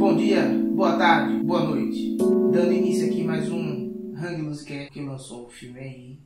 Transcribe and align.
Bom 0.00 0.16
dia, 0.16 0.48
boa 0.72 0.96
tarde, 0.96 1.44
boa 1.44 1.62
noite. 1.62 2.16
Dando 2.16 2.72
início 2.72 3.06
aqui 3.06 3.22
mais 3.22 3.50
um 3.50 4.14
Hang 4.16 4.40
Musicast 4.40 4.90
que 4.90 5.02
lançou 5.02 5.44
um 5.44 5.50
filme 5.50 5.78
aí 5.78 6.18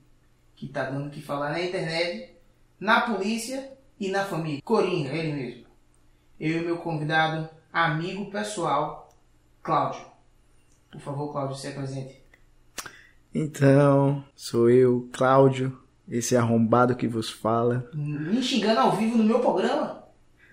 que 0.55 0.69
tá 0.69 0.89
dando 0.89 1.09
o 1.09 1.11
que 1.11 1.21
falar 1.21 1.51
na 1.51 1.61
internet, 1.61 2.37
na 2.79 3.01
polícia 3.01 3.73
e 3.99 4.13
na 4.13 4.25
família. 4.25 4.63
Coringa, 4.63 5.11
ele 5.11 5.33
mesmo. 5.33 5.65
Eu 6.39 6.63
e 6.63 6.65
meu 6.65 6.77
convidado, 6.77 7.49
amigo 7.73 8.31
pessoal, 8.31 9.13
Cláudio. 9.61 10.07
Por 10.93 11.01
favor, 11.01 11.33
Cláudio, 11.33 11.57
se 11.57 11.67
apresente. 11.67 12.23
Então, 13.35 14.25
sou 14.37 14.71
eu, 14.71 15.09
Cláudio, 15.13 15.77
esse 16.09 16.37
arrombado 16.37 16.95
que 16.95 17.09
vos 17.09 17.29
fala. 17.29 17.91
Me 17.93 18.41
xingando 18.41 18.79
ao 18.79 18.93
vivo 18.93 19.19
no 19.19 19.25
meu 19.25 19.41
programa? 19.41 20.04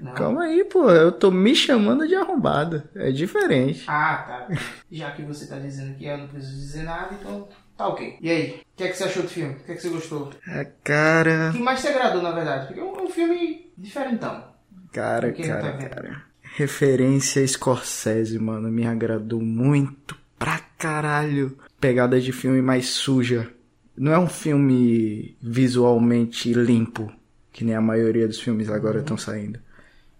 Não. 0.02 0.13
Calma 0.13 0.45
aí, 0.45 0.63
pô, 0.63 0.89
eu 0.89 1.11
tô 1.11 1.29
me 1.29 1.55
chamando 1.55 2.07
de 2.07 2.15
arrombado. 2.15 2.81
É 2.95 3.11
diferente. 3.11 3.84
Ah, 3.88 4.47
tá. 4.49 4.57
Já 4.91 5.12
que 5.12 5.21
você 5.21 5.45
tá 5.45 5.59
dizendo 5.59 5.95
que 5.95 6.05
eu 6.05 6.17
não 6.17 6.27
preciso 6.27 6.55
dizer 6.55 6.84
nada, 6.84 7.16
então 7.20 7.48
tá 7.77 7.88
ok. 7.88 8.17
E 8.20 8.30
aí, 8.30 8.49
o 8.49 8.77
que 8.77 8.84
é 8.84 8.88
que 8.88 8.98
você 8.98 9.03
achou 9.03 9.22
do 9.22 9.30
filme? 9.30 9.53
O 9.53 9.63
que 9.63 9.72
é 9.72 9.75
que 9.75 9.81
você 9.81 9.89
gostou? 9.89 10.31
Ah, 10.48 10.66
cara. 10.84 11.49
O 11.49 11.53
que 11.53 11.59
mais 11.59 11.81
te 11.81 11.88
agradou, 11.88 12.23
na 12.23 12.31
verdade? 12.31 12.66
Porque 12.66 12.80
é 12.80 12.84
um, 12.84 13.03
um 13.03 13.09
filme 13.09 13.72
diferentão. 13.77 14.44
Cara, 14.91 15.31
cara, 15.31 15.72
tá 15.73 15.89
cara. 15.89 16.23
Referência 16.55 17.47
Scorsese, 17.47 18.39
mano, 18.39 18.70
me 18.70 18.88
agradou 18.88 19.39
muito 19.39 20.17
pra 20.38 20.59
caralho. 20.80 21.55
Pegada 21.80 22.20
de 22.20 22.31
filme 22.31 22.61
mais 22.61 22.89
suja. 22.89 23.47
Não 23.95 24.11
é 24.11 24.17
um 24.17 24.27
filme 24.27 25.38
visualmente 25.39 26.52
limpo, 26.53 27.13
que 27.53 27.63
nem 27.63 27.75
a 27.75 27.81
maioria 27.81 28.27
dos 28.27 28.39
filmes 28.39 28.67
agora 28.67 28.99
estão 28.99 29.16
uhum. 29.16 29.22
saindo 29.22 29.59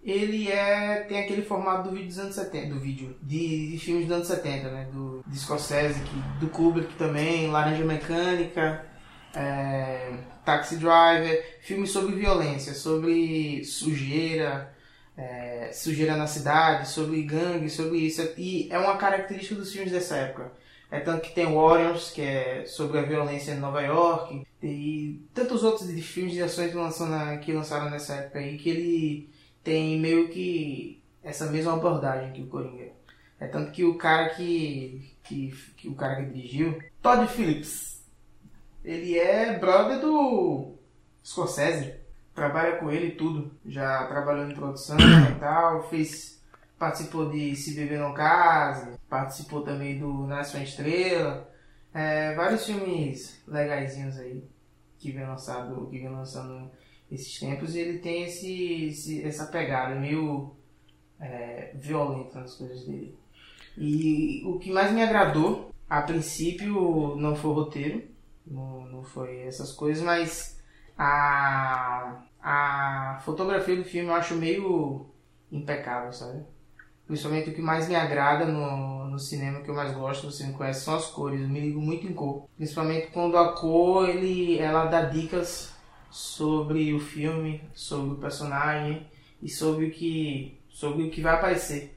ele 0.04 0.52
é 0.52 1.06
tem 1.08 1.20
aquele 1.20 1.44
formato 1.44 1.90
do 1.90 1.96
vídeo 1.96 2.08
dos 2.08 2.20
anos 2.20 2.36
70, 2.36 2.74
do 2.74 2.80
vídeo 2.80 3.16
de, 3.22 3.72
de 3.72 3.78
filmes 3.78 4.08
dos 4.08 4.16
anos 4.16 4.28
70, 4.28 4.70
né? 4.70 4.88
Do 4.92 5.24
de 5.28 5.38
Scorsese, 5.38 6.02
que, 6.02 6.40
do 6.40 6.50
Kubrick 6.50 6.94
também, 6.96 7.48
Laranja 7.48 7.86
Mecânica, 7.86 8.86
é, 9.36 10.14
Taxi 10.44 10.78
Driver, 10.78 11.60
filmes 11.62 11.92
sobre 11.92 12.16
violência, 12.16 12.74
sobre 12.74 13.64
sujeira, 13.64 14.74
é, 15.16 15.72
sujeira 15.72 16.18
na 16.18 16.28
cidade, 16.28 16.90
sobre 16.90 17.22
gangue, 17.22 17.70
sobre 17.70 18.00
isso. 18.00 18.22
E 18.38 18.68
é 18.72 18.78
uma 18.80 18.98
característica 18.98 19.56
dos 19.56 19.72
filmes 19.72 19.92
dessa 19.92 20.16
época. 20.18 20.52
É 20.90 21.00
tanto 21.00 21.22
que 21.22 21.34
tem 21.34 21.46
Warriors, 21.46 22.12
que 22.12 22.22
é 22.22 22.66
sobre 22.66 23.00
a 23.00 23.04
violência 23.04 23.54
em 23.54 23.60
Nova 23.60 23.82
York, 23.82 24.46
e 24.62 25.22
tantos 25.34 25.64
outros 25.64 25.88
de 25.88 26.02
filmes 26.02 26.34
de 26.34 26.42
ações 26.42 26.72
que, 26.72 26.78
lançaram, 26.78 27.40
que 27.40 27.54
lançaram 27.54 27.90
nessa 27.90 28.16
época 28.16 28.40
aí, 28.40 28.58
que 28.58 28.70
ele 28.70 29.30
tem 29.64 30.00
meio 30.00 30.30
que 30.30 31.02
essa 31.24 31.46
mesma 31.48 31.74
abordagem 31.74 32.34
que 32.34 32.42
o 32.42 32.48
Coringa. 32.48 32.92
É 33.40 33.48
tanto 33.48 33.72
que 33.72 33.84
o 33.84 33.98
cara 33.98 34.30
que, 34.30 35.16
que, 35.24 35.52
que 35.76 35.88
o 35.88 35.96
cara 35.96 36.18
que 36.18 36.32
dirigiu, 36.32 36.80
Todd 37.02 37.28
Phillips, 37.28 38.04
ele 38.84 39.18
é 39.18 39.58
brother 39.58 40.00
do 40.00 40.76
Scorsese, 41.24 41.96
trabalha 42.36 42.78
com 42.78 42.92
ele 42.92 43.12
tudo, 43.12 43.52
já 43.66 44.06
trabalhou 44.08 44.48
em 44.48 44.54
produção 44.54 44.98
e 45.00 45.36
tal, 45.40 45.90
fez 45.90 46.40
participou 46.78 47.30
de 47.30 47.56
Se 47.56 47.76
Beber 47.76 48.00
Não 48.00 48.14
Case, 48.14 48.98
participou 49.08 49.62
também 49.62 50.00
do 50.00 50.26
Nasce 50.26 50.58
uma 50.58 50.64
Estrela, 50.64 51.48
é, 51.94 52.34
vários 52.34 52.66
filmes 52.66 53.40
legaisinhos 53.48 54.18
aí 54.18 54.44
que 54.98 55.12
vem 55.12 55.26
lançado, 55.26 55.88
que 55.92 56.00
vem 56.00 56.10
lançando 56.10 56.72
esses 57.12 57.40
tempos, 57.40 57.76
ele 57.76 58.00
tem 58.00 58.24
esse, 58.24 58.86
esse 58.86 59.24
essa 59.24 59.46
pegada 59.48 59.96
meio 59.96 60.56
é, 61.20 61.72
violenta 61.76 62.40
nas 62.40 62.56
coisas 62.56 62.86
dele. 62.86 63.18
E 63.78 64.42
o 64.46 64.58
que 64.58 64.72
mais 64.72 64.92
me 64.92 65.04
agradou, 65.04 65.72
a 65.90 66.02
princípio, 66.02 67.16
não 67.18 67.36
foi 67.36 67.52
o 67.52 67.54
roteiro, 67.54 68.04
não, 68.48 68.86
não 68.86 69.04
foi 69.04 69.42
essas 69.42 69.74
coisas, 69.74 70.04
mas 70.04 70.62
a, 70.98 72.24
a 72.42 73.20
fotografia 73.26 73.76
do 73.76 73.84
filme 73.84 74.10
eu 74.10 74.16
acho 74.16 74.36
meio 74.36 75.08
impecável, 75.52 76.14
sabe? 76.14 76.44
Principalmente 77.06 77.50
o 77.50 77.54
que 77.54 77.62
mais 77.62 77.90
me 77.90 77.96
agrada 77.96 78.46
no, 78.46 79.10
no 79.10 79.20
cinema, 79.20 79.62
que 79.62 79.70
eu 79.70 79.76
mais 79.76 79.94
gosto, 79.94 80.32
você 80.32 80.46
me 80.46 80.54
conhece, 80.54 80.86
são 80.86 80.96
as 80.96 81.08
cores. 81.08 81.42
Eu 81.42 81.50
me 81.50 81.60
ligo 81.60 81.82
muito 81.82 82.08
em 82.08 82.14
cor. 82.14 82.48
Principalmente 82.56 83.08
quando 83.08 83.38
a 83.38 83.54
cor, 83.54 84.08
ele, 84.08 84.58
ela 84.60 84.86
dá 84.86 85.02
dicas 85.02 85.74
sobre 86.12 86.94
o 86.94 87.00
filme, 87.00 87.62
sobre 87.74 88.14
o 88.14 88.18
personagem 88.18 89.08
e 89.42 89.50
sobre 89.50 89.86
o 89.86 89.92
que, 89.92 90.60
sobre 90.70 91.04
o 91.04 91.10
que 91.10 91.22
vai 91.22 91.36
aparecer 91.36 91.96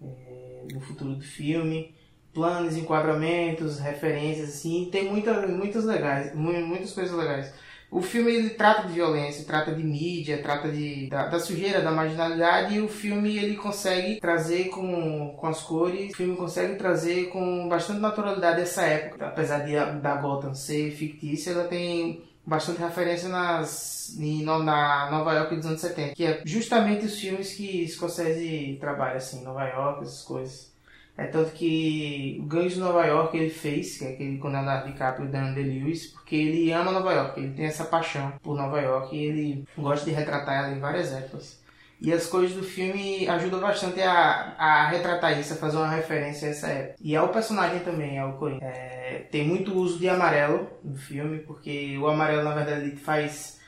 é, 0.00 0.64
no 0.72 0.80
futuro 0.80 1.14
do 1.14 1.24
filme, 1.24 1.94
planos, 2.32 2.76
enquadramentos, 2.76 3.78
referências, 3.78 4.50
assim, 4.50 4.88
tem 4.92 5.10
muita, 5.10 5.46
muitas 5.46 5.84
legais, 5.84 6.34
muitas 6.34 6.92
coisas 6.92 7.16
legais. 7.16 7.52
O 7.90 8.02
filme 8.02 8.30
ele 8.30 8.50
trata 8.50 8.86
de 8.86 8.92
violência, 8.92 9.46
trata 9.46 9.74
de 9.74 9.82
mídia, 9.82 10.42
trata 10.42 10.70
de, 10.70 11.08
da, 11.08 11.26
da, 11.26 11.40
sujeira, 11.40 11.80
da 11.80 11.90
marginalidade 11.90 12.74
e 12.74 12.82
o 12.82 12.88
filme 12.88 13.38
ele 13.38 13.56
consegue 13.56 14.20
trazer 14.20 14.64
com, 14.68 15.34
com 15.34 15.46
as 15.46 15.62
cores, 15.62 16.12
o 16.12 16.16
filme 16.16 16.36
consegue 16.36 16.76
trazer 16.76 17.30
com 17.30 17.66
bastante 17.66 18.00
naturalidade 18.00 18.60
essa 18.60 18.82
época. 18.82 19.28
Apesar 19.28 19.60
de 19.60 19.72
da 20.02 20.16
Gotham 20.16 20.52
ser 20.54 20.90
fictícia, 20.90 21.52
ela 21.52 21.64
tem 21.64 22.27
bastante 22.48 22.80
referência 22.80 23.28
nas, 23.28 24.16
em, 24.18 24.42
na 24.42 25.10
Nova 25.10 25.34
York 25.34 25.54
dos 25.56 25.66
anos 25.66 25.80
70, 25.80 26.14
que 26.14 26.24
é 26.24 26.42
justamente 26.44 27.04
os 27.04 27.20
filmes 27.20 27.52
que 27.54 27.86
Scorsese 27.86 28.78
trabalha, 28.80 29.16
assim, 29.16 29.44
Nova 29.44 29.64
York, 29.64 30.02
essas 30.02 30.22
coisas. 30.22 30.72
É 31.16 31.26
tanto 31.26 31.50
que 31.50 32.38
o 32.40 32.46
Gangues 32.46 32.74
de 32.74 32.80
Nova 32.80 33.04
York 33.04 33.36
ele 33.36 33.50
fez, 33.50 33.98
que 33.98 34.04
é 34.04 34.12
aquele 34.12 34.38
com 34.38 34.48
Leonardo 34.48 34.86
DiCaprio 34.86 35.26
e 35.26 35.32
Daniel 35.32 35.54
Day-Lewis, 35.54 36.06
porque 36.06 36.36
ele 36.36 36.72
ama 36.72 36.92
Nova 36.92 37.12
York, 37.12 37.40
ele 37.40 37.54
tem 37.54 37.66
essa 37.66 37.84
paixão 37.84 38.32
por 38.40 38.56
Nova 38.56 38.80
York 38.80 39.14
e 39.14 39.24
ele 39.24 39.64
gosta 39.76 40.04
de 40.04 40.12
retratar 40.12 40.64
ela 40.64 40.70
em 40.70 40.78
várias 40.78 41.12
épocas. 41.12 41.57
E 42.00 42.12
as 42.12 42.26
cores 42.26 42.52
do 42.52 42.62
filme 42.62 43.28
ajudam 43.28 43.60
bastante 43.60 44.00
a, 44.00 44.54
a 44.56 44.88
retratar 44.88 45.38
isso, 45.38 45.54
a 45.54 45.56
fazer 45.56 45.78
uma 45.78 45.90
referência 45.90 46.46
a 46.46 46.50
essa 46.52 46.68
época. 46.68 46.96
E 47.00 47.16
ao 47.16 47.28
personagem 47.30 47.80
também, 47.80 48.18
ao 48.18 48.34
Coringa. 48.34 48.64
É, 48.64 49.26
tem 49.32 49.44
muito 49.44 49.74
uso 49.74 49.98
de 49.98 50.08
amarelo 50.08 50.68
no 50.84 50.96
filme, 50.96 51.40
porque 51.40 51.98
o 51.98 52.06
amarelo, 52.06 52.44
na 52.44 52.54
verdade, 52.54 52.94
faz. 52.96 53.58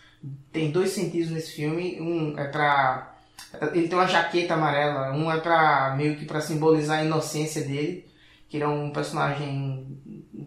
Tem 0.52 0.70
dois 0.70 0.90
sentidos 0.90 1.30
nesse 1.30 1.52
filme. 1.52 2.00
Um 2.00 2.38
é 2.38 2.46
pra. 2.46 3.16
Ele 3.72 3.88
tem 3.88 3.98
uma 3.98 4.06
jaqueta 4.06 4.54
amarela, 4.54 5.12
um 5.12 5.30
é 5.30 5.40
pra 5.40 5.94
meio 5.96 6.16
que 6.16 6.24
para 6.24 6.40
simbolizar 6.40 7.00
a 7.00 7.04
inocência 7.04 7.62
dele, 7.62 8.06
que 8.48 8.58
ele 8.58 8.64
é 8.64 8.68
um 8.68 8.90
personagem 8.90 9.98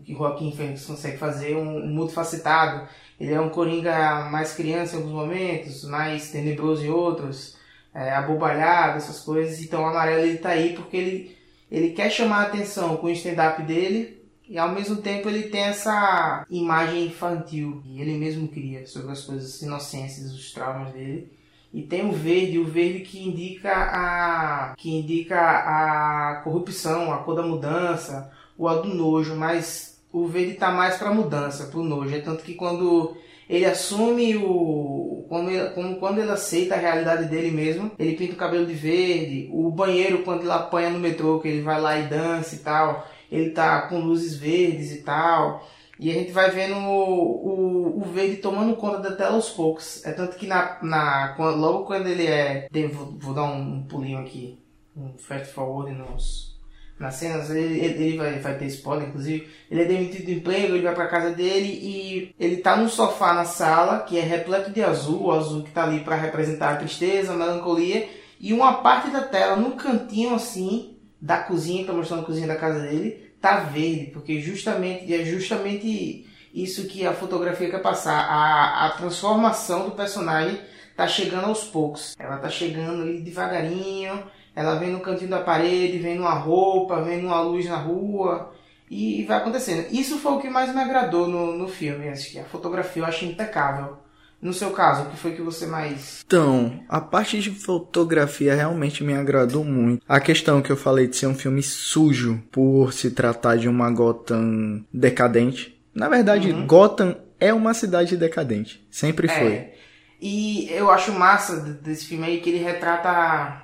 que 0.06 0.14
Joaquim 0.14 0.56
Fênix 0.56 0.86
consegue 0.86 1.18
fazer, 1.18 1.58
um, 1.58 1.80
um 1.80 1.88
multifacetado. 1.88 2.88
Ele 3.20 3.34
é 3.34 3.42
um 3.42 3.50
Coringa 3.50 4.30
mais 4.32 4.54
criança 4.54 4.96
em 4.96 5.00
alguns 5.00 5.14
momentos, 5.14 5.84
mais 5.84 6.32
tenebroso 6.32 6.86
em 6.86 6.90
outros 6.90 7.62
é, 7.94 8.12
abobalhado, 8.12 8.98
essas 8.98 9.20
coisas. 9.20 9.62
Então 9.62 9.84
o 9.84 9.86
amarelo 9.86 10.26
ele 10.26 10.38
tá 10.38 10.50
aí 10.50 10.74
porque 10.74 10.98
ele, 10.98 11.38
ele 11.72 11.92
quer 11.92 12.10
chamar 12.10 12.38
a 12.40 12.48
atenção 12.48 12.98
com 12.98 13.08
o 13.08 13.12
stand-up 13.12 13.62
dele 13.64 14.22
e 14.48 14.58
ao 14.58 14.70
mesmo 14.70 14.98
tempo 14.98 15.30
ele 15.30 15.44
tem 15.44 15.62
essa 15.62 16.46
imagem 16.50 17.06
infantil 17.06 17.82
que 17.84 18.02
ele 18.02 18.18
mesmo 18.18 18.48
cria 18.48 18.86
sobre 18.86 19.12
as 19.12 19.22
coisas 19.24 19.62
inocências, 19.62 20.34
os 20.34 20.52
traumas 20.52 20.94
dele. 20.94 21.32
E 21.74 21.82
tem 21.82 22.08
o 22.08 22.12
verde, 22.12 22.60
o 22.60 22.66
verde 22.66 23.00
que 23.00 23.28
indica 23.28 23.74
a 23.74 24.76
que 24.78 24.92
indica 24.92 25.40
a 25.40 26.42
corrupção, 26.44 27.12
a 27.12 27.18
cor 27.24 27.36
da 27.36 27.42
mudança, 27.42 28.32
o 28.56 28.68
a 28.68 28.76
do 28.76 28.94
nojo, 28.94 29.36
mas 29.36 30.00
o 30.12 30.28
verde 30.28 30.54
tá 30.54 30.72
mais 30.72 30.98
para 30.98 31.12
mudança, 31.12 31.66
para 31.66 31.80
o 31.80 31.84
nojo. 31.84 32.16
É 32.16 32.20
tanto 32.20 32.44
que 32.44 32.54
quando 32.54 33.18
ele 33.50 33.66
assume 33.66 34.36
o. 34.38 35.26
Como, 35.30 35.50
ele, 35.50 35.70
como 35.72 35.96
quando 35.96 36.20
ele 36.20 36.32
aceita 36.32 36.76
a 36.76 36.78
realidade 36.78 37.26
dele 37.26 37.50
mesmo, 37.50 37.92
ele 37.98 38.16
pinta 38.16 38.34
o 38.34 38.38
cabelo 38.38 38.66
de 38.66 38.74
verde, 38.74 39.50
o 39.52 39.72
banheiro, 39.72 40.24
quando 40.24 40.42
ele 40.42 40.52
apanha 40.52 40.90
no 40.90 41.00
metrô, 41.00 41.40
que 41.40 41.48
ele 41.48 41.62
vai 41.62 41.82
lá 41.82 41.98
e 41.98 42.08
dança 42.08 42.56
e 42.56 42.60
tal, 42.60 43.08
ele 43.32 43.50
tá 43.50 43.84
com 43.84 44.00
luzes 44.00 44.36
verdes 44.36 44.92
e 44.92 45.02
tal. 45.02 45.68
E 46.00 46.10
a 46.12 46.14
gente 46.14 46.32
vai 46.32 46.50
vendo 46.52 46.76
o, 46.76 47.98
o, 47.98 48.02
o 48.02 48.06
verde 48.12 48.38
tomando 48.38 48.76
conta 48.76 49.00
da 49.00 49.16
tela 49.16 49.36
aos 49.36 49.50
poucos. 49.50 50.06
É 50.06 50.12
tanto 50.12 50.38
que 50.38 50.46
na, 50.46 50.78
na, 50.82 51.36
logo 51.38 51.86
quando 51.86 52.08
ele 52.08 52.28
é. 52.28 52.68
Vou, 52.92 53.18
vou 53.18 53.34
dar 53.34 53.44
um 53.44 53.84
pulinho 53.84 54.20
aqui, 54.20 54.60
um 54.96 55.18
fast 55.18 55.54
forward 55.54 55.92
nos 55.94 56.53
nas 57.00 57.16
cenas, 57.16 57.50
ele, 57.50 57.80
ele 57.80 58.18
vai, 58.18 58.40
vai 58.40 58.58
ter 58.58 58.66
spoiler, 58.68 59.10
inclusive, 59.10 59.50
ele 59.70 59.82
é 59.82 59.86
demitido 59.86 60.26
do 60.26 60.32
emprego, 60.32 60.76
ele 60.76 60.84
vai 60.84 60.94
pra 60.94 61.08
casa 61.08 61.32
dele 61.32 61.68
e 61.68 62.36
ele 62.40 62.58
tá 62.58 62.76
num 62.76 62.88
sofá 62.88 63.34
na 63.34 63.46
sala, 63.46 64.00
que 64.02 64.18
é 64.18 64.22
repleto 64.22 64.72
de 64.72 64.82
azul, 64.82 65.24
o 65.24 65.32
azul 65.32 65.64
que 65.64 65.72
tá 65.72 65.84
ali 65.84 66.02
para 66.02 66.16
representar 66.16 66.74
a 66.74 66.78
tristeza, 66.78 67.34
a 67.34 67.36
melancolia, 67.36 68.08
e 68.40 68.54
uma 68.54 68.76
parte 68.76 69.10
da 69.10 69.22
tela, 69.22 69.56
num 69.56 69.72
cantinho 69.72 70.36
assim, 70.36 70.98
da 71.20 71.38
cozinha, 71.38 71.86
tá 71.86 71.94
mostrando 71.94 72.22
a 72.22 72.26
cozinha 72.26 72.48
da 72.48 72.56
casa 72.56 72.82
dele, 72.82 73.34
tá 73.42 73.60
verde, 73.60 74.12
porque 74.12 74.40
justamente, 74.40 75.14
é 75.14 75.26
justamente 75.26 76.28
isso 76.54 76.88
que 76.88 77.06
a 77.06 77.14
fotografia 77.14 77.70
quer 77.70 77.82
passar, 77.82 78.20
a, 78.30 78.86
a 78.86 78.90
transformação 78.92 79.86
do 79.86 79.92
personagem 79.96 80.60
tá 80.96 81.08
chegando 81.08 81.48
aos 81.48 81.64
poucos, 81.64 82.16
ela 82.20 82.38
tá 82.38 82.50
chegando 82.50 83.02
ali 83.02 83.20
devagarinho, 83.20 84.24
ela 84.56 84.76
vem 84.76 84.92
no 84.92 85.00
cantinho 85.00 85.30
da 85.30 85.40
parede, 85.40 85.98
vem 85.98 86.16
numa 86.16 86.34
roupa, 86.34 87.02
vem 87.02 87.22
numa 87.22 87.42
luz 87.42 87.66
na 87.66 87.78
rua 87.78 88.54
e 88.90 89.24
vai 89.24 89.38
acontecendo. 89.38 89.88
Isso 89.92 90.20
foi 90.20 90.34
o 90.34 90.40
que 90.40 90.50
mais 90.50 90.74
me 90.74 90.82
agradou 90.82 91.28
no, 91.28 91.58
no 91.58 91.68
filme. 91.68 92.10
Acho 92.10 92.32
que 92.32 92.40
a 92.40 92.46
fotografia 92.46 93.02
eu 93.02 93.06
acho 93.06 93.26
impecável. 93.26 93.98
No 94.40 94.54
seu 94.54 94.72
caso, 94.72 95.04
o 95.04 95.10
que 95.10 95.16
foi 95.16 95.32
que 95.32 95.42
você 95.42 95.66
mais. 95.66 96.22
Então, 96.26 96.84
a 96.90 97.00
parte 97.00 97.40
de 97.40 97.50
fotografia 97.50 98.54
realmente 98.54 99.02
me 99.02 99.14
agradou 99.14 99.64
muito. 99.64 100.04
A 100.08 100.20
questão 100.20 100.62
que 100.62 100.70
eu 100.70 100.76
falei 100.76 101.08
de 101.08 101.16
ser 101.16 101.28
um 101.28 101.34
filme 101.34 101.64
sujo 101.64 102.44
por 102.52 102.92
se 102.92 103.10
tratar 103.12 103.56
de 103.56 103.70
uma 103.70 103.90
Gotham 103.90 104.84
decadente. 104.94 105.82
Na 105.96 106.10
verdade, 106.10 106.52
uhum. 106.52 106.68
Gotham 106.68 107.16
é 107.40 107.54
uma 107.54 107.74
cidade 107.74 108.18
decadente. 108.18 108.86
Sempre 108.92 109.28
é. 109.28 109.40
foi. 109.40 109.74
E 110.22 110.70
eu 110.72 110.92
acho 110.92 111.14
massa 111.14 111.62
desse 111.62 112.06
filme 112.06 112.26
aí 112.26 112.42
que 112.42 112.50
ele 112.50 112.64
retrata 112.64 113.63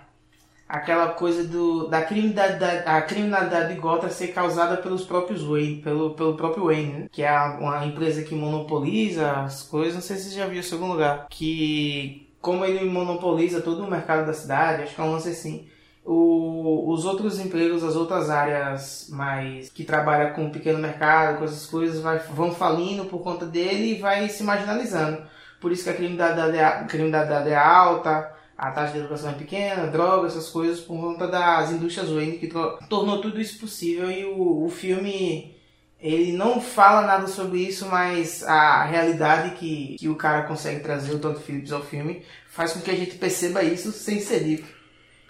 aquela 0.69 1.07
coisa 1.09 1.43
do, 1.43 1.87
da 1.87 2.03
criminalidade, 2.03 2.83
a 2.87 3.01
criminalidade 3.01 3.73
de 3.73 3.79
Gotham 3.79 4.09
ser 4.11 4.27
causada 4.27 4.77
pelos 4.77 5.03
próprios 5.03 5.43
Wayne, 5.43 5.81
pelo, 5.81 6.11
pelo 6.11 6.35
próprio 6.35 6.65
Wayne, 6.65 6.93
né? 6.93 7.07
que 7.11 7.23
é 7.23 7.35
uma 7.59 7.83
empresa 7.83 8.21
que 8.21 8.35
monopoliza 8.35 9.31
as 9.31 9.63
coisas, 9.63 9.95
não 9.95 10.01
sei 10.01 10.17
se 10.17 10.29
você 10.29 10.37
já 10.37 10.45
viu 10.45 10.59
isso 10.59 10.75
em 10.75 10.77
algum 10.77 10.93
lugar, 10.93 11.25
que 11.27 12.29
como 12.39 12.63
ele 12.63 12.87
monopoliza 12.87 13.61
todo 13.61 13.83
o 13.83 13.89
mercado 13.89 14.27
da 14.27 14.33
cidade, 14.33 14.83
acho 14.83 14.93
que 14.93 15.01
é 15.01 15.03
um 15.03 15.11
lance 15.11 15.29
assim, 15.29 15.67
o, 16.05 16.93
os 16.93 17.03
outros 17.03 17.39
empregos, 17.39 17.83
as 17.83 17.95
outras 17.95 18.29
áreas 18.29 19.07
mais 19.09 19.69
que 19.69 19.83
trabalham 19.83 20.33
com 20.33 20.51
pequeno 20.51 20.77
mercado, 20.77 21.39
com 21.39 21.45
essas 21.45 21.65
coisas, 21.65 21.99
vai, 21.99 22.19
vão 22.19 22.51
falindo 22.51 23.05
por 23.05 23.19
conta 23.23 23.45
dele 23.45 23.95
e 23.95 23.99
vai 23.99 24.29
se 24.29 24.43
marginalizando. 24.43 25.23
Por 25.59 25.71
isso 25.71 25.83
que 25.83 25.89
a 25.89 25.93
criminalidade, 25.93 26.59
a 26.59 26.83
criminalidade 26.85 27.49
é 27.49 27.57
alta, 27.57 28.38
a 28.59 28.71
taxa 28.71 28.91
de 28.91 28.99
educação 28.99 29.29
é 29.29 29.33
pequena, 29.35 29.87
droga, 29.87 30.27
essas 30.27 30.49
coisas, 30.49 30.81
por 30.81 30.99
conta 30.99 31.25
das 31.25 31.71
indústrias 31.71 32.09
Wayne 32.09 32.39
que 32.39 32.47
tornou 32.89 33.21
tudo 33.21 33.39
isso 33.39 33.57
possível. 33.57 34.11
E 34.11 34.25
o, 34.25 34.65
o 34.65 34.69
filme, 34.69 35.55
ele 35.97 36.33
não 36.33 36.59
fala 36.59 37.07
nada 37.07 37.25
sobre 37.27 37.59
isso, 37.59 37.85
mas 37.85 38.43
a 38.43 38.83
realidade 38.83 39.55
que, 39.55 39.95
que 39.97 40.09
o 40.09 40.15
cara 40.15 40.41
consegue 40.41 40.81
trazer, 40.81 41.13
o 41.13 41.19
Todd 41.19 41.39
Phillips, 41.39 41.71
ao 41.71 41.81
filme, 41.81 42.21
faz 42.49 42.73
com 42.73 42.81
que 42.81 42.91
a 42.91 42.95
gente 42.95 43.15
perceba 43.15 43.63
isso 43.63 43.93
sem 43.93 44.19
ser 44.19 44.43
dito. 44.43 44.67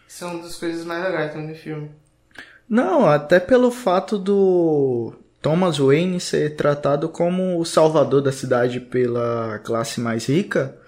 Isso 0.07 0.23
é 0.23 0.27
uma 0.27 0.41
das 0.41 0.55
coisas 0.55 0.83
mais 0.83 1.03
legais 1.03 1.31
também 1.31 1.49
do 1.49 1.55
filme. 1.55 1.91
Não, 2.67 3.07
até 3.07 3.39
pelo 3.39 3.69
fato 3.69 4.17
do 4.17 5.13
Thomas 5.39 5.77
Wayne 5.77 6.19
ser 6.19 6.55
tratado 6.55 7.07
como 7.07 7.59
o 7.59 7.65
salvador 7.65 8.23
da 8.23 8.31
cidade 8.31 8.79
pela 8.79 9.59
classe 9.59 10.01
mais 10.01 10.25
rica 10.25 10.78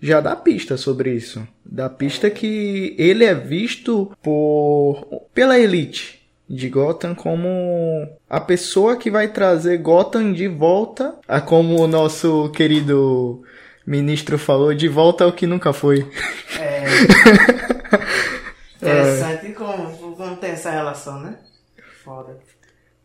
já 0.00 0.20
dá 0.20 0.36
pista 0.36 0.76
sobre 0.76 1.12
isso. 1.12 1.46
Dá 1.64 1.88
pista 1.88 2.30
que 2.30 2.94
ele 2.98 3.24
é 3.24 3.34
visto 3.34 4.12
por 4.22 5.22
pela 5.32 5.58
elite 5.58 6.22
de 6.48 6.68
Gotham 6.68 7.14
como 7.14 8.06
a 8.28 8.40
pessoa 8.40 8.96
que 8.96 9.10
vai 9.10 9.28
trazer 9.28 9.78
Gotham 9.78 10.32
de 10.32 10.46
volta 10.46 11.16
a 11.26 11.40
como 11.40 11.80
o 11.80 11.86
nosso 11.86 12.50
querido 12.50 13.42
ministro 13.86 14.38
falou, 14.38 14.74
de 14.74 14.88
volta 14.88 15.24
ao 15.24 15.32
que 15.32 15.46
nunca 15.46 15.72
foi. 15.72 16.06
É. 16.58 16.84
Interessante 18.76 19.46
é. 19.46 19.52
como, 19.52 20.16
como 20.16 20.36
tem 20.36 20.50
essa 20.50 20.70
relação, 20.70 21.20
né? 21.20 21.38
Foda. 22.04 22.38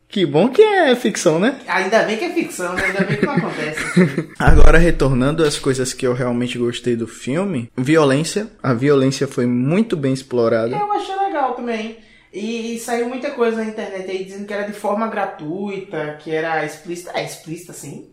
Que 0.09 0.25
bom 0.25 0.49
que 0.49 0.59
é 0.59 0.95
ficção, 0.95 1.39
né? 1.39 1.59
Ainda 1.67 2.01
bem 2.01 2.17
que 2.17 2.25
é 2.25 2.33
ficção, 2.33 2.73
né? 2.73 2.83
Ainda 2.83 3.01
bem 3.01 3.17
que 3.17 3.25
não 3.27 3.35
acontece. 3.35 3.79
Agora, 4.39 4.79
retornando 4.79 5.43
às 5.43 5.59
coisas 5.59 5.93
que 5.93 6.05
eu 6.05 6.13
realmente 6.13 6.57
gostei 6.57 6.95
do 6.95 7.07
filme, 7.07 7.71
violência. 7.77 8.47
A 8.61 8.73
violência 8.73 9.27
foi 9.27 9.45
muito 9.45 9.95
bem 9.95 10.11
explorada. 10.11 10.75
Eu 10.75 10.91
achei 10.91 11.15
legal 11.15 11.53
também. 11.53 11.99
E, 12.33 12.73
e, 12.73 12.79
saiu 12.79 13.07
muita 13.07 13.29
coisa 13.29 13.57
na 13.57 13.65
internet 13.65 14.09
aí 14.09 14.23
dizendo 14.23 14.47
que 14.47 14.53
era 14.53 14.63
de 14.63 14.73
forma 14.73 15.07
gratuita, 15.07 16.17
que 16.19 16.31
era 16.31 16.65
explícita. 16.65 17.11
É 17.13 17.23
explícita, 17.23 17.71
sim. 17.71 18.09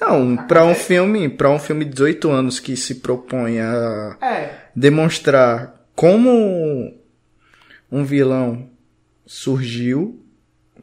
Não, 0.00 0.36
para 0.36 0.64
um 0.64 0.74
filme, 0.74 1.28
para 1.28 1.48
um 1.48 1.60
filme 1.60 1.84
de 1.84 1.92
18 1.92 2.28
anos 2.28 2.58
que 2.58 2.76
se 2.76 2.96
propõe 2.96 3.60
a 3.60 4.16
é. 4.20 4.50
demonstrar 4.74 5.86
como 5.94 6.92
um 7.90 8.04
vilão 8.04 8.68
surgiu 9.24 10.25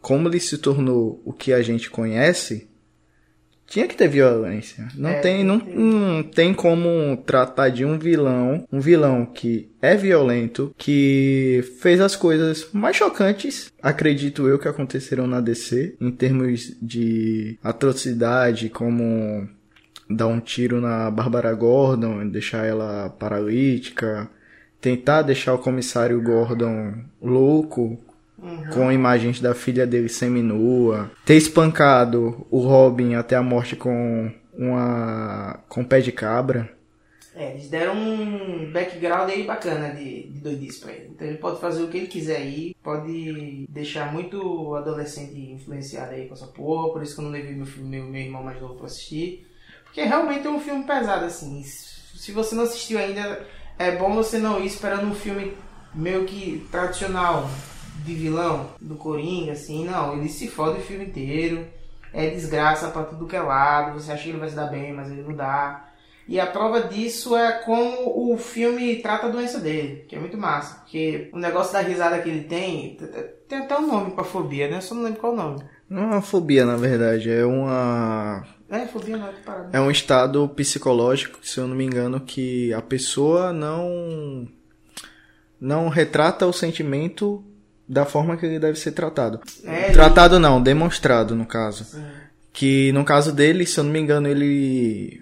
como 0.03 0.27
ele 0.27 0.39
se 0.41 0.57
tornou 0.57 1.21
o 1.23 1.31
que 1.31 1.53
a 1.53 1.61
gente 1.61 1.89
conhece, 1.89 2.67
tinha 3.65 3.87
que 3.87 3.95
ter 3.95 4.09
violência. 4.09 4.85
Não 4.95 5.09
é, 5.09 5.21
tem, 5.21 5.45
não, 5.45 5.57
não 5.57 6.21
tem 6.21 6.53
como 6.53 7.15
tratar 7.25 7.69
de 7.69 7.85
um 7.85 7.97
vilão, 7.97 8.67
um 8.69 8.81
vilão 8.81 9.25
que 9.25 9.71
é 9.81 9.95
violento, 9.95 10.75
que 10.77 11.63
fez 11.79 12.01
as 12.01 12.17
coisas 12.17 12.67
mais 12.73 12.97
chocantes, 12.97 13.71
acredito 13.81 14.45
eu, 14.45 14.59
que 14.59 14.67
aconteceram 14.67 15.25
na 15.25 15.39
DC, 15.39 15.95
em 16.01 16.11
termos 16.11 16.75
de 16.81 17.57
atrocidade, 17.63 18.67
como 18.67 19.47
dar 20.09 20.27
um 20.27 20.41
tiro 20.41 20.81
na 20.81 21.09
Bárbara 21.09 21.53
Gordon, 21.53 22.27
deixar 22.27 22.65
ela 22.65 23.09
paralítica, 23.09 24.29
tentar 24.81 25.21
deixar 25.21 25.53
o 25.53 25.59
comissário 25.59 26.21
Gordon 26.21 26.93
louco, 27.21 28.02
Uhum. 28.43 28.69
Com 28.73 28.91
imagens 28.91 29.39
da 29.39 29.55
filha 29.55 29.87
dele 29.87 30.09
seminua. 30.09 31.09
Ter 31.25 31.35
espancado 31.35 32.45
o 32.51 32.59
Robin 32.59 33.15
até 33.15 33.37
a 33.37 33.41
morte 33.41 33.75
com 33.75 34.29
uma. 34.53 35.61
com 35.69 35.83
pé 35.83 36.01
de 36.01 36.11
cabra. 36.11 36.69
É, 37.35 37.51
eles 37.51 37.67
deram 37.67 37.95
um 37.95 38.71
background 38.71 39.29
aí 39.29 39.43
bacana 39.43 39.89
de, 39.89 40.27
de 40.27 40.39
doidice 40.39 40.81
pra 40.81 40.91
ele. 40.91 41.09
Então 41.15 41.27
ele 41.27 41.37
pode 41.37 41.59
fazer 41.59 41.81
o 41.81 41.87
que 41.87 41.97
ele 41.97 42.07
quiser 42.07 42.37
aí, 42.37 42.75
pode 42.83 43.65
deixar 43.69 44.13
muito 44.13 44.75
adolescente 44.75 45.39
influenciado 45.51 46.11
aí 46.11 46.27
com 46.27 46.35
essa 46.35 46.45
porra, 46.45 46.91
por 46.91 47.01
isso 47.01 47.15
que 47.15 47.21
eu 47.21 47.25
não 47.25 47.31
levei 47.31 47.55
meu, 47.55 47.65
meu, 47.77 48.03
meu 48.03 48.21
irmão 48.21 48.43
mais 48.43 48.61
novo 48.61 48.75
pra 48.75 48.85
assistir. 48.85 49.47
Porque 49.83 50.03
realmente 50.03 50.45
é 50.45 50.49
um 50.49 50.59
filme 50.59 50.83
pesado, 50.83 51.25
assim. 51.25 51.63
Se 51.63 52.31
você 52.31 52.53
não 52.53 52.63
assistiu 52.63 52.99
ainda, 52.99 53.43
é 53.79 53.95
bom 53.95 54.13
você 54.13 54.37
não 54.37 54.61
ir 54.61 54.67
esperando 54.67 55.07
um 55.07 55.15
filme 55.15 55.53
meio 55.95 56.25
que 56.25 56.67
tradicional 56.71 57.49
de 58.03 58.13
vilão 58.13 58.69
do 58.79 58.95
Coringa, 58.95 59.53
assim, 59.53 59.85
não, 59.85 60.17
ele 60.17 60.29
se 60.29 60.47
fode 60.47 60.79
o 60.79 60.83
filme 60.83 61.05
inteiro, 61.05 61.65
é 62.11 62.29
desgraça 62.29 62.89
para 62.89 63.03
tudo 63.03 63.27
que 63.27 63.35
é 63.35 63.41
lado, 63.41 63.99
você 63.99 64.11
acha 64.11 64.23
que 64.23 64.29
ele 64.29 64.39
vai 64.39 64.49
se 64.49 64.55
dar 64.55 64.67
bem, 64.67 64.93
mas 64.93 65.09
ele 65.09 65.23
não 65.23 65.33
dá. 65.33 65.89
E 66.27 66.39
a 66.39 66.45
prova 66.45 66.81
disso 66.81 67.35
é 67.35 67.51
como 67.51 68.31
o 68.31 68.37
filme 68.37 68.97
trata 68.97 69.27
a 69.27 69.29
doença 69.29 69.59
dele, 69.59 70.05
que 70.07 70.15
é 70.15 70.19
muito 70.19 70.37
massa, 70.37 70.75
porque 70.75 71.29
o 71.33 71.37
negócio 71.37 71.73
da 71.73 71.81
risada 71.81 72.21
que 72.21 72.29
ele 72.29 72.43
tem, 72.43 72.97
tem 73.47 73.59
até 73.59 73.77
um 73.77 73.87
nome 73.87 74.11
pra 74.11 74.23
fobia, 74.23 74.69
né? 74.69 74.79
Só 74.79 74.95
não 74.95 75.03
lembro 75.03 75.19
qual 75.19 75.33
o 75.33 75.35
nome. 75.35 75.63
Não 75.89 76.03
é 76.03 76.05
uma 76.05 76.21
fobia, 76.21 76.65
na 76.65 76.77
verdade, 76.77 77.29
é 77.29 77.45
uma. 77.45 78.45
É, 78.69 78.85
fobia 78.87 79.17
não, 79.17 79.27
é 79.27 79.33
parada. 79.45 79.77
É 79.77 79.81
um 79.81 79.91
estado 79.91 80.47
psicológico, 80.49 81.39
se 81.45 81.59
eu 81.59 81.67
não 81.67 81.75
me 81.75 81.83
engano, 81.83 82.21
que 82.21 82.73
a 82.73 82.81
pessoa 82.81 83.51
não. 83.51 84.47
não 85.59 85.89
retrata 85.89 86.47
o 86.47 86.53
sentimento 86.53 87.43
da 87.87 88.05
forma 88.05 88.37
que 88.37 88.45
ele 88.45 88.59
deve 88.59 88.77
ser 88.77 88.91
tratado. 88.91 89.39
É, 89.63 89.91
tratado 89.91 90.39
não, 90.39 90.61
demonstrado 90.61 91.35
no 91.35 91.45
caso. 91.45 91.83
Sim. 91.85 92.03
Que 92.51 92.91
no 92.91 93.03
caso 93.03 93.31
dele, 93.31 93.65
se 93.65 93.79
eu 93.79 93.83
não 93.83 93.91
me 93.91 93.99
engano, 93.99 94.27
ele 94.27 95.21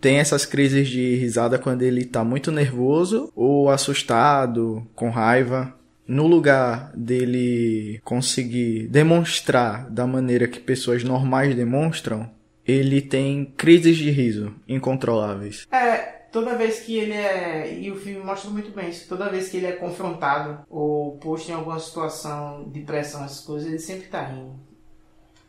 tem 0.00 0.18
essas 0.18 0.46
crises 0.46 0.88
de 0.88 1.16
risada 1.16 1.58
quando 1.58 1.82
ele 1.82 2.04
tá 2.04 2.22
muito 2.22 2.52
nervoso 2.52 3.32
ou 3.34 3.68
assustado, 3.68 4.86
com 4.94 5.10
raiva. 5.10 5.74
No 6.06 6.26
lugar 6.26 6.90
dele 6.94 8.00
conseguir 8.02 8.88
demonstrar 8.88 9.90
da 9.90 10.06
maneira 10.06 10.48
que 10.48 10.58
pessoas 10.58 11.04
normais 11.04 11.54
demonstram, 11.54 12.30
ele 12.66 13.02
tem 13.02 13.52
crises 13.56 13.96
de 13.96 14.10
riso 14.10 14.54
incontroláveis. 14.66 15.66
É, 15.70 16.17
toda 16.38 16.56
vez 16.56 16.80
que 16.80 16.96
ele 16.96 17.12
é. 17.12 17.74
E 17.80 17.90
o 17.90 17.96
filme 17.96 18.24
mostra 18.24 18.48
muito 18.50 18.70
bem 18.70 18.90
isso. 18.90 19.08
Toda 19.08 19.28
vez 19.28 19.48
que 19.48 19.56
ele 19.56 19.66
é 19.66 19.72
confrontado 19.72 20.64
ou 20.70 21.18
posto 21.18 21.50
em 21.50 21.54
alguma 21.54 21.80
situação 21.80 22.68
de 22.70 22.80
pressão, 22.80 23.24
essas 23.24 23.40
coisas, 23.40 23.68
ele 23.68 23.80
sempre 23.80 24.06
tá 24.06 24.22
rindo. 24.22 24.54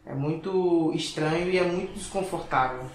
É 0.03 0.13
muito 0.15 0.91
estranho 0.95 1.51
e 1.51 1.57
é 1.59 1.63
muito 1.63 1.93
desconfortável. 1.93 2.85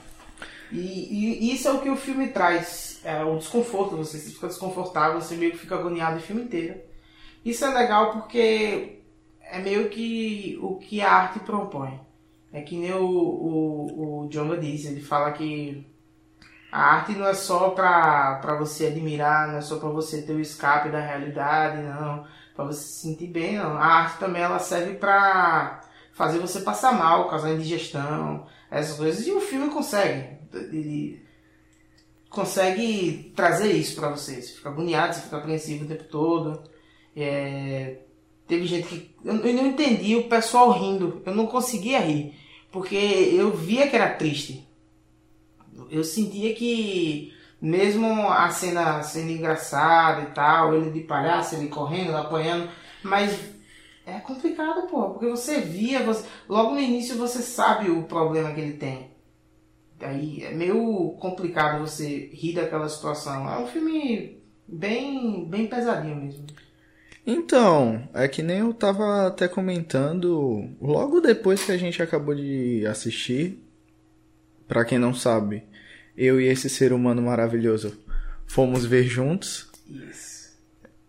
E, 0.72 0.78
e, 0.78 1.54
isso 1.54 1.68
é 1.68 1.72
o 1.72 1.80
que 1.80 1.88
o 1.88 1.96
filme 1.96 2.28
traz. 2.28 3.00
É 3.04 3.22
o 3.22 3.38
desconforto. 3.38 3.96
Você 3.96 4.18
fica 4.18 4.48
desconfortável, 4.48 5.20
você 5.20 5.36
meio 5.36 5.52
que 5.52 5.58
fica 5.58 5.76
agoniado 5.76 6.16
o 6.16 6.22
filme 6.22 6.42
inteiro. 6.42 6.80
Isso 7.44 7.64
é 7.64 7.72
legal 7.72 8.10
porque 8.12 9.02
é 9.40 9.60
meio 9.60 9.88
que 9.88 10.58
o 10.60 10.76
que 10.76 11.00
a 11.00 11.12
arte 11.12 11.38
propõe. 11.40 12.00
É 12.52 12.60
que 12.60 12.76
nem 12.76 12.92
o, 12.92 13.04
o, 13.06 14.26
o 14.26 14.28
disse, 14.60 14.88
ele 14.88 15.00
fala 15.00 15.32
que 15.32 15.93
a 16.74 16.94
arte 16.96 17.12
não 17.12 17.28
é 17.28 17.34
só 17.34 17.70
para 17.70 18.56
você 18.58 18.86
admirar, 18.86 19.46
não 19.46 19.58
é 19.58 19.60
só 19.60 19.78
para 19.78 19.90
você 19.90 20.22
ter 20.22 20.32
o 20.32 20.40
escape 20.40 20.88
da 20.88 20.98
realidade, 20.98 21.80
não, 21.80 22.26
para 22.52 22.64
você 22.64 22.82
se 22.82 23.00
sentir 23.02 23.28
bem, 23.28 23.58
não. 23.58 23.76
A 23.76 23.84
arte 23.84 24.18
também 24.18 24.42
ela 24.42 24.58
serve 24.58 24.94
para 24.94 25.82
fazer 26.14 26.40
você 26.40 26.62
passar 26.62 26.90
mal, 26.90 27.28
causar 27.28 27.52
indigestão, 27.52 28.48
essas 28.68 28.96
coisas. 28.96 29.24
E 29.24 29.30
o 29.30 29.40
filme 29.40 29.70
consegue. 29.70 30.36
Ele 30.52 31.24
consegue 32.28 33.32
trazer 33.36 33.70
isso 33.70 33.94
para 33.94 34.08
você. 34.08 34.42
Você 34.42 34.54
fica 34.54 34.68
agoniado, 34.68 35.14
você 35.14 35.20
fica 35.20 35.36
apreensivo 35.36 35.84
o 35.84 35.88
tempo 35.88 36.04
todo. 36.10 36.60
É, 37.14 37.98
teve 38.48 38.66
gente 38.66 38.88
que. 38.88 39.14
Eu, 39.24 39.36
eu 39.46 39.54
não 39.54 39.66
entendi 39.68 40.16
o 40.16 40.28
pessoal 40.28 40.72
rindo. 40.72 41.22
Eu 41.24 41.36
não 41.36 41.46
conseguia 41.46 42.00
rir. 42.00 42.34
Porque 42.72 42.96
eu 42.96 43.52
via 43.52 43.88
que 43.88 43.94
era 43.94 44.12
triste. 44.12 44.73
Eu 45.90 46.04
sentia 46.04 46.54
que 46.54 47.32
mesmo 47.60 48.28
a 48.30 48.50
cena 48.50 49.02
sendo 49.02 49.30
engraçada 49.30 50.22
e 50.22 50.26
tal, 50.26 50.74
ele 50.74 50.90
de 50.90 51.00
palhaço, 51.00 51.54
ele 51.54 51.68
correndo, 51.68 52.16
apanhando, 52.16 52.68
mas 53.02 53.54
é 54.06 54.18
complicado, 54.18 54.86
pô, 54.86 55.10
porque 55.10 55.28
você 55.28 55.60
via, 55.60 56.02
você, 56.02 56.26
logo 56.48 56.74
no 56.74 56.80
início 56.80 57.16
você 57.16 57.40
sabe 57.40 57.90
o 57.90 58.02
problema 58.02 58.52
que 58.52 58.60
ele 58.60 58.74
tem. 58.74 59.10
Aí 60.00 60.44
é 60.44 60.52
meio 60.52 61.12
complicado 61.18 61.80
você 61.80 62.28
rir 62.32 62.54
daquela 62.54 62.88
situação. 62.88 63.48
É 63.48 63.58
um 63.58 63.66
filme 63.66 64.42
bem, 64.68 65.48
bem 65.48 65.66
pesadinho 65.66 66.16
mesmo. 66.16 66.46
Então, 67.26 68.06
é 68.12 68.28
que 68.28 68.42
nem 68.42 68.58
eu 68.58 68.74
tava 68.74 69.26
até 69.26 69.48
comentando 69.48 70.68
logo 70.80 71.20
depois 71.20 71.64
que 71.64 71.72
a 71.72 71.78
gente 71.78 72.02
acabou 72.02 72.34
de 72.34 72.86
assistir. 72.86 73.63
Para 74.66 74.84
quem 74.84 74.98
não 74.98 75.14
sabe, 75.14 75.64
eu 76.16 76.40
e 76.40 76.46
esse 76.46 76.68
ser 76.68 76.92
humano 76.92 77.22
maravilhoso 77.22 77.96
fomos 78.46 78.84
ver 78.84 79.04
juntos. 79.04 79.68
Isso. 79.88 80.34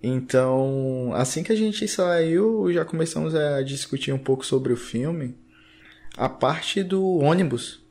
Então, 0.02 1.12
assim 1.16 1.42
que 1.42 1.52
a 1.52 1.56
gente 1.56 1.88
saiu, 1.88 2.72
já 2.72 2.86
começamos 2.86 3.34
a 3.34 3.62
discutir 3.64 4.12
um 4.12 4.20
pouco 4.20 4.46
sobre 4.46 4.72
o 4.72 4.78
filme. 4.78 5.36
A 6.16 6.30
parte 6.30 6.84
do 6.84 7.04
ônibus. 7.18 7.84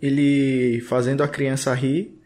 Ele 0.00 0.80
fazendo 0.82 1.22
a 1.22 1.28
criança 1.28 1.72
rir. 1.74 2.18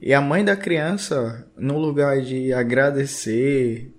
E 0.00 0.14
a 0.14 0.20
mãe 0.20 0.44
da 0.44 0.56
criança, 0.56 1.46
no 1.56 1.78
lugar 1.78 2.22
de 2.22 2.52
agradecer, 2.52 3.92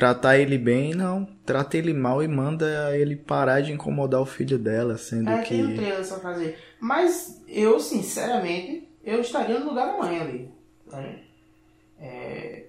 tratar 0.00 0.38
ele 0.38 0.56
bem, 0.56 0.94
não. 0.94 1.26
Trata 1.44 1.76
ele 1.76 1.92
mal 1.92 2.22
e 2.22 2.28
manda 2.28 2.96
ele 2.96 3.14
parar 3.16 3.60
de 3.60 3.70
incomodar 3.72 4.20
o 4.20 4.26
filho 4.26 4.58
dela, 4.58 4.96
sendo 4.96 5.28
É, 5.30 5.42
que. 5.42 5.54
tem 5.54 5.76
trailer 5.76 6.04
só 6.04 6.18
fazer. 6.20 6.58
Mas 6.80 7.42
eu, 7.46 7.78
sinceramente, 7.78 8.88
eu 9.04 9.20
estaria 9.20 9.58
no 9.58 9.66
lugar 9.68 9.86
da 9.92 9.98
mãe 9.98 10.18
ali. 10.18 10.50
né? 10.90 11.18
É, 11.98 12.64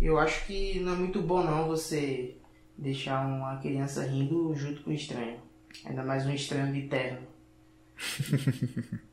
eu 0.00 0.18
acho 0.18 0.46
que 0.46 0.80
não 0.80 0.92
é 0.94 0.96
muito 0.96 1.22
bom 1.22 1.42
não 1.44 1.66
você 1.68 2.36
deixar 2.76 3.26
uma 3.26 3.56
criança 3.58 4.02
rindo 4.04 4.54
junto 4.54 4.82
com 4.82 4.90
um 4.90 4.94
estranho. 4.94 5.38
Ainda 5.84 6.02
mais 6.02 6.26
um 6.26 6.32
estranho 6.32 6.72
de 6.72 6.82
terno. 6.88 7.20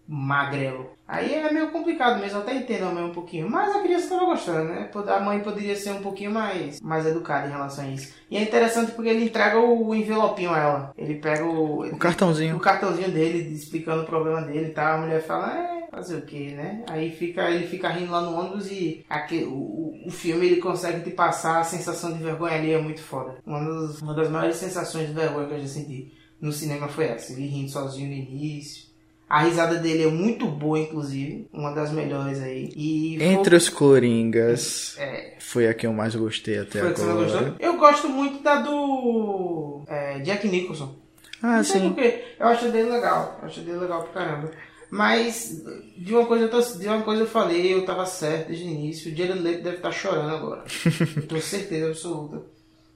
Magrelo. 0.07 0.91
Aí 1.07 1.33
é 1.33 1.51
meio 1.51 1.71
complicado 1.71 2.19
mesmo, 2.19 2.39
até 2.39 2.55
entendo 2.55 2.85
a 2.85 2.91
mãe 2.91 3.03
um 3.03 3.11
pouquinho. 3.11 3.49
Mas 3.49 3.75
a 3.75 3.81
criança 3.81 4.03
estava 4.05 4.25
gostando, 4.25 4.65
né? 4.69 4.89
A 5.07 5.19
mãe 5.19 5.39
poderia 5.39 5.75
ser 5.75 5.91
um 5.91 6.01
pouquinho 6.01 6.31
mais, 6.31 6.79
mais 6.81 7.05
educada 7.05 7.47
em 7.47 7.51
relação 7.51 7.85
a 7.85 7.87
isso. 7.87 8.13
E 8.29 8.37
é 8.37 8.41
interessante 8.41 8.91
porque 8.91 9.09
ele 9.09 9.25
entrega 9.25 9.59
o 9.59 9.93
envelopinho 9.95 10.51
a 10.51 10.59
ela. 10.59 10.93
Ele 10.97 11.15
pega 11.15 11.43
o, 11.43 11.81
O 11.85 11.97
cartãozinho. 11.97 12.55
o 12.55 12.59
cartãozinho 12.59 13.11
dele, 13.11 13.53
explicando 13.53 14.03
o 14.03 14.05
problema 14.05 14.41
dele 14.41 14.67
e 14.67 14.71
tal. 14.73 14.97
A 14.97 15.01
mulher 15.01 15.21
fala, 15.23 15.57
é, 15.57 15.87
fazer 15.89 16.17
o 16.17 16.21
que, 16.21 16.51
né? 16.53 16.83
Aí 16.87 17.11
fica, 17.11 17.49
ele 17.49 17.67
fica 17.67 17.89
rindo 17.89 18.11
lá 18.11 18.21
no 18.21 18.37
ônibus 18.37 18.69
e 18.71 19.03
aqui, 19.09 19.43
o, 19.43 19.53
o, 19.53 20.03
o 20.07 20.11
filme 20.11 20.45
ele 20.45 20.57
consegue 20.61 21.01
te 21.01 21.11
passar 21.11 21.59
a 21.59 21.63
sensação 21.63 22.13
de 22.13 22.21
vergonha 22.23 22.55
ali, 22.55 22.73
é 22.73 22.79
muito 22.81 23.01
foda. 23.01 23.37
Uma 23.45 23.59
das, 23.63 24.01
uma 24.01 24.13
das 24.13 24.29
maiores 24.29 24.57
sensações 24.57 25.07
de 25.07 25.13
vergonha 25.13 25.47
que 25.47 25.53
eu 25.53 25.61
já 25.61 25.67
senti 25.67 26.13
no 26.39 26.51
cinema 26.51 26.87
foi 26.87 27.05
essa. 27.05 27.33
Ele 27.33 27.47
rindo 27.47 27.71
sozinho 27.71 28.07
no 28.07 28.13
início. 28.13 28.85
A 29.27 29.41
risada 29.43 29.75
dele 29.79 30.03
é 30.03 30.07
muito 30.07 30.45
boa, 30.47 30.77
inclusive. 30.77 31.47
Uma 31.51 31.71
das 31.73 31.91
melhores 31.91 32.41
aí. 32.41 32.71
E 32.75 33.17
Entre 33.23 33.55
os 33.55 33.69
Coringas, 33.69 34.95
É, 34.99 35.33
foi 35.39 35.67
a 35.67 35.73
que 35.73 35.87
eu 35.87 35.93
mais 35.93 36.15
gostei 36.15 36.59
até 36.59 36.79
foi 36.79 36.89
agora. 36.89 37.55
Eu 37.59 37.77
gosto 37.77 38.07
muito 38.07 38.43
da 38.43 38.61
do 38.61 39.83
é, 39.87 40.19
Jack 40.19 40.47
Nicholson. 40.47 40.95
Ah, 41.41 41.57
Não 41.57 41.63
sei 41.63 41.81
sim. 41.81 41.87
porquê. 41.89 42.23
Eu 42.39 42.47
acho 42.47 42.71
dele 42.71 42.89
legal. 42.89 43.39
Eu 43.41 43.47
acho 43.47 43.61
dele 43.61 43.79
legal 43.79 44.03
pra 44.03 44.13
caramba. 44.13 44.51
Mas 44.91 45.63
de 45.97 46.13
uma 46.13 46.25
coisa 46.25 46.45
eu, 46.45 46.49
tô, 46.49 46.61
de 46.61 46.87
uma 46.87 47.01
coisa 47.01 47.23
eu 47.23 47.27
falei, 47.27 47.73
eu 47.73 47.83
tava 47.85 48.05
certo 48.05 48.47
desde 48.47 48.65
o 48.65 48.67
início. 48.67 49.11
O 49.11 49.15
Jared 49.15 49.39
Leto 49.39 49.63
deve 49.63 49.77
estar 49.77 49.91
chorando 49.91 50.35
agora. 50.35 50.63
eu 51.17 51.27
tenho 51.27 51.41
certeza 51.41 51.89
absoluta. 51.89 52.43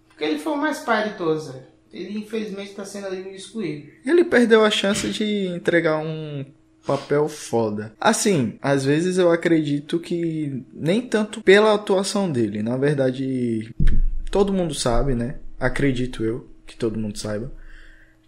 Porque 0.08 0.24
ele 0.24 0.40
foi 0.40 0.54
o 0.54 0.58
mais 0.58 0.80
pai 0.80 1.10
de 1.10 1.18
todos, 1.18 1.48
velho. 1.52 1.66
Ele 1.92 2.20
infelizmente 2.20 2.74
tá 2.74 2.86
sendo 2.86 3.08
ali 3.08 3.36
excluído. 3.36 3.88
Ele 4.06 4.24
perdeu 4.24 4.64
a 4.64 4.70
chance 4.70 5.10
de 5.10 5.48
entregar 5.48 5.98
um 5.98 6.46
papel 6.86 7.28
foda. 7.28 7.94
Assim, 8.00 8.58
às 8.62 8.86
vezes 8.86 9.18
eu 9.18 9.32
acredito 9.32 10.00
que 10.00 10.64
nem 10.74 11.02
tanto 11.02 11.42
pela 11.42 11.74
atuação 11.74 12.32
dele. 12.32 12.64
Na 12.64 12.78
verdade, 12.78 13.74
todo 14.32 14.54
mundo 14.54 14.74
sabe, 14.74 15.14
né? 15.14 15.36
Acredito 15.60 16.24
eu 16.24 16.50
que 16.66 16.76
todo 16.76 17.00
mundo 17.00 17.18
saiba. 17.18 17.52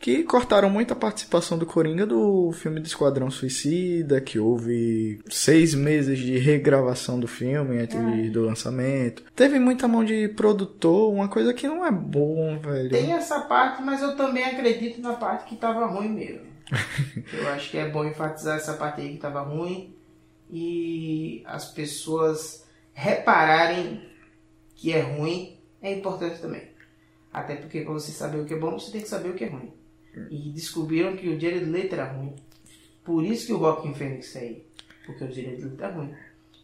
Que 0.01 0.23
cortaram 0.23 0.67
muita 0.67 0.95
participação 0.95 1.59
do 1.59 1.65
Coringa 1.65 2.07
do 2.07 2.51
filme 2.53 2.79
do 2.79 2.87
Esquadrão 2.87 3.29
Suicida, 3.29 4.19
que 4.19 4.39
houve 4.39 5.21
seis 5.29 5.75
meses 5.75 6.17
de 6.17 6.39
regravação 6.39 7.19
do 7.19 7.27
filme 7.27 7.77
antes 7.77 8.31
do 8.31 8.41
lançamento. 8.41 9.23
Teve 9.35 9.59
muita 9.59 9.87
mão 9.87 10.03
de 10.03 10.27
produtor, 10.29 11.13
uma 11.13 11.27
coisa 11.27 11.53
que 11.53 11.67
não 11.67 11.85
é 11.85 11.91
bom, 11.91 12.57
velho. 12.57 12.89
Tem 12.89 13.13
essa 13.13 13.41
parte, 13.41 13.83
mas 13.83 14.01
eu 14.01 14.15
também 14.15 14.43
acredito 14.43 14.99
na 14.99 15.13
parte 15.13 15.47
que 15.47 15.55
tava 15.55 15.85
ruim 15.85 16.09
mesmo. 16.09 16.47
eu 17.31 17.47
acho 17.49 17.69
que 17.69 17.77
é 17.77 17.87
bom 17.87 18.03
enfatizar 18.03 18.57
essa 18.57 18.73
parte 18.73 19.01
aí 19.01 19.13
que 19.13 19.19
tava 19.19 19.41
ruim 19.41 19.95
e 20.49 21.43
as 21.45 21.65
pessoas 21.71 22.65
repararem 22.91 24.01
que 24.75 24.91
é 24.91 25.01
ruim 25.01 25.59
é 25.79 25.93
importante 25.93 26.41
também. 26.41 26.71
Até 27.31 27.55
porque 27.55 27.81
pra 27.81 27.93
você 27.93 28.11
saber 28.11 28.39
o 28.39 28.45
que 28.45 28.55
é 28.55 28.57
bom, 28.57 28.79
você 28.79 28.91
tem 28.91 29.01
que 29.01 29.07
saber 29.07 29.29
o 29.29 29.35
que 29.35 29.43
é 29.43 29.47
ruim. 29.47 29.71
E 30.29 30.51
descobriram 30.51 31.15
que 31.15 31.29
o 31.29 31.39
Jared 31.39 31.65
Leto 31.65 31.93
era 31.93 32.11
ruim. 32.11 32.35
Por 33.03 33.23
isso 33.23 33.47
que 33.47 33.53
o 33.53 33.59
Joaquin 33.59 33.93
Phoenix 33.93 34.31
saiu. 34.31 34.63
Porque 35.05 35.23
o 35.23 35.31
Jared 35.31 35.61
Leto 35.61 35.83
era 35.83 35.93
ruim. 35.93 36.13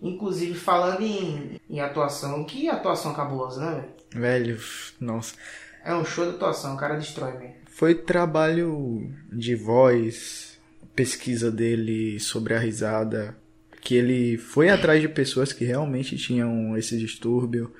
Inclusive 0.02 0.54
falando 0.54 1.02
em, 1.02 1.60
em 1.70 1.80
atuação, 1.80 2.44
que 2.44 2.70
atuação 2.70 3.14
cabulosa, 3.14 3.66
né, 3.66 3.76
velho? 3.82 3.98
Velho, 4.22 4.60
nossa. 5.00 5.36
É 5.84 5.94
um 5.96 6.06
show 6.06 6.26
de 6.26 6.36
atuação, 6.36 6.76
o 6.76 6.78
cara 6.78 6.96
destrói 6.96 7.38
mesmo. 7.38 7.56
Foi 7.66 7.96
trabalho 7.96 9.12
de 9.32 9.56
voz, 9.56 10.60
pesquisa 10.96 11.52
dele 11.52 12.20
sobre 12.20 12.54
a 12.54 12.60
risada, 12.60 13.38
que 13.82 13.96
ele 13.96 14.38
foi 14.38 14.70
atrás 14.70 15.02
de 15.02 15.08
pessoas 15.08 15.54
que 15.54 15.64
realmente 15.64 16.18
tinham 16.18 16.76
esse 16.76 16.98
distúrbio. 16.98 17.72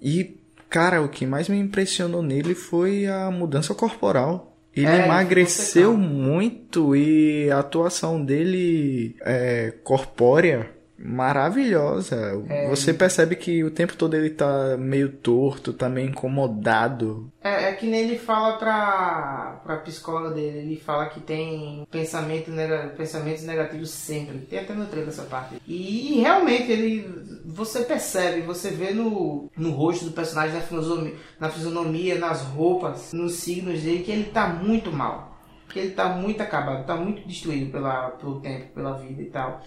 E, 0.00 0.38
cara, 0.68 1.02
o 1.02 1.08
que 1.08 1.26
mais 1.26 1.48
me 1.48 1.58
impressionou 1.58 2.22
nele 2.22 2.54
foi 2.54 3.06
a 3.06 3.30
mudança 3.30 3.74
corporal. 3.74 4.49
Ele 4.74 4.86
É, 4.86 4.94
ele 4.94 5.04
emagreceu 5.04 5.96
muito 5.96 6.94
e 6.94 7.50
a 7.50 7.58
atuação 7.58 8.24
dele 8.24 9.16
é, 9.20 9.72
corpórea 9.82 10.79
maravilhosa. 11.02 12.44
É. 12.48 12.68
Você 12.68 12.92
percebe 12.92 13.34
que 13.34 13.64
o 13.64 13.70
tempo 13.70 13.96
todo 13.96 14.14
ele 14.14 14.30
tá 14.30 14.76
meio 14.76 15.10
torto, 15.10 15.72
tá 15.72 15.88
meio 15.88 16.10
incomodado. 16.10 17.30
É, 17.42 17.70
é 17.70 17.72
que 17.72 17.86
nem 17.86 18.00
ele 18.02 18.18
fala 18.18 18.58
pra, 18.58 19.60
pra 19.64 19.76
psicóloga 19.78 20.34
dele, 20.34 20.58
ele 20.58 20.76
fala 20.76 21.06
que 21.06 21.20
tem 21.20 21.86
pensamento 21.90 22.50
nega, 22.50 22.92
pensamentos 22.96 23.44
negativos 23.44 23.90
sempre. 23.90 24.38
Tem 24.40 24.58
até 24.58 24.74
no 24.74 24.86
trailer 24.86 25.08
essa 25.08 25.22
parte. 25.22 25.56
E, 25.66 26.18
e 26.18 26.20
realmente 26.20 26.70
ele. 26.70 27.40
Você 27.46 27.80
percebe, 27.80 28.42
você 28.42 28.70
vê 28.70 28.92
no, 28.92 29.50
no 29.56 29.70
rosto 29.70 30.04
do 30.04 30.12
personagem, 30.12 30.54
na 30.54 30.60
fisionomia, 30.60 31.14
na 31.38 31.48
fisionomia, 31.48 32.18
nas 32.18 32.42
roupas, 32.42 33.12
nos 33.12 33.34
signos 33.34 33.80
dele, 33.80 34.02
que 34.02 34.10
ele 34.12 34.24
tá 34.24 34.48
muito 34.48 34.92
mal. 34.92 35.30
Que 35.68 35.78
ele 35.78 35.90
tá 35.92 36.08
muito 36.08 36.42
acabado, 36.42 36.84
tá 36.84 36.96
muito 36.96 37.26
destruído 37.26 37.70
pela, 37.70 38.10
pelo 38.10 38.40
tempo, 38.40 38.74
pela 38.74 38.98
vida 38.98 39.22
e 39.22 39.26
tal. 39.26 39.62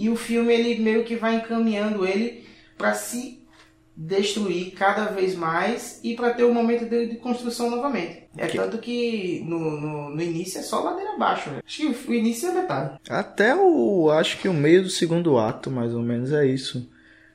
E 0.00 0.08
o 0.08 0.16
filme 0.16 0.50
ele 0.54 0.82
meio 0.82 1.04
que 1.04 1.14
vai 1.14 1.36
encaminhando 1.36 2.06
ele 2.06 2.46
pra 2.78 2.94
se 2.94 3.38
destruir 3.94 4.70
cada 4.72 5.06
vez 5.06 5.34
mais 5.34 6.00
e 6.02 6.14
para 6.14 6.32
ter 6.32 6.44
o 6.44 6.54
momento 6.54 6.86
dele 6.86 7.10
de 7.10 7.16
construção 7.18 7.68
novamente. 7.68 8.22
É 8.38 8.46
tanto 8.46 8.78
que 8.78 9.44
no, 9.46 9.58
no, 9.58 10.10
no 10.10 10.22
início 10.22 10.58
é 10.58 10.62
só 10.62 10.80
ladeira 10.80 11.12
abaixo. 11.16 11.50
né? 11.50 11.60
Acho 11.66 11.92
que 11.92 12.10
o 12.10 12.14
início 12.14 12.48
é 12.48 12.52
metade. 12.52 12.98
Até 13.10 13.54
o. 13.54 14.10
Acho 14.10 14.38
que 14.38 14.48
o 14.48 14.54
meio 14.54 14.84
do 14.84 14.88
segundo 14.88 15.36
ato, 15.36 15.70
mais 15.70 15.94
ou 15.94 16.00
menos, 16.00 16.32
é 16.32 16.46
isso. 16.46 16.88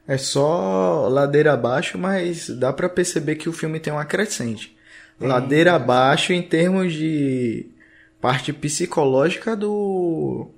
É 0.07 0.17
só 0.17 1.07
ladeira 1.07 1.53
abaixo, 1.53 2.00
mas 2.00 2.50
dá 2.50 2.74
pra 2.74 2.89
perceber 2.89 3.36
que 3.36 3.48
o 3.48 3.53
filme 3.53 3.79
tem 3.79 3.93
uma 3.93 4.05
crescente. 4.05 4.75
Tem. 5.19 5.27
Ladeira 5.27 5.75
abaixo 5.75 6.34
em 6.34 6.41
termos 6.41 6.93
de 6.93 7.69
parte 8.19 8.51
psicológica 8.51 9.55
do. 9.55 10.50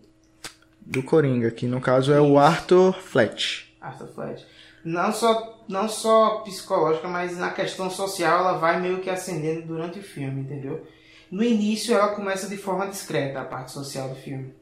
Do 0.89 1.03
Coringa, 1.03 1.51
que 1.51 1.67
no 1.67 1.82
caso 1.82 2.13
é 2.13 2.22
o 2.22 2.39
Arthur 2.39 2.94
Fletch. 2.94 3.67
Arthur 3.82 4.08
Flash. 4.08 4.46
Não 4.84 5.12
só, 5.12 5.63
não 5.67 5.89
só 5.89 6.39
psicológica, 6.39 7.08
mas 7.10 7.38
na 7.38 7.51
questão 7.51 7.89
social 7.89 8.39
ela 8.39 8.58
vai 8.58 8.79
meio 8.79 9.00
que 9.00 9.10
ascendendo 9.10 9.67
durante 9.67 10.00
o 10.00 10.03
filme, 10.03 10.41
entendeu? 10.41 10.88
No 11.29 11.44
início 11.44 11.94
ela 11.94 12.15
começa 12.15 12.48
de 12.48 12.56
forma 12.56 12.88
discreta, 12.88 13.41
a 13.41 13.46
parte 13.46 13.72
social 13.72 14.08
do 14.08 14.15
filme. 14.15 14.53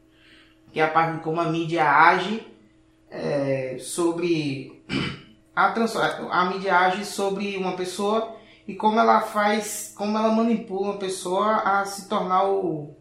Que 0.74 0.79
é 0.79 0.84
a 0.84 0.89
parte 0.89 1.17
de 1.17 1.24
como 1.24 1.39
a 1.39 1.46
mídia 1.46 1.88
age 1.88 2.46
é, 3.12 3.77
sobre 3.79 4.84
a, 5.55 5.74
a 6.32 6.46
mídia 6.46 6.75
age 6.75 7.05
sobre 7.05 7.55
uma 7.55 7.75
pessoa 7.75 8.36
e 8.67 8.74
como 8.74 9.00
ela 9.00 9.22
faz, 9.22 9.94
como 9.96 10.17
ela 10.17 10.32
manipula 10.32 10.91
uma 10.91 10.98
pessoa 10.98 11.58
a 11.58 11.86
se 11.86 12.10
tornar 12.10 12.50
o, 12.50 12.96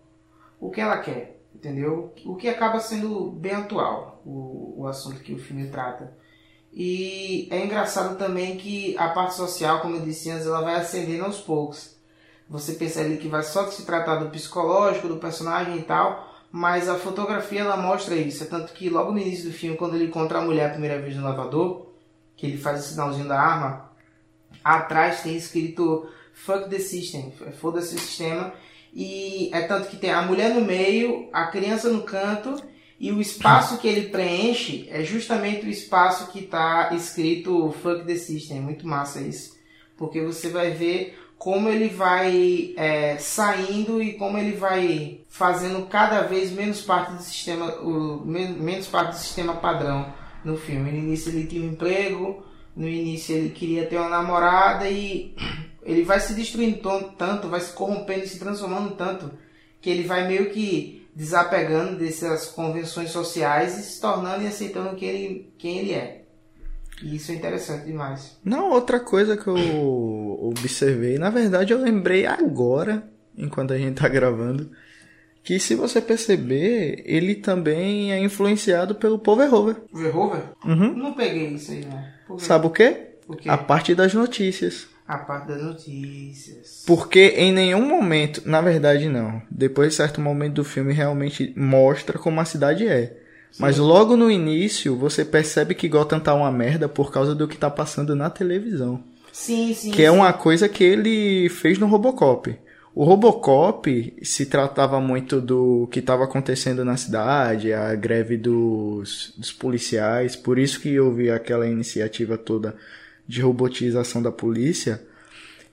o 0.61 0.71
que 0.71 0.81
ela 0.81 0.99
quer, 0.99 1.34
entendeu? 1.65 2.13
O 2.27 2.37
que 2.37 2.49
acaba 2.49 2.79
sendo 2.79 3.31
bem 3.31 3.53
atual, 3.53 4.21
o, 4.25 4.83
o 4.83 4.87
assunto 4.87 5.21
que 5.21 5.33
o 5.33 5.39
filme 5.39 5.69
trata. 5.69 6.13
E 6.73 7.49
é 7.51 7.65
engraçado 7.65 8.19
também 8.19 8.57
que 8.57 8.97
a 8.99 9.09
parte 9.09 9.35
social, 9.35 9.81
como 9.81 9.97
eu 9.97 10.03
disse 10.03 10.31
antes, 10.31 10.47
ela 10.47 10.61
vai 10.61 10.75
acendendo 10.75 11.25
aos 11.25 11.41
poucos. 11.41 11.97
Você 12.49 12.75
percebe 12.75 13.17
que 13.17 13.29
vai 13.29 13.43
só 13.43 13.67
se 13.69 13.87
tratar 13.87 14.17
do 14.17 14.31
psicológico, 14.31 15.09
do 15.09 15.17
personagem 15.17 15.79
e 15.79 15.83
tal, 15.83 16.35
mas 16.53 16.89
a 16.89 16.99
fotografia 16.99 17.61
ela 17.61 17.77
mostra 17.77 18.15
isso. 18.15 18.43
É 18.43 18.47
tanto 18.47 18.73
que 18.73 18.91
logo 18.91 19.13
no 19.13 19.19
início 19.19 19.51
do 19.51 19.57
filme, 19.57 19.77
quando 19.77 19.95
ele 19.95 20.07
encontra 20.07 20.39
a 20.39 20.45
mulher 20.45 20.67
a 20.67 20.73
primeira 20.73 21.01
vez 21.01 21.17
no 21.17 21.25
lavador, 21.25 21.87
que 22.37 22.47
ele 22.47 22.59
faz 22.59 22.85
o 22.85 22.89
sinalzinho 22.89 23.29
da 23.29 23.41
arma, 23.41 23.91
atrás 24.63 25.23
tem 25.23 25.37
escrito 25.37 26.09
Fuck 26.35 26.69
the 26.69 26.79
System, 26.79 27.33
foda-se 27.61 27.95
o 27.95 27.99
sistema. 27.99 28.53
E 28.95 29.51
é 29.53 29.63
tanto 29.63 29.89
que 29.89 29.97
tem 29.97 30.13
a 30.13 30.23
mulher 30.23 30.55
no 30.55 30.61
meio, 30.61 31.29
a 31.33 31.47
criança 31.47 31.91
no 31.91 32.03
canto 32.03 32.63
e 32.99 33.11
o 33.11 33.21
espaço 33.21 33.79
que 33.79 33.89
ele 33.89 34.09
preenche 34.09 34.87
é 34.89 35.03
justamente 35.03 35.67
o 35.67 35.69
espaço 35.69 36.31
que 36.31 36.39
está 36.41 36.91
escrito 36.95 37.75
Fuck 37.83 38.05
the 38.07 38.15
System. 38.15 38.59
É 38.59 38.61
muito 38.61 38.87
massa 38.87 39.21
isso. 39.21 39.59
Porque 39.97 40.21
você 40.21 40.49
vai 40.49 40.71
ver 40.71 41.19
como 41.37 41.69
ele 41.69 41.89
vai 41.89 42.73
é, 42.77 43.19
saindo 43.19 44.03
e 44.03 44.15
como 44.15 44.39
ele 44.39 44.57
vai 44.57 45.21
fazendo 45.29 45.87
cada 45.87 46.23
vez 46.23 46.53
menos 46.53 46.81
parte 46.81 47.13
do 47.13 47.23
sistema, 47.23 47.75
o, 47.83 48.25
menos 48.25 48.87
parte 48.87 49.11
do 49.11 49.19
sistema 49.19 49.55
padrão 49.57 50.13
no 50.45 50.57
filme. 50.57 50.93
No 50.93 50.99
início 50.99 51.31
ele 51.31 51.47
tinha 51.47 51.63
um 51.63 51.73
emprego, 51.73 52.45
no 52.77 52.89
início 52.89 53.35
ele 53.35 53.51
queria 53.51 53.87
ter 53.87 53.97
uma 53.97 54.09
namorada 54.09 54.89
e 54.89 55.35
ele 55.85 56.03
vai 56.03 56.21
se 56.21 56.35
destruindo 56.35 56.81
tanto, 57.19 57.49
vai 57.49 57.61
se 57.61 57.73
corrompendo 57.73 58.25
e 58.25 58.29
se 58.29 58.39
transformando 58.39 58.95
tanto 58.95 59.31
que 59.81 59.91
ele 59.91 60.03
vai 60.03 60.27
meio 60.27 60.51
que 60.51 61.07
desapegando 61.15 61.99
dessas 61.99 62.47
convenções 62.47 63.11
sociais 63.11 63.79
e 63.79 63.83
se 63.83 64.01
tornando 64.01 64.43
e 64.43 64.47
aceitando 64.47 64.97
quem 64.97 65.09
ele, 65.09 65.53
quem 65.59 65.79
ele 65.79 65.93
é. 65.93 66.23
E 67.03 67.17
isso 67.17 67.33
é 67.33 67.35
interessante 67.35 67.87
demais. 67.87 68.39
Não, 68.45 68.71
outra 68.71 68.99
coisa 68.99 69.37
que 69.37 69.47
eu 69.47 70.39
observei, 70.41 71.19
na 71.19 71.31
verdade 71.31 71.73
eu 71.73 71.79
lembrei 71.79 72.27
agora, 72.27 73.07
enquanto 73.37 73.73
a 73.73 73.79
gente 73.79 74.01
tá 74.01 74.09
gravando, 74.09 74.71
que 75.43 75.61
se 75.61 75.75
você 75.75 76.01
perceber, 76.01 77.03
ele 77.05 77.35
também 77.35 78.13
é 78.13 78.19
influenciado 78.19 78.95
pelo 78.95 79.19
Paul 79.19 79.37
Verhoeven. 79.37 79.83
Verhoeven? 79.93 80.43
Uhum. 80.65 80.95
Não 80.97 81.13
peguei 81.13 81.49
isso 81.49 81.73
aí, 81.73 81.85
né? 81.85 82.15
Sabe 82.39 82.67
o 82.67 82.71
quê? 82.71 83.11
o 83.29 83.37
quê? 83.37 83.49
A 83.49 83.59
parte 83.59 83.95
das 83.95 84.15
notícias. 84.15 84.89
A 85.07 85.19
parte 85.19 85.49
das 85.49 85.63
notícias. 85.63 86.83
Porque 86.87 87.35
em 87.37 87.53
nenhum 87.53 87.87
momento, 87.87 88.43
na 88.47 88.63
verdade 88.63 89.09
não, 89.09 89.43
depois 89.51 89.91
de 89.91 89.97
certo 89.97 90.21
momento 90.21 90.55
do 90.55 90.65
filme 90.65 90.95
realmente 90.95 91.53
mostra 91.55 92.19
como 92.19 92.41
a 92.41 92.45
cidade 92.45 92.87
é. 92.87 93.19
Sim. 93.53 93.63
Mas 93.63 93.77
logo 93.77 94.17
no 94.17 94.31
início 94.31 94.97
você 94.97 95.25
percebe 95.25 95.75
que 95.75 95.89
Gotham 95.89 96.19
tá 96.19 96.35
uma 96.35 96.51
merda 96.51 96.89
por 96.89 97.13
causa 97.13 97.35
do 97.35 97.47
que 97.47 97.57
tá 97.57 97.71
passando 97.71 98.17
na 98.17 98.31
televisão. 98.31 99.05
Sim, 99.31 99.75
sim. 99.75 99.91
Que 99.91 100.03
é 100.03 100.11
sim. 100.11 100.17
é 100.17 100.21
uma 100.21 100.33
coisa 100.33 100.69
que 100.69 100.83
ele 100.83 101.49
fez 101.51 101.79
no 101.79 101.87
Robocop. 101.87 102.57
O 102.95 103.05
Robocop 103.05 104.17
se 104.23 104.47
tratava 104.47 105.01
muito 105.01 105.41
do 105.41 105.89
que 105.91 105.99
estava 105.99 106.25
acontecendo 106.25 106.85
na 106.85 106.97
cidade, 106.97 107.73
a 107.73 107.95
greve 107.95 108.37
dos, 108.37 109.35
dos 109.37 109.53
policiais, 109.53 110.37
por 110.37 110.59
isso 110.59 110.81
que 110.81 110.99
houve 110.99 111.31
aquela 111.31 111.67
iniciativa 111.67 112.39
toda 112.39 112.75
de 113.27 113.41
robotização 113.41 114.23
da 114.23 114.31
polícia. 114.31 115.03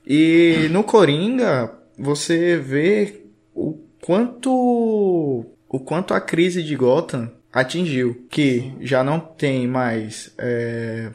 E 0.05 0.67
no 0.71 0.83
Coringa 0.83 1.71
você 1.97 2.57
vê 2.57 3.21
o 3.53 3.77
quanto 4.01 5.45
o 5.69 5.79
quanto 5.79 6.13
a 6.13 6.19
crise 6.19 6.63
de 6.63 6.75
Gotham 6.75 7.31
atingiu, 7.51 8.25
que 8.29 8.73
já 8.81 9.03
não 9.03 9.19
tem 9.19 9.67
mais 9.67 10.33
é, 10.37 11.11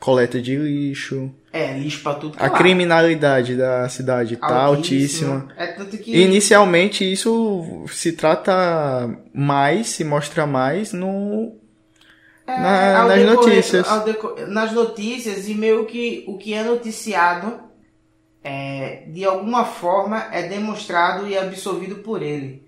coleta 0.00 0.40
de 0.40 0.56
lixo, 0.56 1.32
é, 1.52 1.78
lixo 1.78 2.02
pra 2.02 2.14
tudo. 2.14 2.36
A 2.38 2.50
criminalidade 2.50 3.56
da 3.56 3.88
cidade 3.88 4.36
tá 4.36 4.62
altíssima. 4.62 5.48
É 5.56 5.68
tanto 5.68 5.96
que... 5.96 6.14
Inicialmente 6.14 7.10
isso 7.10 7.84
se 7.88 8.12
trata 8.12 9.08
mais, 9.32 9.88
se 9.88 10.04
mostra 10.04 10.46
mais 10.46 10.92
no 10.92 11.56
é, 12.46 12.58
na, 12.58 13.04
nas 13.04 13.18
decorrer, 13.18 13.34
notícias. 13.34 13.86
Nas 14.48 14.72
notícias 14.72 15.48
e 15.48 15.54
meio 15.54 15.84
que 15.86 16.24
o 16.28 16.38
que 16.38 16.54
é 16.54 16.62
noticiado 16.62 17.60
é, 18.42 19.04
de 19.08 19.24
alguma 19.24 19.64
forma 19.64 20.28
é 20.32 20.48
demonstrado 20.48 21.26
e 21.26 21.36
absorvido 21.36 21.96
por 21.96 22.22
ele. 22.22 22.64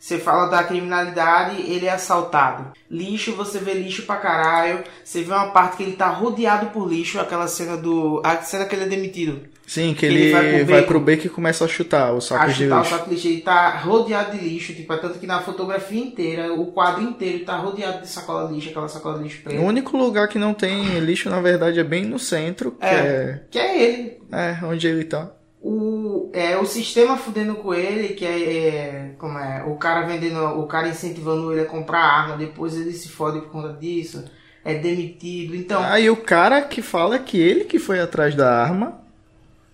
Você 0.00 0.18
fala 0.18 0.46
da 0.46 0.64
criminalidade, 0.64 1.60
ele 1.60 1.84
é 1.84 1.92
assaltado. 1.92 2.72
Lixo, 2.90 3.36
você 3.36 3.58
vê 3.58 3.74
lixo 3.74 4.06
pra 4.06 4.16
caralho. 4.16 4.82
Você 5.04 5.22
vê 5.22 5.30
uma 5.30 5.50
parte 5.50 5.76
que 5.76 5.82
ele 5.82 5.94
tá 5.94 6.08
rodeado 6.08 6.70
por 6.70 6.88
lixo, 6.88 7.20
aquela 7.20 7.46
cena 7.46 7.76
do. 7.76 8.22
A 8.24 8.38
cena 8.38 8.64
que 8.64 8.74
ele 8.74 8.84
é 8.84 8.88
demitido. 8.88 9.46
Sim, 9.70 9.94
que, 9.94 10.00
que 10.00 10.06
ele, 10.06 10.22
ele, 10.24 10.32
vai, 10.32 10.42
pro 10.42 10.50
beco, 10.50 10.70
vai 10.72 10.82
pro 10.82 11.00
beco 11.00 11.26
e 11.26 11.30
começa 11.30 11.64
a 11.64 11.68
chutar 11.68 12.12
o 12.12 12.20
saco 12.20 12.52
de 12.52 12.64
lixo. 12.64 12.80
O 12.80 12.84
saco 12.84 13.08
de 13.08 13.14
lixo. 13.14 13.28
Ele 13.28 13.40
tá 13.40 13.70
rodeado 13.76 14.36
de 14.36 14.44
lixo, 14.44 14.74
tipo, 14.74 14.92
é 14.92 14.96
tanto 14.96 15.20
que 15.20 15.28
na 15.28 15.40
fotografia 15.42 16.02
inteira, 16.02 16.52
o 16.52 16.72
quadro 16.72 17.04
inteiro 17.04 17.44
tá 17.44 17.56
rodeado 17.56 18.00
de 18.00 18.08
sacola 18.08 18.48
de 18.48 18.54
lixo, 18.54 18.70
aquela 18.70 18.88
sacola 18.88 19.18
de 19.18 19.22
lixo 19.22 19.44
preta. 19.44 19.62
O 19.62 19.64
único 19.64 19.96
lugar 19.96 20.26
que 20.26 20.40
não 20.40 20.52
tem 20.52 20.98
lixo, 20.98 21.30
na 21.30 21.40
verdade, 21.40 21.78
é 21.78 21.84
bem 21.84 22.04
no 22.04 22.18
centro, 22.18 22.72
que 22.72 22.84
é. 22.84 22.88
é... 22.88 23.42
Que 23.48 23.58
é 23.60 23.80
ele. 23.80 24.18
É, 24.32 24.58
onde 24.64 24.88
ele 24.88 25.04
tá 25.04 25.30
o, 25.62 26.30
é, 26.32 26.56
o 26.56 26.66
sistema 26.66 27.16
fudendo 27.16 27.54
com 27.54 27.72
ele, 27.72 28.14
que 28.14 28.24
é, 28.24 28.52
é, 28.52 29.14
como 29.18 29.38
é, 29.38 29.62
o 29.64 29.76
cara 29.76 30.06
vendendo, 30.06 30.42
o 30.58 30.66
cara 30.66 30.88
incentivando 30.88 31.52
ele 31.52 31.60
a 31.60 31.66
comprar 31.66 32.00
arma, 32.00 32.36
depois 32.36 32.74
ele 32.74 32.92
se 32.92 33.08
fode 33.08 33.40
por 33.40 33.50
conta 33.50 33.74
disso, 33.74 34.24
é 34.64 34.74
demitido, 34.74 35.54
então... 35.54 35.80
Aí 35.80 36.10
o 36.10 36.16
cara 36.16 36.60
que 36.62 36.82
fala 36.82 37.20
que 37.20 37.38
ele 37.38 37.64
que 37.64 37.78
foi 37.78 38.00
atrás 38.00 38.34
da 38.34 38.50
arma, 38.52 39.00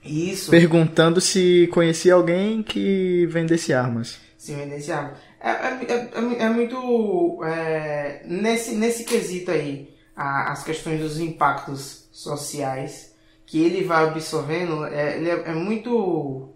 isso. 0.07 0.51
perguntando 0.51 1.21
se 1.21 1.69
conhecia 1.73 2.14
alguém 2.14 2.62
que 2.62 3.27
vendesse 3.27 3.73
armas. 3.73 4.19
Se 4.38 4.55
vendesse 4.55 4.92
armas. 4.92 5.19
É, 5.40 5.51
é, 5.51 6.11
é, 6.14 6.42
é 6.45 6.49
muito, 6.49 7.42
é, 7.45 8.23
nesse, 8.27 8.75
nesse 8.75 9.05
quesito 9.05 9.51
aí, 9.51 9.95
a, 10.16 10.53
as 10.53 10.64
questões 10.64 11.01
dos 11.01 11.21
impactos 11.21 12.09
sociais, 12.11 13.14
que 13.45 13.62
ele 13.62 13.85
vai 13.85 14.05
absorvendo, 14.05 14.85
é, 14.87 15.16
ele 15.16 15.31
é, 15.31 15.51
é, 15.51 15.55
muito 15.55 16.49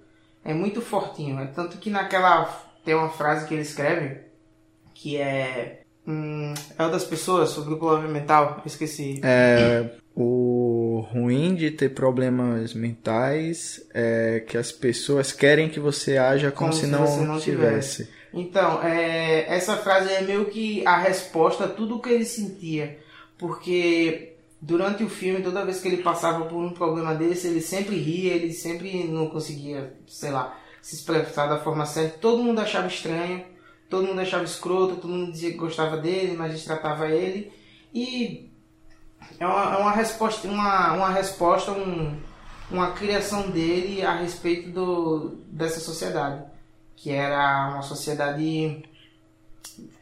é 0.44 0.54
muito 0.54 0.80
fortinho. 0.80 1.38
É 1.38 1.46
tanto 1.46 1.78
que 1.78 1.90
naquela 1.90 2.44
tem 2.84 2.94
uma 2.94 3.10
frase 3.10 3.46
que 3.46 3.54
ele 3.54 3.62
escreve 3.62 4.22
que 4.94 5.16
é 5.16 5.82
hum, 6.06 6.52
é 6.78 6.82
uma 6.82 6.90
das 6.90 7.04
pessoas 7.04 7.50
sobre 7.50 7.74
o 7.74 7.78
problema 7.78 8.08
mental, 8.08 8.62
esqueci. 8.66 9.20
É 9.22 9.90
o 10.14 10.89
ruim 11.00 11.54
de 11.54 11.70
ter 11.70 11.90
problemas 11.90 12.74
mentais 12.74 13.84
é 13.92 14.44
que 14.46 14.56
as 14.56 14.70
pessoas 14.70 15.32
querem 15.32 15.68
que 15.68 15.80
você 15.80 16.16
haja 16.16 16.50
como, 16.50 16.70
como 16.70 16.80
se, 16.80 16.86
não, 16.86 17.00
não 17.24 17.40
tivesse. 17.40 18.04
tivesse. 18.04 18.20
Então, 18.32 18.82
é, 18.82 19.52
essa 19.54 19.76
frase 19.76 20.12
é 20.12 20.22
meio 20.22 20.46
que 20.46 20.86
a 20.86 20.96
resposta 20.96 21.64
a 21.64 21.68
tudo 21.68 21.96
o 21.96 22.00
que 22.00 22.10
ele 22.10 22.24
sentia. 22.24 22.98
Porque 23.36 24.34
durante 24.60 25.02
o 25.02 25.08
filme, 25.08 25.42
toda 25.42 25.64
vez 25.64 25.80
que 25.80 25.88
ele 25.88 26.02
passava 26.02 26.44
por 26.44 26.62
um 26.62 26.70
problema 26.70 27.14
desse, 27.14 27.46
ele 27.46 27.60
sempre 27.60 27.96
ria, 27.96 28.34
ele 28.34 28.52
sempre 28.52 29.04
não 29.04 29.28
conseguia, 29.28 29.94
sei 30.06 30.30
lá, 30.30 30.58
se 30.82 30.94
expressar 30.94 31.46
da 31.46 31.58
forma 31.58 31.86
certa. 31.86 32.18
Todo 32.18 32.42
mundo 32.42 32.60
achava 32.60 32.86
estranho, 32.86 33.44
todo 33.88 34.06
mundo 34.06 34.20
achava 34.20 34.44
escroto, 34.44 34.96
todo 34.96 35.12
mundo 35.12 35.32
dizia 35.32 35.50
que 35.50 35.56
gostava 35.56 35.96
dele, 35.96 36.36
mas 36.36 36.52
destratava 36.52 37.08
ele. 37.08 37.50
E 37.92 38.49
é 39.40 39.46
uma, 39.46 39.74
é 39.74 39.76
uma 39.78 39.90
resposta, 39.92 40.46
uma, 40.46 40.92
uma 40.92 41.10
resposta, 41.10 41.72
um, 41.72 42.16
uma 42.70 42.92
criação 42.92 43.50
dele 43.50 44.02
a 44.02 44.14
respeito 44.14 44.70
do, 44.70 45.38
dessa 45.46 45.80
sociedade, 45.80 46.44
que 46.94 47.10
era 47.10 47.70
uma 47.70 47.82
sociedade, 47.82 48.84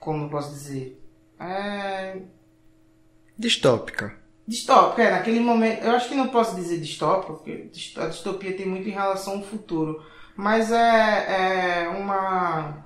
como 0.01 0.25
eu 0.25 0.29
posso 0.29 0.51
dizer, 0.51 1.01
é... 1.39 2.19
distópica 3.39 4.19
Distópico, 4.49 5.03
é, 5.03 5.11
naquele 5.11 5.41
momento. 5.41 5.85
Eu 5.85 5.91
acho 5.91 6.09
que 6.09 6.15
não 6.15 6.29
posso 6.29 6.57
dizer 6.57 6.81
distópico, 6.81 7.35
porque 7.35 7.71
a 7.99 8.07
distopia 8.07 8.57
tem 8.57 8.67
muito 8.67 8.89
em 8.89 8.93
relação 8.93 9.35
ao 9.35 9.43
futuro. 9.43 10.03
Mas 10.35 10.73
é, 10.73 11.83
é 11.85 11.89
uma 11.91 12.83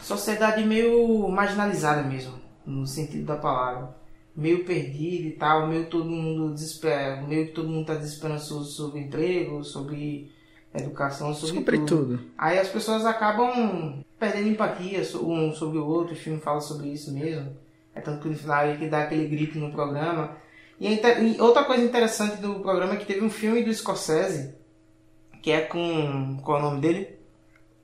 sociedade 0.00 0.64
meio 0.64 1.28
marginalizada 1.28 2.02
mesmo, 2.02 2.40
no 2.64 2.86
sentido 2.86 3.26
da 3.26 3.34
palavra. 3.34 3.96
Meio 4.36 4.64
perdida 4.64 5.28
e 5.28 5.32
tal, 5.32 5.66
meio 5.66 5.86
todo 5.86 6.04
mundo 6.04 6.52
desespera, 6.52 7.22
meio 7.22 7.46
que 7.46 7.52
todo 7.52 7.68
mundo 7.68 7.82
está 7.82 7.94
desesperançoso 7.94 8.70
sobre 8.70 9.00
emprego, 9.00 9.64
sobre 9.64 10.30
educação, 10.74 11.32
sobre, 11.34 11.56
sobre 11.56 11.78
tudo. 11.78 11.86
tudo. 11.86 12.20
Aí 12.36 12.58
as 12.58 12.68
pessoas 12.68 13.06
acabam 13.06 14.04
perdendo 14.18 14.48
empatia 14.48 15.02
um 15.22 15.52
sobre 15.52 15.78
o 15.78 15.86
outro, 15.86 16.14
o 16.14 16.18
filme 16.18 16.40
fala 16.40 16.60
sobre 16.60 16.88
isso 16.88 17.12
mesmo. 17.12 17.56
É 17.94 18.00
tanto 18.00 18.22
que 18.22 18.28
no 18.28 18.36
final 18.36 18.66
ele 18.66 18.78
que 18.78 18.88
dá 18.88 19.04
aquele 19.04 19.26
grito 19.26 19.58
no 19.58 19.72
programa. 19.72 20.36
E, 20.78 20.88
e, 20.88 21.40
outra 21.40 21.64
coisa 21.64 21.82
interessante 21.82 22.36
do 22.40 22.60
programa 22.60 22.94
é 22.94 22.96
que 22.96 23.06
teve 23.06 23.24
um 23.24 23.30
filme 23.30 23.64
do 23.64 23.72
Scorsese, 23.72 24.54
que 25.42 25.50
é 25.50 25.62
com. 25.62 26.38
Qual 26.42 26.58
é 26.58 26.60
o 26.60 26.64
nome 26.64 26.80
dele? 26.80 27.08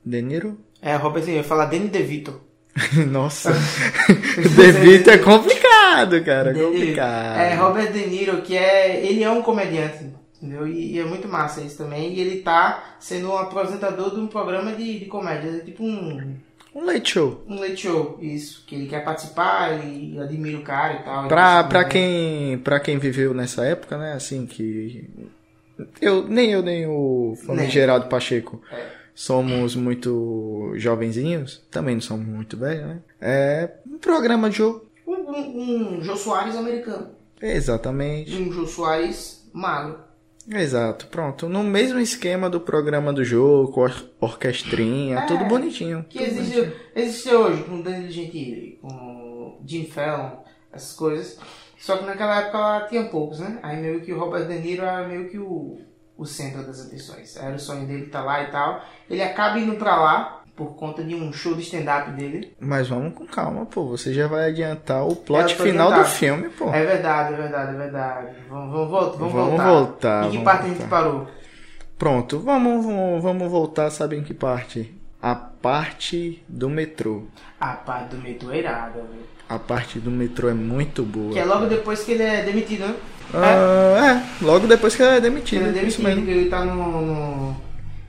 De 0.05 0.21
Niro? 0.21 0.59
É, 0.81 0.95
Robert 0.95 1.23
De 1.23 1.31
Niro, 1.31 1.43
fala 1.43 1.65
Danny 1.65 1.87
DeVito. 1.87 2.39
Nossa, 3.09 3.51
DeVito 4.55 5.09
é 5.09 5.17
complicado, 5.17 5.62
cara, 6.23 6.51
é 6.51 6.53
complicado. 6.53 7.39
É, 7.39 7.55
Robert 7.55 7.91
De 7.91 8.07
Niro, 8.07 8.41
que 8.41 8.57
é. 8.57 9.05
Ele 9.05 9.23
é 9.23 9.29
um 9.29 9.41
comediante, 9.41 10.11
entendeu? 10.41 10.67
E, 10.67 10.93
e, 10.93 10.99
é 10.99 11.03
muito 11.03 11.27
massa 11.27 11.61
isso 11.61 11.77
também. 11.77 12.13
E 12.13 12.19
ele 12.19 12.41
tá 12.41 12.95
sendo 12.99 13.29
um 13.29 13.37
apresentador 13.37 14.13
de 14.13 14.19
um 14.19 14.27
programa 14.27 14.71
de, 14.73 14.99
de 14.99 15.05
comédia, 15.05 15.49
é 15.49 15.59
tipo 15.59 15.83
um 15.83 16.35
um 16.75 16.85
late 16.85 17.11
show. 17.11 17.43
Um 17.47 17.59
late 17.59 17.77
show, 17.77 18.17
isso. 18.19 18.63
Que 18.65 18.75
ele 18.75 18.87
quer 18.87 19.03
participar, 19.03 19.73
ele 19.73 20.19
admira 20.19 20.57
o 20.57 20.63
cara 20.63 20.95
e 20.95 21.03
tal. 21.03 21.27
Pra, 21.27 21.63
pra, 21.63 21.83
quem, 21.83 22.57
pra 22.57 22.79
quem 22.79 22.97
viveu 22.97 23.33
nessa 23.33 23.63
época, 23.65 23.97
né? 23.97 24.13
Assim, 24.13 24.45
que. 24.45 25.07
Eu, 26.01 26.27
nem 26.27 26.51
eu, 26.51 26.61
nem 26.63 26.87
o 26.87 27.37
famigerado 27.45 28.07
Pacheco. 28.07 28.61
É. 28.71 29.03
Somos 29.15 29.75
muito 29.75 30.73
jovenzinhos, 30.75 31.63
também 31.69 31.93
não 31.93 32.01
somos 32.01 32.25
muito 32.25 32.57
velhos, 32.57 32.87
né? 32.87 32.99
É 33.21 33.69
um 33.85 33.99
programa 33.99 34.49
de 34.49 34.57
jogo. 34.57 34.87
Um, 35.33 35.97
um, 35.97 36.03
Jô 36.03 36.15
Soares 36.15 36.55
americano. 36.55 37.09
Exatamente. 37.41 38.35
Um 38.35 38.51
Jô 38.51 38.67
Soares 38.67 39.49
magro. 39.51 39.99
Exato, 40.47 41.07
pronto. 41.07 41.47
No 41.47 41.63
mesmo 41.63 41.99
esquema 41.99 42.49
do 42.49 42.59
programa 42.59 43.13
do 43.13 43.23
jogo, 43.23 43.71
com 43.71 43.85
orquestrinha, 44.19 45.19
é, 45.19 45.25
tudo 45.25 45.45
bonitinho. 45.45 46.05
Que 46.09 46.19
tudo 46.19 46.27
existe, 46.27 46.55
bonitinho. 46.55 46.81
existe 46.95 47.29
hoje 47.33 47.63
com 47.63 47.81
Danilo 47.81 48.11
Gentili, 48.11 48.79
com 48.81 49.61
Jim 49.65 49.85
Fallon, 49.85 50.43
essas 50.71 50.93
coisas. 50.93 51.39
Só 51.77 51.97
que 51.97 52.05
naquela 52.05 52.41
época 52.41 52.57
ela 52.57 52.87
tinha 52.87 53.05
poucos, 53.05 53.39
né? 53.39 53.59
Aí 53.63 53.77
meio 53.81 54.01
que 54.01 54.13
o 54.13 54.19
Robert 54.19 54.47
De 54.47 54.59
Niro 54.59 54.83
era 54.83 55.07
meio 55.07 55.29
que 55.29 55.37
o, 55.37 55.79
o 56.17 56.25
centro 56.25 56.63
das 56.65 56.85
atenções. 56.85 57.35
Era 57.37 57.55
o 57.55 57.59
sonho 57.59 57.87
dele 57.87 58.05
estar 58.05 58.19
tá 58.19 58.25
lá 58.25 58.43
e 58.43 58.51
tal. 58.51 58.85
Ele 59.09 59.21
acaba 59.21 59.59
indo 59.59 59.75
pra 59.75 59.95
lá 59.95 60.42
por 60.55 60.75
conta 60.75 61.03
de 61.03 61.15
um 61.15 61.33
show 61.33 61.55
de 61.55 61.61
stand-up 61.61 62.11
dele. 62.11 62.55
Mas 62.59 62.87
vamos 62.87 63.13
com 63.13 63.25
calma, 63.25 63.65
pô. 63.65 63.87
Você 63.87 64.13
já 64.13 64.27
vai 64.27 64.49
adiantar 64.49 65.05
o 65.07 65.15
plot 65.15 65.55
final 65.55 65.91
do 65.91 66.05
filme, 66.05 66.49
pô. 66.49 66.69
É 66.69 66.85
verdade, 66.85 67.33
é 67.33 67.37
verdade, 67.37 67.75
é 67.75 67.77
verdade. 67.77 68.27
Vamos, 68.49 68.71
vamos, 68.71 68.91
vamos, 68.91 69.17
vamos 69.17 69.33
voltar. 69.33 69.71
voltar. 69.71 70.25
Em 70.27 70.31
que 70.31 70.43
parte 70.43 70.61
voltar. 70.61 70.75
a 70.75 70.79
gente 70.79 70.89
parou? 70.89 71.27
Pronto, 71.97 72.39
vamos, 72.39 72.85
vamos, 72.85 73.23
vamos 73.23 73.51
voltar, 73.51 73.89
sabe 73.89 74.17
em 74.17 74.23
que 74.23 74.33
parte? 74.33 74.93
A 75.21 75.35
parte 75.35 76.43
do 76.47 76.69
metrô. 76.69 77.23
A 77.59 77.73
parte 77.73 78.15
do 78.15 78.21
metrô 78.21 78.51
é 78.51 78.57
irada, 78.57 78.99
velho. 78.99 79.23
A 79.47 79.57
parte 79.57 79.99
do 79.99 80.11
metrô 80.11 80.49
é 80.49 80.53
muito 80.53 81.03
boa. 81.03 81.31
Que 81.31 81.39
é 81.39 81.45
logo 81.45 81.65
depois 81.65 82.03
que 82.03 82.11
ele 82.11 82.23
é 82.23 82.43
demitido, 82.43 82.87
né? 82.87 82.95
Ah, 83.33 84.05
é. 84.05 84.43
é, 84.43 84.45
logo 84.45 84.67
depois 84.67 84.95
que 84.95 85.01
ele 85.01 85.17
é 85.17 85.21
demitido. 85.21 85.61
Ele 85.61 85.69
é 85.69 85.81
demitido, 85.81 86.25
que 86.25 86.31
ele 86.31 86.49
tá 86.49 86.65
no... 86.65 87.01
no 87.01 87.55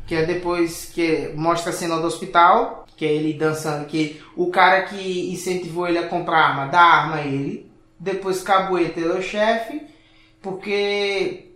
que 0.07 0.15
é 0.15 0.25
depois 0.25 0.91
que 0.93 1.33
mostra 1.35 1.71
a 1.71 1.75
cena 1.75 1.97
do 1.97 2.07
hospital, 2.07 2.87
que 2.97 3.05
é 3.05 3.13
ele 3.13 3.33
dançando, 3.33 3.87
que 3.87 4.21
o 4.37 4.51
cara 4.51 4.83
que 4.83 5.33
incentivou 5.33 5.89
ele 5.89 5.99
a 5.99 6.09
comprar 6.09 6.39
arma 6.39 6.67
dá 6.67 6.81
arma 6.81 7.17
a 7.17 7.27
ele, 7.27 7.71
depois 7.99 8.43
Cabueta 8.43 9.01
ele 9.01 9.13
é 9.13 9.19
o 9.19 9.23
chefe, 9.23 9.83
porque 10.43 11.51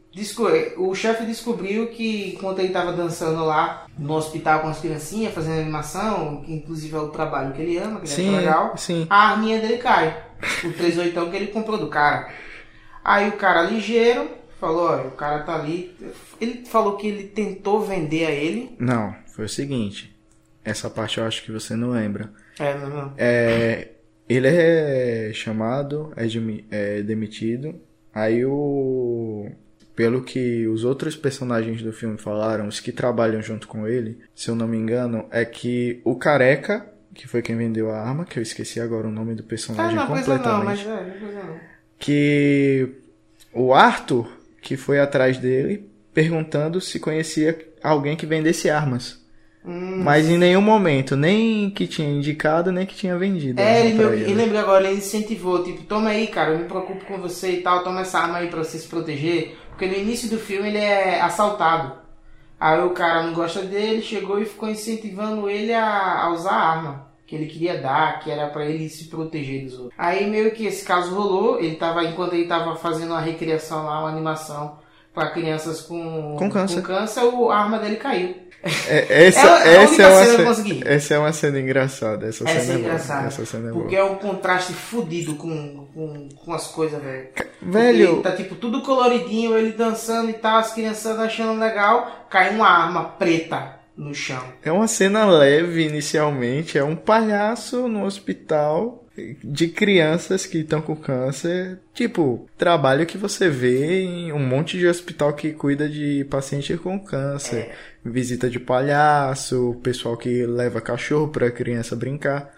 o 0.76 0.94
chefe 0.94 1.24
descobriu 1.24 1.88
que 1.88 2.34
enquanto 2.34 2.58
ele 2.58 2.68
estava 2.68 2.92
dançando 2.92 3.44
lá 3.44 3.86
no 3.96 4.14
hospital 4.14 4.60
com 4.60 4.68
as 4.68 4.80
criancinhas, 4.80 5.32
fazendo 5.32 5.60
animação, 5.60 6.42
que 6.42 6.52
inclusive 6.52 6.96
é 6.96 6.98
o 6.98 7.08
trabalho 7.08 7.52
que 7.52 7.62
ele 7.62 7.78
ama, 7.78 8.00
que 8.00 8.06
ele 8.06 8.14
sim, 8.14 8.36
legal, 8.36 8.76
sim. 8.76 9.06
a 9.08 9.30
arminha 9.30 9.60
dele 9.60 9.78
cai. 9.78 10.24
O 10.64 10.72
38 10.72 11.30
que 11.30 11.36
ele 11.36 11.46
comprou 11.48 11.78
do 11.78 11.88
cara. 11.88 12.32
Aí 13.04 13.28
o 13.28 13.32
cara 13.32 13.62
ligeiro 13.62 14.28
falou, 14.60 14.90
olha, 14.90 15.08
o 15.08 15.12
cara 15.12 15.40
tá 15.40 15.54
ali. 15.54 15.96
Ele 16.40 16.64
falou 16.64 16.96
que 16.96 17.06
ele 17.06 17.24
tentou 17.24 17.80
vender 17.80 18.26
a 18.26 18.30
ele. 18.30 18.74
Não, 18.78 19.14
foi 19.26 19.44
o 19.44 19.48
seguinte. 19.48 20.16
Essa 20.64 20.90
parte 20.90 21.18
eu 21.18 21.24
acho 21.24 21.44
que 21.44 21.52
você 21.52 21.74
não 21.74 21.90
lembra. 21.90 22.30
É, 22.58 22.76
não, 22.76 22.88
não. 22.88 23.14
É, 23.16 23.88
ele 24.28 24.48
é 24.48 25.30
chamado, 25.32 26.12
é, 26.16 26.26
é 26.70 27.02
demitido. 27.02 27.80
Aí 28.14 28.44
o. 28.44 29.50
Pelo 29.96 30.22
que 30.22 30.66
os 30.68 30.84
outros 30.84 31.16
personagens 31.16 31.82
do 31.82 31.92
filme 31.92 32.18
falaram, 32.18 32.68
os 32.68 32.78
que 32.78 32.92
trabalham 32.92 33.42
junto 33.42 33.66
com 33.66 33.88
ele, 33.88 34.20
se 34.32 34.48
eu 34.48 34.54
não 34.54 34.68
me 34.68 34.76
engano, 34.76 35.26
é 35.28 35.44
que 35.44 36.00
o 36.04 36.14
careca, 36.14 36.86
que 37.12 37.26
foi 37.26 37.42
quem 37.42 37.56
vendeu 37.56 37.90
a 37.90 38.00
arma, 38.00 38.24
que 38.24 38.38
eu 38.38 38.42
esqueci 38.42 38.78
agora 38.78 39.08
o 39.08 39.10
nome 39.10 39.34
do 39.34 39.42
personagem 39.42 39.98
ah, 39.98 40.02
não, 40.02 40.06
completamente. 40.06 40.46
Não, 40.46 40.64
mas 40.64 40.86
é, 40.86 41.44
não. 41.44 41.60
Que 41.98 42.90
o 43.52 43.74
Arthur 43.74 44.38
que 44.60 44.76
foi 44.76 45.00
atrás 45.00 45.38
dele 45.38 45.87
perguntando 46.18 46.80
se 46.80 46.98
conhecia 46.98 47.56
alguém 47.80 48.16
que 48.16 48.26
vendesse 48.26 48.68
armas. 48.68 49.24
Hum. 49.64 50.02
Mas 50.02 50.28
em 50.28 50.36
nenhum 50.36 50.60
momento, 50.60 51.14
nem 51.14 51.70
que 51.70 51.86
tinha 51.86 52.10
indicado, 52.10 52.72
nem 52.72 52.84
que 52.84 52.96
tinha 52.96 53.16
vendido. 53.16 53.60
É, 53.60 53.86
ele, 53.86 53.94
meu, 53.94 54.12
ele. 54.12 54.34
lembrou 54.34 54.60
agora, 54.60 54.88
ele 54.88 54.98
incentivou, 54.98 55.62
tipo, 55.62 55.84
toma 55.84 56.10
aí, 56.10 56.26
cara, 56.26 56.54
eu 56.54 56.58
me 56.58 56.64
preocupo 56.64 57.04
com 57.04 57.18
você 57.18 57.52
e 57.52 57.62
tal, 57.62 57.84
toma 57.84 58.00
essa 58.00 58.18
arma 58.18 58.38
aí 58.38 58.48
pra 58.48 58.64
você 58.64 58.78
se 58.78 58.88
proteger. 58.88 59.56
Porque 59.68 59.86
no 59.86 59.94
início 59.94 60.28
do 60.28 60.38
filme 60.38 60.70
ele 60.70 60.78
é 60.78 61.20
assaltado. 61.20 61.92
Aí 62.58 62.80
o 62.82 62.90
cara 62.90 63.22
não 63.22 63.32
gosta 63.32 63.62
dele, 63.62 64.02
chegou 64.02 64.42
e 64.42 64.44
ficou 64.44 64.68
incentivando 64.68 65.48
ele 65.48 65.72
a, 65.72 66.24
a 66.24 66.32
usar 66.32 66.50
a 66.50 66.68
arma 66.68 67.08
que 67.28 67.36
ele 67.36 67.46
queria 67.46 67.80
dar, 67.80 68.18
que 68.18 68.28
era 68.28 68.48
para 68.48 68.66
ele 68.66 68.88
se 68.88 69.04
proteger 69.04 69.66
dos 69.66 69.74
outros. 69.74 69.94
Aí 69.96 70.28
meio 70.28 70.50
que 70.50 70.66
esse 70.66 70.84
caso 70.84 71.14
rolou, 71.14 71.60
ele 71.60 71.76
tava 71.76 72.02
enquanto 72.02 72.32
ele 72.32 72.48
tava 72.48 72.74
fazendo 72.74 73.10
uma 73.10 73.20
recriação 73.20 73.84
lá, 73.84 74.00
uma 74.00 74.08
animação 74.08 74.87
para 75.18 75.30
crianças 75.30 75.80
com, 75.80 76.36
com 76.38 76.48
câncer, 76.48 76.76
com 76.76 76.82
câncer 76.82 77.20
a 77.20 77.56
arma 77.56 77.80
dele 77.80 77.96
caiu. 77.96 78.36
É, 78.88 79.26
essa, 79.26 79.68
é, 79.68 79.82
essa, 79.82 80.02
é 80.02 80.06
uma 80.06 80.54
cena, 80.54 80.84
essa 80.84 81.14
é 81.14 81.18
uma 81.18 81.32
cena 81.32 81.60
engraçada. 81.60 82.26
Essa, 82.26 82.44
essa 82.48 82.60
cena 82.60 82.72
é 82.72 82.80
engraçada. 82.80 83.26
Essa 83.26 83.46
cena 83.46 83.70
é 83.70 83.72
porque 83.72 83.96
boa. 83.96 84.08
é 84.08 84.12
um 84.12 84.14
contraste 84.16 84.72
fodido 84.72 85.34
com, 85.34 85.86
com, 85.92 86.28
com 86.28 86.52
as 86.52 86.68
coisas, 86.68 87.02
velho. 87.02 87.28
Velho. 87.60 88.22
Tá 88.22 88.32
tipo 88.32 88.54
tudo 88.54 88.82
coloridinho, 88.82 89.56
ele 89.58 89.72
dançando 89.72 90.30
e 90.30 90.34
tal, 90.34 90.58
as 90.58 90.72
crianças 90.72 91.18
achando 91.18 91.58
legal, 91.58 92.26
cai 92.30 92.54
uma 92.54 92.68
arma 92.68 93.04
preta 93.04 93.76
no 93.96 94.14
chão. 94.14 94.42
É 94.62 94.70
uma 94.70 94.86
cena 94.86 95.24
leve 95.26 95.84
inicialmente, 95.84 96.78
é 96.78 96.84
um 96.84 96.94
palhaço 96.94 97.88
no 97.88 98.04
hospital 98.04 99.04
de 99.42 99.68
crianças 99.68 100.46
que 100.46 100.58
estão 100.58 100.80
com 100.80 100.96
câncer, 100.96 101.78
tipo, 101.94 102.48
trabalho 102.56 103.06
que 103.06 103.18
você 103.18 103.48
vê 103.48 104.02
em 104.02 104.32
um 104.32 104.38
monte 104.38 104.78
de 104.78 104.86
hospital 104.86 105.32
que 105.32 105.52
cuida 105.52 105.88
de 105.88 106.24
paciente 106.30 106.76
com 106.76 106.98
câncer, 106.98 107.56
é. 107.56 107.74
visita 108.04 108.48
de 108.48 108.58
palhaço, 108.58 109.78
pessoal 109.82 110.16
que 110.16 110.46
leva 110.46 110.80
cachorro 110.80 111.28
para 111.28 111.50
criança 111.50 111.96
brincar. 111.96 112.54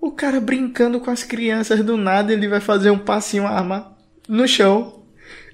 O 0.00 0.12
cara 0.12 0.40
brincando 0.40 1.00
com 1.00 1.10
as 1.10 1.22
crianças 1.22 1.84
do 1.84 1.96
nada, 1.96 2.32
ele 2.32 2.48
vai 2.48 2.60
fazer 2.60 2.90
um 2.90 2.98
passinho 2.98 3.46
arma 3.46 3.96
no 4.28 4.48
chão 4.48 4.99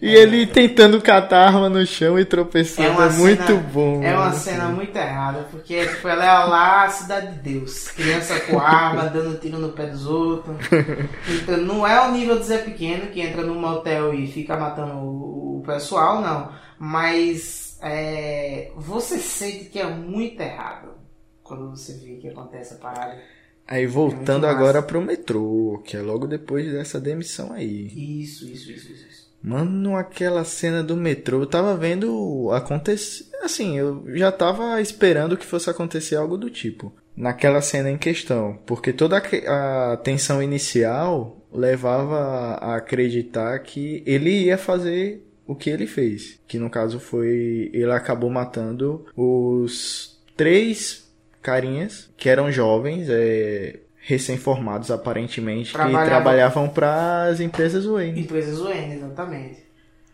e 0.00 0.14
é. 0.14 0.20
ele 0.20 0.46
tentando 0.46 1.00
catar 1.00 1.44
a 1.44 1.46
arma 1.46 1.68
no 1.68 1.84
chão 1.86 2.18
e 2.18 2.24
tropeçando. 2.24 3.00
É, 3.00 3.06
é 3.06 3.10
muito 3.10 3.46
cena, 3.46 3.60
bom. 3.72 4.02
É 4.02 4.14
uma 4.14 4.28
assim. 4.28 4.50
cena 4.50 4.68
muito 4.68 4.96
errada, 4.96 5.46
porque 5.50 5.86
tipo, 5.86 6.08
ela 6.08 6.24
é 6.24 6.44
lá 6.44 6.84
a 6.84 6.88
cidade 6.88 7.32
de 7.34 7.54
Deus. 7.54 7.88
Criança 7.88 8.38
com 8.40 8.58
arma, 8.58 9.06
dando 9.10 9.38
tiro 9.38 9.58
no 9.58 9.70
pé 9.70 9.86
dos 9.86 10.06
outros. 10.06 10.56
Então 11.28 11.56
não 11.58 11.86
é 11.86 12.06
o 12.06 12.12
nível 12.12 12.38
do 12.38 12.44
Zé 12.44 12.58
Pequeno, 12.58 13.10
que 13.10 13.20
entra 13.20 13.42
num 13.42 13.58
motel 13.58 14.12
e 14.12 14.26
fica 14.26 14.56
matando 14.56 14.94
o, 14.94 15.58
o 15.58 15.62
pessoal, 15.66 16.20
não. 16.20 16.50
Mas 16.78 17.78
é, 17.80 18.70
você 18.76 19.18
sente 19.18 19.66
que 19.66 19.78
é 19.78 19.86
muito 19.86 20.40
errado 20.40 20.90
quando 21.42 21.70
você 21.70 21.94
vê 21.94 22.16
que 22.16 22.28
acontece 22.28 22.74
a 22.74 22.76
parada. 22.76 23.18
Aí 23.66 23.86
voltando 23.86 24.46
é 24.46 24.50
agora 24.50 24.80
pro 24.80 25.02
metrô, 25.02 25.82
que 25.84 25.96
é 25.96 26.00
logo 26.00 26.26
depois 26.26 26.70
dessa 26.70 27.00
demissão 27.00 27.52
aí. 27.52 27.86
Isso, 28.22 28.46
isso, 28.46 28.70
isso, 28.70 28.92
isso. 28.92 29.15
Mano, 29.46 29.94
aquela 29.94 30.44
cena 30.44 30.82
do 30.82 30.96
metrô, 30.96 31.42
eu 31.42 31.46
tava 31.46 31.76
vendo 31.76 32.50
acontecer. 32.50 33.26
Assim, 33.44 33.78
eu 33.78 34.02
já 34.16 34.32
tava 34.32 34.80
esperando 34.80 35.36
que 35.36 35.46
fosse 35.46 35.70
acontecer 35.70 36.16
algo 36.16 36.36
do 36.36 36.50
tipo. 36.50 36.92
Naquela 37.16 37.62
cena 37.62 37.88
em 37.88 37.96
questão. 37.96 38.58
Porque 38.66 38.92
toda 38.92 39.22
a 39.46 39.96
tensão 39.98 40.42
inicial 40.42 41.46
levava 41.52 42.56
a 42.60 42.74
acreditar 42.74 43.56
que 43.60 44.02
ele 44.04 44.30
ia 44.30 44.58
fazer 44.58 45.24
o 45.46 45.54
que 45.54 45.70
ele 45.70 45.86
fez. 45.86 46.40
Que 46.48 46.58
no 46.58 46.68
caso 46.68 46.98
foi. 46.98 47.70
Ele 47.72 47.92
acabou 47.92 48.28
matando 48.28 49.06
os 49.16 50.20
três 50.36 51.08
carinhas 51.40 52.10
que 52.16 52.28
eram 52.28 52.50
jovens. 52.50 53.06
É, 53.08 53.78
recém-formados, 54.06 54.92
aparentemente, 54.92 55.72
que 55.72 55.90
trabalhavam 56.04 56.68
para 56.68 57.24
as 57.24 57.40
empresas 57.40 57.84
Wayne. 57.84 58.20
Empresas 58.20 58.60
Wayne, 58.60 58.94
exatamente. 58.94 59.66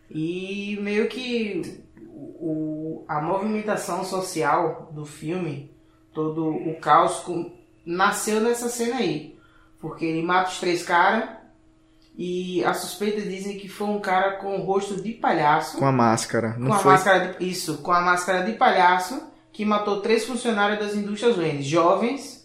E 0.09 0.79
meio 0.81 1.07
que 1.07 1.83
o, 2.09 3.05
a 3.07 3.21
movimentação 3.21 4.03
social 4.03 4.89
do 4.91 5.05
filme, 5.05 5.71
todo 6.11 6.49
o 6.49 6.75
caos, 6.79 7.19
com, 7.19 7.51
nasceu 7.85 8.41
nessa 8.41 8.67
cena 8.67 8.95
aí. 8.95 9.37
Porque 9.79 10.05
ele 10.05 10.23
mata 10.23 10.49
os 10.49 10.59
três 10.59 10.81
caras, 10.81 11.29
E 12.17 12.63
as 12.65 12.77
suspeitas 12.77 13.25
dizem 13.25 13.59
que 13.59 13.67
foi 13.67 13.87
um 13.87 13.99
cara 13.99 14.37
com 14.37 14.57
o 14.57 14.63
rosto 14.63 15.01
de 15.01 15.11
palhaço. 15.13 15.77
Com 15.77 15.85
a 15.85 15.91
máscara. 15.91 16.55
Não 16.57 16.69
com 16.69 16.73
a 16.73 16.79
foi? 16.79 16.91
máscara 16.93 17.33
de, 17.33 17.45
isso, 17.45 17.77
com 17.77 17.91
a 17.91 18.01
máscara 18.01 18.43
de 18.43 18.53
palhaço 18.53 19.21
que 19.51 19.63
matou 19.63 20.01
três 20.01 20.25
funcionários 20.25 20.79
das 20.79 20.95
indústrias 20.95 21.37
Wayne, 21.37 21.61
jovens, 21.61 22.42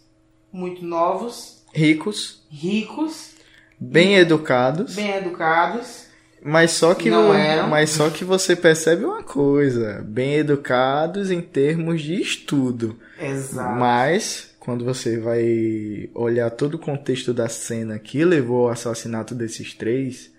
muito 0.53 0.85
novos, 0.85 1.59
Ricos, 1.75 2.43
ricos, 2.51 3.35
bem 3.79 4.15
educados. 4.17 4.95
bem 4.95 5.11
educados. 5.17 6.07
Mas 6.43 6.71
só 6.71 6.95
que 6.95 7.11
Não 7.11 7.35
eram. 7.35 7.69
mas 7.69 7.91
só 7.91 8.09
que 8.11 8.25
você 8.25 8.55
percebe 8.57 9.05
uma 9.05 9.23
coisa, 9.25 10.01
bem 10.07 10.35
educados 10.35 11.31
em 11.31 11.41
termos 11.43 12.01
de 12.01 12.15
estudo. 12.21 12.99
Exato. 13.21 13.77
Mas 13.79 14.55
quando 14.61 14.85
você 14.85 15.19
vai 15.19 16.09
olhar 16.15 16.49
todo 16.51 16.75
o 16.75 16.79
contexto 16.79 17.35
da 17.35 17.49
cena 17.49 17.99
que 17.99 18.25
levou 18.25 18.67
ao 18.67 18.73
assassinato 18.73 19.35
desses 19.35 19.75
três, 19.75 20.31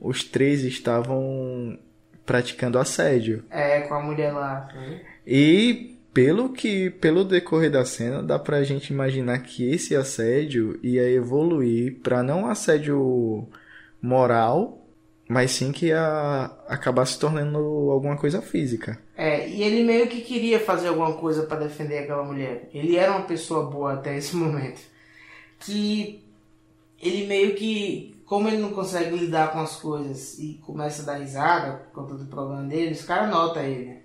os 0.00 0.24
três 0.24 0.64
estavam 0.64 1.78
praticando 2.26 2.78
assédio. 2.78 3.44
É, 3.48 3.80
com 3.82 3.94
a 3.94 4.00
mulher 4.02 4.32
lá. 4.32 4.68
né? 4.74 5.00
E 5.26 5.91
pelo 6.12 6.50
que 6.50 6.90
pelo 6.90 7.24
decorrer 7.24 7.70
da 7.70 7.84
cena, 7.84 8.22
dá 8.22 8.38
pra 8.38 8.62
gente 8.64 8.92
imaginar 8.92 9.38
que 9.40 9.68
esse 9.68 9.96
assédio 9.96 10.78
ia 10.82 11.10
evoluir 11.10 12.00
pra 12.02 12.22
não 12.22 12.46
assédio 12.46 13.48
moral, 14.00 14.86
mas 15.28 15.52
sim 15.52 15.72
que 15.72 15.86
ia 15.86 16.50
acabar 16.68 17.06
se 17.06 17.18
tornando 17.18 17.58
alguma 17.90 18.16
coisa 18.16 18.42
física. 18.42 18.98
É, 19.16 19.48
e 19.48 19.62
ele 19.62 19.84
meio 19.84 20.08
que 20.08 20.20
queria 20.20 20.60
fazer 20.60 20.88
alguma 20.88 21.14
coisa 21.14 21.44
pra 21.44 21.58
defender 21.58 21.98
aquela 21.98 22.24
mulher. 22.24 22.68
Ele 22.74 22.96
era 22.96 23.12
uma 23.12 23.26
pessoa 23.26 23.70
boa 23.70 23.94
até 23.94 24.16
esse 24.16 24.34
momento. 24.36 24.80
Que 25.60 26.22
ele 27.00 27.26
meio 27.26 27.54
que, 27.54 28.22
como 28.26 28.48
ele 28.48 28.58
não 28.58 28.72
consegue 28.72 29.16
lidar 29.16 29.52
com 29.52 29.60
as 29.60 29.76
coisas 29.76 30.38
e 30.38 30.60
começa 30.64 31.02
a 31.02 31.06
dar 31.06 31.18
risada 31.18 31.78
por 31.78 32.02
conta 32.02 32.14
do 32.14 32.26
problema 32.26 32.64
dele, 32.64 32.92
os 32.92 33.02
caras 33.02 33.30
notam 33.30 33.62
ele. 33.62 34.01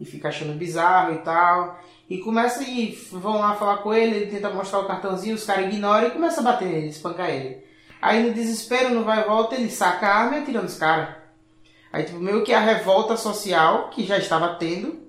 E 0.00 0.04
fica 0.04 0.28
achando 0.28 0.56
bizarro 0.56 1.14
e 1.14 1.18
tal. 1.18 1.78
E 2.08 2.18
começa 2.18 2.62
e 2.62 2.98
vão 3.12 3.38
lá 3.38 3.54
falar 3.54 3.78
com 3.78 3.92
ele, 3.92 4.16
ele 4.16 4.30
tenta 4.30 4.48
mostrar 4.50 4.80
o 4.80 4.86
cartãozinho, 4.86 5.34
os 5.34 5.44
caras 5.44 5.66
ignoram 5.66 6.08
e 6.08 6.12
começa 6.12 6.40
a 6.40 6.44
bater 6.44 6.68
nele, 6.68 6.88
espancar 6.88 7.28
ele. 7.28 7.62
Aí 8.00 8.22
no 8.22 8.32
desespero, 8.32 8.94
no 8.94 9.04
vai 9.04 9.20
e 9.20 9.24
volta, 9.24 9.56
ele 9.56 9.70
saca 9.70 10.06
a 10.06 10.14
arma 10.14 10.36
e 10.36 10.40
atira 10.40 10.62
nos 10.62 10.78
caras. 10.78 11.16
Aí, 11.92 12.04
tipo, 12.04 12.18
meio 12.18 12.44
que 12.44 12.52
a 12.52 12.60
revolta 12.60 13.16
social, 13.16 13.90
que 13.90 14.04
já 14.04 14.18
estava 14.18 14.54
tendo, 14.54 15.00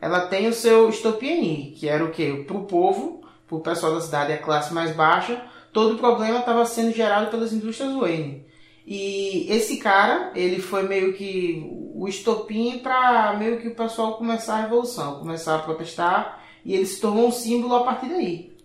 ela 0.00 0.26
tem 0.26 0.48
o 0.48 0.52
seu 0.52 0.88
estopim 0.88 1.74
que 1.76 1.88
era 1.88 2.04
o 2.04 2.10
quê? 2.10 2.44
Pro 2.46 2.64
povo, 2.64 3.22
pro 3.46 3.60
pessoal 3.60 3.94
da 3.94 4.00
cidade, 4.00 4.32
a 4.32 4.38
classe 4.38 4.72
mais 4.72 4.94
baixa, 4.94 5.42
todo 5.72 5.94
o 5.94 5.98
problema 5.98 6.38
estava 6.38 6.64
sendo 6.64 6.92
gerado 6.92 7.30
pelas 7.30 7.52
indústrias 7.52 7.94
Wayne. 7.94 8.46
E 8.90 9.44
esse 9.52 9.76
cara, 9.76 10.32
ele 10.34 10.62
foi 10.62 10.88
meio 10.88 11.12
que 11.12 11.62
o 11.94 12.08
estopim 12.08 12.78
para 12.78 13.36
meio 13.36 13.60
que 13.60 13.68
o 13.68 13.74
pessoal 13.74 14.16
começar 14.16 14.54
a 14.54 14.60
revolução, 14.62 15.18
começar 15.18 15.56
a 15.56 15.58
protestar, 15.58 16.42
e 16.64 16.74
ele 16.74 16.86
se 16.86 16.98
tornou 16.98 17.28
um 17.28 17.30
símbolo 17.30 17.74
a 17.74 17.84
partir 17.84 18.08
daí. 18.08 18.56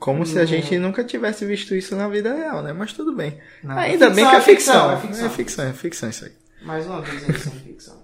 Como 0.00 0.26
se 0.26 0.36
a 0.40 0.44
gente 0.44 0.76
nunca 0.80 1.04
tivesse 1.04 1.46
visto 1.46 1.76
isso 1.76 1.94
na 1.94 2.08
vida 2.08 2.34
real, 2.34 2.60
né? 2.60 2.72
Mas 2.72 2.92
tudo 2.92 3.14
bem. 3.14 3.38
Não, 3.62 3.78
Ainda 3.78 4.06
é 4.06 4.10
bem 4.10 4.28
que 4.28 4.34
é 4.34 4.40
ficção. 4.40 4.90
É 4.90 4.96
ficção. 4.96 5.26
É 5.26 5.28
ficção, 5.28 5.64
é 5.64 5.72
ficção 5.72 6.10
isso 6.10 6.24
aí. 6.24 6.32
Mais 6.62 6.84
uma 6.84 7.00
vez 7.00 7.22
eles 7.22 7.42
são 7.42 7.52
ficção. 7.52 8.02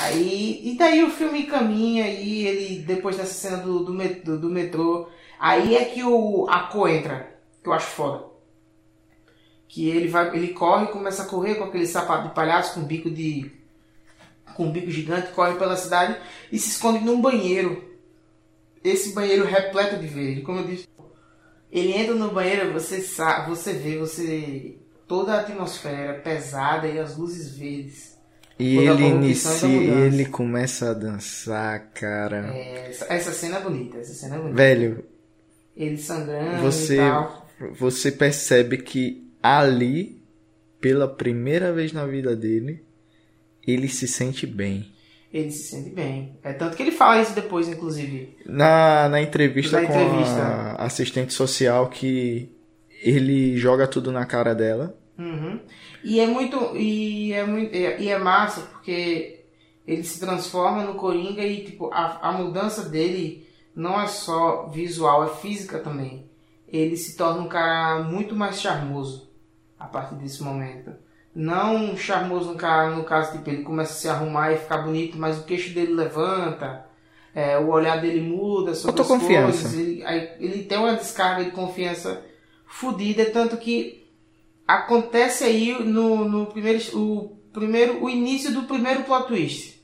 Aí, 0.00 0.60
e 0.62 0.76
daí 0.76 1.02
o 1.04 1.10
filme 1.10 1.44
caminha 1.44 2.06
e 2.06 2.46
ele, 2.46 2.78
depois 2.80 3.16
dessa 3.16 3.32
cena 3.32 3.56
do, 3.62 3.82
do, 3.82 3.96
do, 3.96 4.38
do 4.40 4.50
metrô, 4.50 5.08
aí 5.40 5.74
é 5.74 5.86
que 5.86 6.04
o 6.04 6.46
a 6.50 6.64
Co 6.64 6.86
entra, 6.86 7.34
que 7.62 7.68
eu 7.70 7.72
acho 7.72 7.86
foda. 7.86 8.28
Que 9.68 9.88
ele 9.88 10.08
vai, 10.08 10.34
ele 10.34 10.48
corre, 10.48 10.86
começa 10.86 11.22
a 11.22 11.26
correr 11.26 11.56
com 11.56 11.64
aquele 11.64 11.86
sapato 11.86 12.28
de 12.28 12.34
palhaço 12.34 12.74
com 12.74 12.86
bico 12.86 13.10
de 13.10 13.52
com 14.54 14.64
um 14.64 14.72
bico 14.72 14.90
gigante, 14.90 15.32
corre 15.32 15.54
pela 15.56 15.76
cidade 15.76 16.18
e 16.50 16.58
se 16.58 16.70
esconde 16.70 17.04
num 17.04 17.20
banheiro. 17.20 17.84
Esse 18.82 19.12
banheiro 19.12 19.44
repleto 19.44 19.96
de 19.96 20.06
verde, 20.06 20.40
como 20.42 20.60
eu 20.60 20.66
disse. 20.66 20.88
Ele 21.70 21.92
entra 21.92 22.14
no 22.14 22.32
banheiro, 22.32 22.72
você 22.72 23.00
sabe, 23.00 23.50
você 23.50 23.74
vê, 23.74 23.98
você 23.98 24.76
toda 25.06 25.34
a 25.34 25.40
atmosfera 25.40 26.14
pesada 26.14 26.88
e 26.88 26.98
as 26.98 27.16
luzes 27.16 27.56
verdes. 27.56 28.18
E 28.58 28.76
ele 28.76 29.04
e 29.04 29.08
inicia, 29.08 29.68
ele 29.68 30.24
começa 30.26 30.90
a 30.90 30.94
dançar, 30.94 31.90
cara. 31.92 32.52
É, 32.52 32.90
essa, 33.08 33.32
cena 33.32 33.58
é 33.58 33.60
bonita, 33.60 33.98
essa 33.98 34.14
cena 34.14 34.34
é 34.34 34.38
bonita. 34.38 34.56
Velho, 34.56 35.04
Ele 35.76 35.96
sangrando 35.96 36.62
você, 36.62 36.98
e 36.98 37.66
você 37.78 38.10
percebe 38.10 38.78
que 38.78 39.27
ali, 39.42 40.22
pela 40.80 41.08
primeira 41.08 41.72
vez 41.72 41.92
na 41.92 42.06
vida 42.06 42.34
dele, 42.36 42.84
ele 43.66 43.88
se 43.88 44.06
sente 44.08 44.46
bem. 44.46 44.86
Ele 45.32 45.50
se 45.50 45.64
sente 45.68 45.90
bem. 45.90 46.38
É 46.42 46.52
tanto 46.52 46.76
que 46.76 46.82
ele 46.82 46.92
fala 46.92 47.20
isso 47.20 47.34
depois, 47.34 47.68
inclusive. 47.68 48.36
Na, 48.46 49.08
na 49.08 49.20
entrevista 49.20 49.80
Na 49.80 49.86
com 49.86 49.92
entrevista. 49.92 50.40
a 50.42 50.84
assistente 50.86 51.32
social 51.34 51.88
que 51.88 52.50
ele 53.02 53.56
joga 53.58 53.86
tudo 53.86 54.10
na 54.10 54.24
cara 54.24 54.54
dela. 54.54 54.98
Uhum. 55.18 55.60
E 56.02 56.18
é 56.20 56.26
muito. 56.26 56.74
E 56.76 57.32
é, 57.32 57.44
muito 57.44 57.74
é- 57.74 58.00
e 58.00 58.08
é 58.08 58.18
massa 58.18 58.62
porque 58.62 59.40
ele 59.86 60.02
se 60.04 60.18
transforma 60.20 60.84
no 60.84 60.94
Coringa 60.94 61.42
e 61.44 61.64
tipo, 61.64 61.90
a, 61.92 62.28
a 62.28 62.32
mudança 62.32 62.88
dele 62.88 63.46
não 63.74 64.00
é 64.00 64.06
só 64.06 64.66
visual, 64.68 65.24
é 65.24 65.28
física 65.36 65.78
também. 65.78 66.24
Ele 66.66 66.96
se 66.96 67.16
torna 67.16 67.40
um 67.42 67.48
cara 67.48 68.02
muito 68.02 68.34
mais 68.34 68.60
charmoso 68.60 69.27
a 69.78 69.86
partir 69.86 70.16
desse 70.16 70.42
momento. 70.42 70.92
Não 71.34 71.96
charmoso 71.96 72.52
no, 72.52 72.56
cara, 72.56 72.90
no 72.90 73.04
caso, 73.04 73.32
tipo, 73.32 73.48
ele 73.48 73.62
começa 73.62 73.92
a 73.92 73.96
se 73.96 74.08
arrumar 74.08 74.52
e 74.52 74.58
ficar 74.58 74.78
bonito, 74.78 75.16
mas 75.16 75.38
o 75.38 75.44
queixo 75.44 75.72
dele 75.72 75.92
levanta, 75.92 76.86
é, 77.34 77.56
o 77.58 77.68
olhar 77.68 78.00
dele 78.00 78.20
muda 78.20 78.74
sobre 78.74 79.00
as 79.00 79.10
Autoconfiança. 79.10 79.62
coisas. 79.62 79.74
Ele, 79.74 80.02
ele 80.40 80.64
tem 80.64 80.78
uma 80.78 80.94
descarga 80.94 81.44
de 81.44 81.52
confiança 81.52 82.24
fodida, 82.66 83.26
tanto 83.26 83.56
que 83.56 84.08
acontece 84.66 85.44
aí 85.44 85.82
no, 85.84 86.28
no 86.28 86.46
primeiro, 86.46 86.80
o 86.98 87.38
primeiro, 87.52 88.02
o 88.02 88.10
início 88.10 88.52
do 88.52 88.62
primeiro 88.62 89.04
plot 89.04 89.28
twist. 89.28 89.78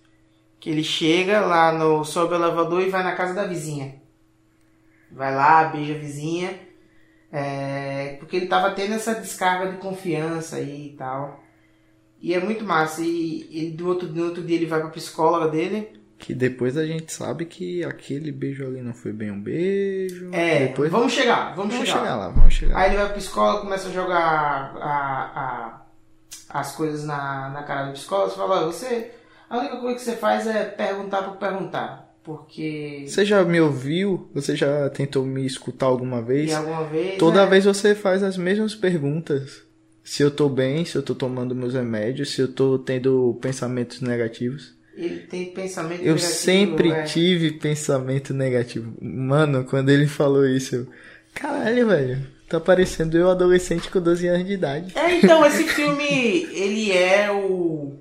Que 0.58 0.70
ele 0.70 0.82
chega 0.82 1.40
lá 1.40 1.72
no 1.72 2.04
sobe 2.04 2.32
o 2.32 2.36
elevador 2.36 2.82
e 2.82 2.90
vai 2.90 3.02
na 3.02 3.14
casa 3.14 3.34
da 3.34 3.44
vizinha. 3.44 4.02
Vai 5.12 5.34
lá, 5.34 5.64
beija 5.64 5.94
a 5.94 5.98
vizinha. 5.98 6.58
É, 7.38 8.16
porque 8.20 8.36
ele 8.36 8.46
tava 8.46 8.70
tendo 8.70 8.94
essa 8.94 9.14
descarga 9.14 9.72
de 9.72 9.78
confiança 9.78 10.56
aí 10.56 10.88
e 10.92 10.96
tal. 10.96 11.42
E 12.20 12.32
é 12.32 12.38
muito 12.40 12.64
massa. 12.64 13.02
E, 13.02 13.48
e 13.50 13.70
do 13.72 13.88
outro, 13.88 14.08
no 14.08 14.24
outro 14.26 14.42
dia 14.42 14.56
ele 14.56 14.66
vai 14.66 14.80
pra 14.80 14.88
psicóloga 14.90 15.48
dele. 15.50 16.00
Que 16.16 16.32
depois 16.32 16.76
a 16.78 16.86
gente 16.86 17.12
sabe 17.12 17.44
que 17.44 17.84
aquele 17.84 18.30
beijo 18.30 18.64
ali 18.64 18.80
não 18.80 18.94
foi 18.94 19.12
bem 19.12 19.30
um 19.32 19.40
beijo. 19.40 20.30
É, 20.32 20.68
depois 20.68 20.90
vamos 20.90 21.12
chegar, 21.12 21.54
vamos, 21.56 21.74
vamos 21.74 21.88
chegar. 21.88 22.00
chegar 22.00 22.16
lá, 22.16 22.28
vamos 22.28 22.54
chegar. 22.54 22.78
Aí 22.78 22.90
ele 22.90 22.96
vai 22.98 23.06
pro 23.08 23.16
psicólogo, 23.16 23.62
começa 23.64 23.88
a 23.88 23.92
jogar 23.92 24.76
a, 24.80 25.40
a- 25.40 25.80
as 26.60 26.76
coisas 26.76 27.04
na, 27.04 27.50
na 27.50 27.62
cara 27.64 27.86
do 27.88 27.92
psicólogo. 27.94 28.30
Você 28.30 28.36
fala, 28.36 28.62
"Ó, 28.62 28.66
você. 28.66 29.10
A 29.50 29.58
única 29.58 29.76
coisa 29.78 29.96
que 29.96 30.02
você 30.02 30.16
faz 30.16 30.46
é 30.46 30.64
perguntar 30.64 31.22
por 31.24 31.36
perguntar. 31.36 32.03
Porque. 32.24 33.04
Você 33.06 33.24
já 33.24 33.44
me 33.44 33.60
ouviu? 33.60 34.30
Você 34.34 34.56
já 34.56 34.88
tentou 34.88 35.26
me 35.26 35.44
escutar 35.44 35.86
alguma 35.86 36.22
vez? 36.22 36.50
E 36.50 36.54
alguma 36.54 36.84
vez. 36.84 37.18
Toda 37.18 37.44
né, 37.44 37.50
vez 37.50 37.66
você 37.66 37.94
faz 37.94 38.22
as 38.22 38.38
mesmas 38.38 38.74
perguntas. 38.74 39.62
Se 40.02 40.22
eu 40.22 40.30
tô 40.30 40.48
bem, 40.48 40.84
se 40.84 40.96
eu 40.96 41.02
tô 41.02 41.14
tomando 41.14 41.54
meus 41.54 41.74
remédios, 41.74 42.30
se 42.30 42.40
eu 42.40 42.48
tô 42.48 42.78
tendo 42.78 43.38
pensamentos 43.40 44.00
negativos. 44.00 44.74
Ele 44.96 45.20
tem 45.20 45.46
pensamento 45.46 46.00
Eu 46.02 46.14
negativo, 46.14 46.32
sempre 46.32 46.90
é. 46.90 47.02
tive 47.02 47.52
pensamento 47.52 48.32
negativo. 48.32 48.94
Mano, 49.00 49.64
quando 49.64 49.90
ele 49.90 50.06
falou 50.06 50.46
isso, 50.46 50.76
eu. 50.76 50.86
Caralho, 51.34 51.88
velho. 51.88 52.26
Tá 52.48 52.60
parecendo 52.60 53.18
eu 53.18 53.30
adolescente 53.30 53.90
com 53.90 54.00
12 54.00 54.26
anos 54.28 54.46
de 54.46 54.52
idade. 54.52 54.92
É, 54.96 55.16
então, 55.16 55.44
esse 55.44 55.64
filme, 55.64 56.04
ele 56.52 56.92
é 56.92 57.30
o. 57.30 57.92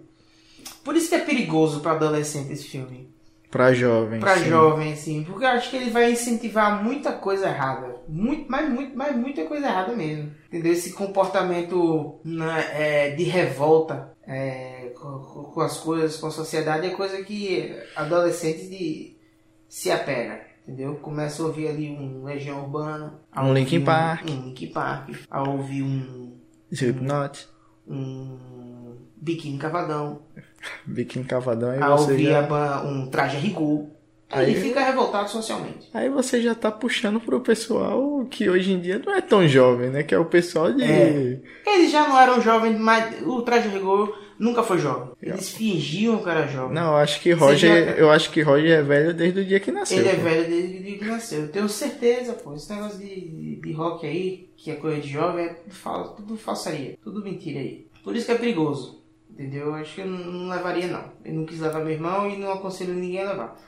Por 0.83 0.95
isso 0.95 1.09
que 1.09 1.15
é 1.15 1.19
perigoso 1.19 1.79
pra 1.79 1.93
adolescente 1.93 2.53
esse 2.53 2.65
filme. 2.65 3.12
Pra 3.53 3.71
jovem. 3.71 4.19
Pra 4.19 4.35
sim. 4.35 4.49
jovem, 4.49 4.93
assim. 4.93 5.23
Porque 5.23 5.45
eu 5.45 5.49
acho 5.49 5.69
que 5.69 5.75
ele 5.75 5.91
vai 5.91 6.11
incentivar 6.11 6.83
muita 6.83 7.11
coisa 7.13 7.47
errada. 7.47 7.97
Muito, 8.09 8.49
mas, 8.49 8.67
muito, 8.67 8.97
mas 8.97 9.15
muita 9.15 9.45
coisa 9.45 9.67
errada 9.67 9.95
mesmo. 9.95 10.31
Entendeu? 10.47 10.73
Esse 10.73 10.91
comportamento 10.93 12.19
né, 12.25 12.65
é, 12.73 13.09
de 13.11 13.23
revolta 13.25 14.11
é, 14.25 14.91
com, 14.99 15.19
com- 15.53 15.61
as 15.61 15.77
coisas, 15.77 16.17
com 16.17 16.25
a 16.27 16.31
sociedade, 16.31 16.87
é 16.87 16.89
coisa 16.89 17.21
que 17.23 17.79
adolescente 17.95 18.67
de, 18.67 19.17
se 19.69 19.91
apega. 19.91 20.41
Entendeu? 20.67 20.95
Começa 20.95 21.43
a 21.43 21.45
ouvir 21.45 21.67
ali 21.67 21.91
um 21.91 22.23
Legião 22.23 22.63
Urbana. 22.63 23.19
a 23.31 23.45
Um 23.45 23.53
Linkin 23.53 23.81
Park. 23.83 24.27
Um 24.31 24.45
Linkin 24.47 24.71
Park. 24.71 25.09
A 25.29 25.43
ouvir 25.47 25.83
um, 25.83 26.37
Slipknot, 26.71 27.47
um 27.87 28.72
Biquíni 29.23 29.57
Cavadão. 29.57 30.19
Biquíni 30.85 31.23
Cavadão 31.23 31.73
e 31.73 31.81
A 31.81 31.95
você 31.95 32.21
já... 32.21 32.83
um 32.83 33.07
Traje 33.07 33.37
a 33.37 33.39
Rigor. 33.39 33.87
Aí, 34.29 34.51
ele 34.51 34.59
fica 34.61 34.83
revoltado 34.83 35.29
socialmente. 35.29 35.89
Aí 35.93 36.09
você 36.09 36.41
já 36.41 36.55
tá 36.55 36.71
puxando 36.71 37.19
pro 37.19 37.39
pessoal 37.39 38.25
que 38.29 38.49
hoje 38.49 38.73
em 38.73 38.81
dia 38.81 38.99
não 39.05 39.13
é 39.13 39.21
tão 39.21 39.47
jovem, 39.47 39.91
né? 39.91 40.03
Que 40.03 40.15
é 40.15 40.17
o 40.17 40.25
pessoal 40.25 40.73
de. 40.73 40.83
É. 40.83 41.39
Eles 41.65 41.91
já 41.91 42.07
não 42.07 42.19
eram 42.19 42.41
jovens, 42.41 42.77
mas 42.77 43.21
o 43.21 43.43
traje 43.43 43.69
rigor 43.69 44.17
nunca 44.39 44.63
foi 44.63 44.79
jovem. 44.79 45.11
Eles 45.21 45.49
fingiam 45.49 46.21
que 46.21 46.29
era 46.29 46.47
jovem. 46.47 46.73
Não, 46.73 46.93
eu 46.93 46.97
acho 46.97 47.21
que 47.21 47.31
Roger, 47.31 47.85
já... 47.85 47.91
eu 47.91 48.09
acho 48.09 48.31
que 48.31 48.41
Roger 48.41 48.79
é 48.79 48.81
velho 48.81 49.13
desde 49.13 49.39
o 49.39 49.45
dia 49.45 49.59
que 49.59 49.71
nasceu. 49.71 49.99
Ele 49.99 50.09
é 50.09 50.15
pô. 50.15 50.21
é 50.21 50.23
velho 50.23 50.49
desde 50.49 50.77
o 50.77 50.83
dia 50.83 50.97
que 50.97 51.05
nasceu. 51.05 51.41
Eu 51.41 51.49
tenho 51.49 51.69
certeza, 51.69 52.33
pô. 52.33 52.55
Esse 52.55 52.73
negócio 52.73 52.97
de, 52.99 53.61
de 53.61 53.71
rock 53.71 54.05
aí, 54.05 54.49
que 54.57 54.71
é 54.71 54.75
coisa 54.75 54.99
de 54.99 55.09
jovem, 55.09 55.45
é 55.45 55.49
tudo, 55.49 56.09
tudo 56.15 56.37
falsaria, 56.37 56.97
tudo 57.03 57.23
mentira 57.23 57.59
aí. 57.59 57.85
Por 58.03 58.15
isso 58.15 58.25
que 58.25 58.31
é 58.31 58.37
perigoso. 58.37 59.02
Entendeu? 59.33 59.67
Eu 59.67 59.75
acho 59.75 59.95
que 59.95 60.01
eu 60.01 60.07
não 60.07 60.49
levaria 60.49 60.87
não. 60.87 61.03
Eu 61.25 61.33
não 61.33 61.45
quis 61.45 61.59
levar 61.59 61.79
meu 61.79 61.91
irmão 61.91 62.29
e 62.29 62.37
não 62.37 62.51
aconselho 62.51 62.93
ninguém 62.93 63.23
a 63.23 63.31
levar. 63.31 63.59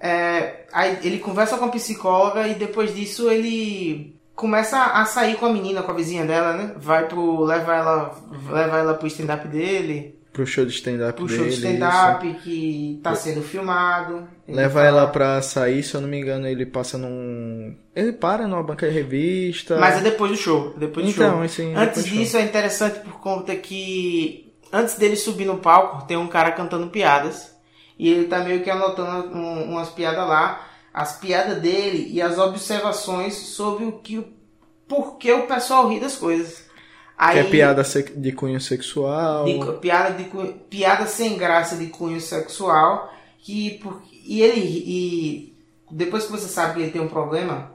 É, 0.00 0.66
aí 0.72 0.98
ele 1.04 1.20
conversa 1.20 1.56
com 1.56 1.66
a 1.66 1.68
psicóloga 1.68 2.48
e 2.48 2.56
depois 2.56 2.92
disso 2.92 3.30
ele 3.30 4.20
começa 4.34 4.76
a 4.76 5.04
sair 5.04 5.36
com 5.36 5.46
a 5.46 5.52
menina, 5.52 5.82
com 5.82 5.92
a 5.92 5.94
vizinha 5.94 6.26
dela, 6.26 6.54
né? 6.54 6.72
Vai 6.76 7.06
pro. 7.06 7.44
leva 7.44 7.74
ela, 7.74 8.14
leva 8.50 8.78
ela 8.78 8.94
pro 8.94 9.06
stand-up 9.06 9.46
dele. 9.46 10.18
Pro 10.32 10.46
show 10.46 10.64
de 10.64 10.72
stand-up 10.72 11.22
dele. 11.22 11.28
Pro 11.28 11.36
show 11.36 11.44
de 11.44 11.54
stand-up 11.54 12.34
que 12.42 12.98
tá 13.02 13.14
sendo 13.14 13.42
filmado. 13.42 14.26
Leva 14.48 14.74
fala... 14.74 14.86
ela 14.86 15.06
pra 15.06 15.40
sair, 15.42 15.82
se 15.82 15.94
eu 15.94 16.00
não 16.00 16.08
me 16.08 16.18
engano, 16.18 16.48
ele 16.48 16.66
passa 16.66 16.98
num. 16.98 17.76
Ele 17.94 18.12
para 18.12 18.48
numa 18.48 18.62
banca 18.62 18.88
de 18.88 18.94
revista. 18.94 19.78
Mas 19.78 19.98
é 19.98 20.00
depois 20.00 20.32
do 20.32 20.36
show. 20.36 20.74
Depois 20.76 21.06
do 21.06 21.12
então, 21.12 21.34
show. 21.34 21.42
Assim, 21.42 21.74
Antes 21.76 22.04
disso 22.04 22.36
é 22.38 22.42
interessante 22.42 23.00
por 23.00 23.20
conta 23.20 23.54
que. 23.54 24.51
Antes 24.72 24.94
dele 24.94 25.16
subir 25.16 25.44
no 25.44 25.58
palco, 25.58 26.06
tem 26.06 26.16
um 26.16 26.26
cara 26.26 26.52
cantando 26.52 26.88
piadas. 26.88 27.54
E 27.98 28.08
ele 28.08 28.26
tá 28.26 28.38
meio 28.40 28.62
que 28.62 28.70
anotando 28.70 29.36
um, 29.36 29.72
umas 29.72 29.90
piadas 29.90 30.26
lá, 30.26 30.66
as 30.92 31.18
piadas 31.18 31.60
dele 31.60 32.08
e 32.10 32.22
as 32.22 32.38
observações 32.38 33.34
sobre 33.34 33.84
o 33.84 33.92
que 33.92 34.26
por 34.88 35.16
que 35.16 35.32
o 35.32 35.46
pessoal 35.46 35.88
ri 35.88 36.00
das 36.00 36.16
coisas. 36.16 36.64
Aí, 37.16 37.40
que 37.40 37.46
é 37.46 37.50
piada 37.50 37.82
de 37.82 38.32
cunho 38.32 38.60
sexual. 38.60 39.44
De, 39.44 39.78
piada, 39.80 40.10
de, 40.10 40.24
piada 40.68 41.06
sem 41.06 41.36
graça 41.36 41.76
de 41.76 41.86
cunho 41.86 42.20
sexual. 42.20 43.12
Que, 43.38 43.78
por, 43.82 44.02
e 44.10 44.42
ele. 44.42 44.60
E 44.60 45.56
depois 45.90 46.24
que 46.24 46.32
você 46.32 46.48
sabe 46.48 46.74
que 46.74 46.80
ele 46.80 46.90
tem 46.90 47.00
um 47.00 47.08
problema, 47.08 47.72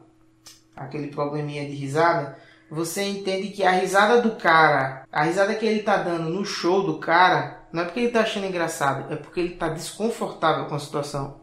aquele 0.75 1.07
probleminha 1.07 1.65
de 1.65 1.75
risada, 1.75 2.37
você 2.69 3.03
entende 3.03 3.49
que 3.49 3.63
a 3.63 3.71
risada 3.71 4.21
do 4.21 4.35
cara, 4.35 5.05
a 5.11 5.23
risada 5.23 5.55
que 5.55 5.65
ele 5.65 5.83
tá 5.83 5.97
dando 5.97 6.29
no 6.29 6.45
show 6.45 6.83
do 6.83 6.99
cara, 6.99 7.65
não 7.71 7.81
é 7.81 7.85
porque 7.85 7.99
ele 7.99 8.07
está 8.07 8.21
achando 8.21 8.45
engraçado, 8.45 9.11
é 9.11 9.15
porque 9.15 9.39
ele 9.39 9.53
está 9.53 9.69
desconfortável 9.69 10.65
com 10.65 10.75
a 10.75 10.79
situação. 10.79 11.41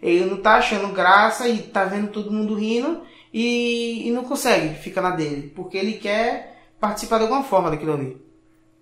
Ele 0.00 0.24
não 0.24 0.38
está 0.38 0.56
achando 0.56 0.92
graça 0.92 1.46
e 1.48 1.60
está 1.60 1.84
vendo 1.84 2.08
todo 2.08 2.32
mundo 2.32 2.54
rindo 2.54 3.02
e, 3.32 4.08
e 4.08 4.10
não 4.10 4.24
consegue, 4.24 4.74
fica 4.74 5.00
na 5.00 5.10
dele, 5.10 5.52
porque 5.54 5.78
ele 5.78 5.94
quer 5.94 6.60
participar 6.80 7.18
de 7.18 7.24
alguma 7.24 7.44
forma 7.44 7.70
daquilo 7.70 7.94
ali. 7.94 8.20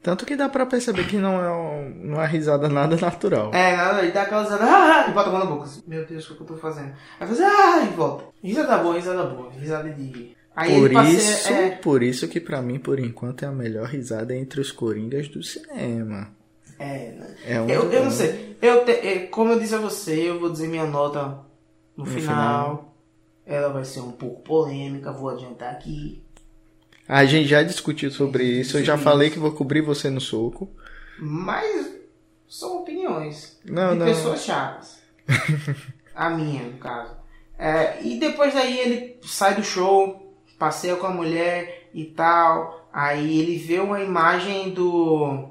Tanto 0.03 0.25
que 0.25 0.35
dá 0.35 0.49
pra 0.49 0.65
perceber 0.65 1.07
que 1.07 1.19
não 1.19 1.45
é 1.45 1.53
um, 1.53 2.15
uma 2.15 2.25
risada 2.25 2.71
nada 2.71 2.97
natural. 2.97 3.51
É, 3.53 3.77
nada, 3.77 4.01
ele 4.01 4.13
dá 4.13 4.23
aquela 4.23 4.43
risada, 4.43 4.65
ah, 4.65 5.07
e 5.11 5.13
bota 5.13 5.29
a 5.29 5.33
mão 5.33 5.41
na 5.41 5.47
boca. 5.47 5.65
Assim, 5.65 5.83
Meu 5.87 6.07
Deus, 6.07 6.31
o 6.31 6.37
que 6.37 6.41
eu 6.41 6.47
tô 6.47 6.57
fazendo? 6.57 6.95
Aí 7.21 7.27
faz, 7.27 7.41
ah, 7.41 7.85
e 7.85 7.95
volta. 7.95 8.25
Risada 8.43 8.79
boa, 8.79 8.95
risada 8.95 9.25
boa, 9.25 9.51
risada 9.53 9.91
de. 9.91 10.35
Aí 10.61 10.79
por 10.79 10.93
isso, 10.93 11.53
é... 11.53 11.71
por 11.71 12.03
isso 12.03 12.29
que 12.29 12.39
para 12.39 12.61
mim, 12.61 12.79
por 12.79 13.01
enquanto, 13.01 13.45
é 13.45 13.49
a 13.49 13.53
melhor 13.53 13.89
risada 13.89 14.37
entre 14.37 14.61
os 14.61 14.71
coringas 14.71 15.27
do 15.29 15.43
cinema. 15.43 16.31
É, 16.79 17.13
né? 17.13 17.37
É 17.47 17.61
um 17.61 17.69
eu, 17.69 17.91
eu 17.91 18.05
não 18.05 18.11
sei. 18.11 18.57
Eu 18.61 18.85
te, 18.85 18.93
é, 18.93 19.27
como 19.27 19.53
eu 19.53 19.59
disse 19.59 19.75
a 19.75 19.79
você, 19.79 20.29
eu 20.29 20.39
vou 20.39 20.51
dizer 20.51 20.69
minha 20.69 20.85
nota 20.85 21.39
no, 21.97 22.05
no 22.05 22.07
final. 22.07 22.17
final. 22.17 22.95
Ela 23.47 23.71
vai 23.71 23.87
ser 23.87 24.01
um 24.01 24.13
pouco 24.13 24.43
polêmica, 24.43 25.13
vou 25.13 25.31
adiantar 25.31 25.73
aqui. 25.73 26.23
A 27.09 27.25
gente 27.25 27.49
já 27.49 27.63
discutiu 27.63 28.11
sobre 28.11 28.45
isso, 28.45 28.77
eu 28.77 28.85
já 28.85 28.99
falei 28.99 29.31
que 29.31 29.39
vou 29.39 29.53
cobrir 29.53 29.81
você 29.81 30.11
no 30.11 30.21
soco. 30.21 30.71
Mas 31.19 31.91
são 32.47 32.83
opiniões 32.83 33.59
não, 33.65 33.93
de 33.93 33.99
não. 33.99 34.07
pessoas 34.07 34.45
chatas. 34.45 34.99
a 36.15 36.29
minha, 36.29 36.65
no 36.65 36.77
caso. 36.79 37.17
É, 37.59 38.03
e 38.03 38.19
depois 38.19 38.55
daí 38.55 38.79
ele 38.79 39.17
sai 39.23 39.55
do 39.55 39.63
show, 39.63 40.20
passeia 40.61 40.95
com 40.95 41.09
a 41.09 41.11
mulher 41.11 41.89
e 41.93 42.05
tal. 42.05 42.89
Aí 42.93 43.41
ele 43.41 43.59
vê 43.59 43.81
uma 43.81 44.01
imagem 44.01 44.71
do 44.71 45.49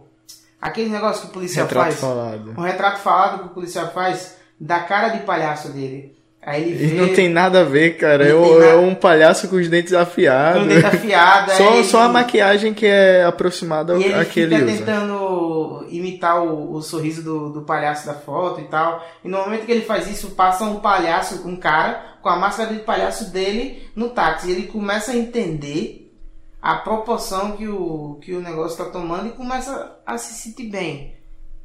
Aquele 0.62 0.90
negócio 0.90 1.24
que 1.24 1.28
o 1.28 1.32
policial 1.32 1.66
retrato 1.66 1.86
faz. 1.86 2.00
Falado. 2.00 2.54
Um 2.58 2.62
retrato 2.62 3.00
falado 3.00 3.40
que 3.40 3.46
o 3.46 3.50
policial 3.50 3.92
faz 3.92 4.38
da 4.60 4.80
cara 4.82 5.10
de 5.10 5.20
palhaço 5.20 5.70
dele. 5.70 6.18
Aí 6.42 6.64
ele 6.64 6.88
vê... 6.88 6.96
Não 6.96 7.14
tem 7.14 7.30
nada 7.30 7.62
a 7.62 7.64
ver, 7.64 7.98
cara. 7.98 8.26
É, 8.26 8.32
é 8.32 8.76
um 8.76 8.94
palhaço 8.94 9.48
com 9.48 9.56
os 9.56 9.70
dentes 9.70 9.94
afiados. 9.94 10.64
Com 10.64 10.68
dente 10.68 10.86
afiado. 10.86 11.52
só, 11.56 11.74
ele... 11.74 11.84
só 11.84 12.02
a 12.02 12.10
maquiagem 12.10 12.74
que 12.74 12.86
é 12.86 13.24
aproximada 13.24 13.94
ao 13.94 14.00
que 14.26 14.40
ele 14.42 14.56
usa. 14.56 14.64
ele 14.64 14.78
tentando 14.78 15.86
imitar 15.90 16.44
o, 16.44 16.74
o 16.74 16.82
sorriso 16.82 17.24
do, 17.24 17.50
do 17.50 17.62
palhaço 17.62 18.06
da 18.06 18.14
foto 18.14 18.60
e 18.60 18.66
tal. 18.66 19.06
E 19.24 19.30
no 19.30 19.38
momento 19.38 19.66
que 19.66 19.72
ele 19.72 19.86
faz 19.86 20.10
isso, 20.10 20.32
passa 20.32 20.66
um 20.66 20.80
palhaço, 20.80 21.48
um 21.48 21.56
cara, 21.56 22.09
com 22.22 22.30
a 22.30 22.36
máscara 22.36 22.74
de 22.74 22.80
palhaço 22.80 23.32
dele 23.32 23.90
no 23.96 24.10
táxi. 24.10 24.52
Ele 24.52 24.68
começa 24.68 25.12
a 25.12 25.16
entender 25.16 26.14
a 26.62 26.76
proporção 26.76 27.56
que 27.56 27.68
o, 27.68 28.20
que 28.22 28.34
o 28.34 28.42
negócio 28.42 28.82
está 28.82 28.86
tomando 28.86 29.28
e 29.28 29.32
começa 29.32 29.98
a 30.06 30.18
se 30.18 30.34
sentir 30.34 30.70
bem. 30.70 31.16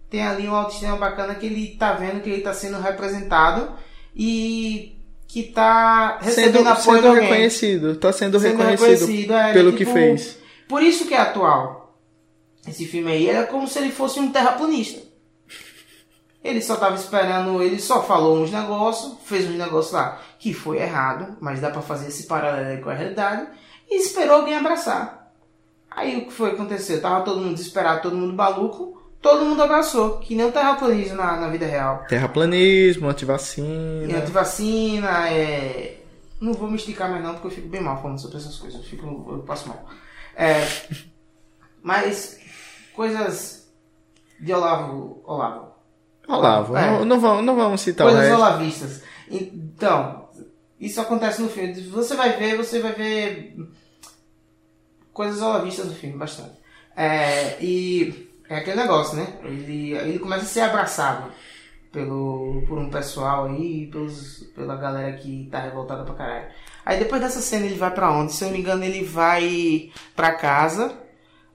Tem 0.09 0.23
ali 0.23 0.47
uma 0.47 0.59
autoestima 0.59 0.97
bacana 0.97 1.35
que 1.35 1.47
ele 1.47 1.73
está 1.73 1.93
vendo 1.95 2.23
que 2.23 2.31
ele 2.31 2.39
está 2.39 2.55
sendo 2.55 2.81
representado 2.81 3.73
e 4.15 4.97
que 5.27 5.41
está 5.41 6.19
recebendo 6.19 6.59
sendo, 6.59 6.69
apoio 6.69 7.03
sendo 7.03 7.15
reconhecido, 7.15 7.91
está 7.93 8.13
sendo, 8.13 8.39
sendo, 8.39 8.57
reconhecido, 8.57 9.01
reconhecido 9.01 9.35
é, 9.35 9.53
pelo 9.53 9.73
tipo, 9.73 9.79
que 9.79 9.93
fez. 9.93 10.39
Por 10.69 10.83
isso 10.83 11.07
que 11.07 11.15
é 11.15 11.19
atual. 11.19 11.99
Esse 12.67 12.87
filme 12.87 13.11
aí 13.11 13.29
era 13.29 13.47
como 13.47 13.67
se 13.67 13.79
ele 13.79 13.91
fosse 13.91 14.21
um 14.21 14.31
terraplanista. 14.31 15.03
Ele 16.45 16.61
só 16.61 16.75
estava 16.75 16.95
esperando, 16.95 17.63
ele 17.63 17.81
só 17.81 18.03
falou 18.03 18.37
uns 18.37 18.51
negócios, 18.51 19.17
fez 19.25 19.49
uns 19.49 19.57
negócios 19.57 19.95
lá 19.95 20.21
que 20.39 20.53
foi 20.53 20.77
errado, 20.77 21.39
mas 21.41 21.59
dá 21.59 21.71
para 21.71 21.81
fazer 21.81 22.09
esse 22.09 22.27
paralelo 22.27 22.83
com 22.83 22.91
a 22.91 22.95
realidade 22.95 23.49
e 23.91 23.97
esperou 23.99 24.37
alguém 24.37 24.55
abraçar. 24.55 25.33
Aí 25.91 26.19
o 26.19 26.27
que 26.27 26.33
foi 26.33 26.51
que 26.51 26.57
aconteceu? 26.57 27.01
Tava 27.01 27.25
todo 27.25 27.41
mundo 27.41 27.55
desesperado, 27.55 28.03
todo 28.03 28.17
mundo 28.17 28.35
maluco, 28.35 29.01
todo 29.23 29.47
mundo 29.47 29.63
abraçou, 29.63 30.19
que 30.19 30.35
nem 30.35 30.45
o 30.45 30.53
terraplanismo 30.53 31.17
na, 31.17 31.37
na 31.39 31.49
vida 31.49 31.65
real. 31.65 32.05
Terraplanismo, 32.09 33.09
antivacina. 33.09 34.13
E 34.13 34.15
antivacina, 34.15 35.31
é. 35.31 36.01
Não 36.39 36.53
vou 36.53 36.69
me 36.69 36.77
esticar 36.77 37.11
mais 37.11 37.23
não, 37.23 37.33
porque 37.33 37.47
eu 37.47 37.53
fico 37.53 37.69
bem 37.69 37.81
mal 37.81 38.03
falando 38.03 38.21
sobre 38.21 38.37
essas 38.37 38.59
coisas, 38.59 38.81
eu, 38.81 38.85
fico, 38.85 39.07
eu 39.07 39.39
passo 39.45 39.67
mal. 39.67 39.87
É, 40.37 40.67
mas 41.83 42.39
coisas 42.95 43.67
de 44.39 44.53
Olavo. 44.53 45.23
Olavo. 45.25 45.64
Olavo, 46.27 46.77
é. 46.77 46.91
não, 46.91 47.05
não, 47.05 47.21
vamos, 47.21 47.45
não 47.45 47.57
vamos 47.57 47.81
citar 47.81 48.07
Coisas 48.07 48.33
olavistas. 48.33 49.03
Então, 49.31 50.29
isso 50.81 51.01
acontece 51.01 51.43
no 51.43 51.49
filme. 51.49 51.75
Você 51.83 52.15
vai 52.15 52.37
ver, 52.37 52.57
você 52.57 52.81
vai 52.81 52.93
ver 52.93 53.57
coisas 55.13 55.41
olavistas 55.41 55.87
no 55.87 55.95
filme, 55.95 56.17
bastante. 56.17 56.59
É, 56.97 57.57
e 57.63 58.29
é 58.49 58.57
aquele 58.57 58.77
negócio, 58.77 59.17
né? 59.17 59.39
Ele, 59.45 59.93
ele 59.93 60.19
começa 60.19 60.45
a 60.45 60.49
ser 60.49 60.61
abraçado 60.61 61.31
pelo, 61.93 62.63
por 62.67 62.79
um 62.79 62.91
pessoal 62.91 63.47
aí, 63.47 63.87
pelos, 63.87 64.45
pela 64.55 64.77
galera 64.77 65.13
que 65.17 65.49
tá 65.51 65.61
revoltada 65.61 66.05
pra 66.05 66.15
caralho. 66.15 66.47
Aí 66.85 66.99
depois 66.99 67.23
dessa 67.23 67.41
cena 67.41 67.67
ele 67.67 67.77
vai 67.77 67.91
para 67.91 68.11
onde? 68.11 68.33
Se 68.33 68.45
eu 68.45 68.49
não 68.49 68.55
me 68.55 68.61
engano, 68.61 68.85
ele 68.85 69.05
vai 69.05 69.91
pra 70.15 70.33
casa. 70.33 70.93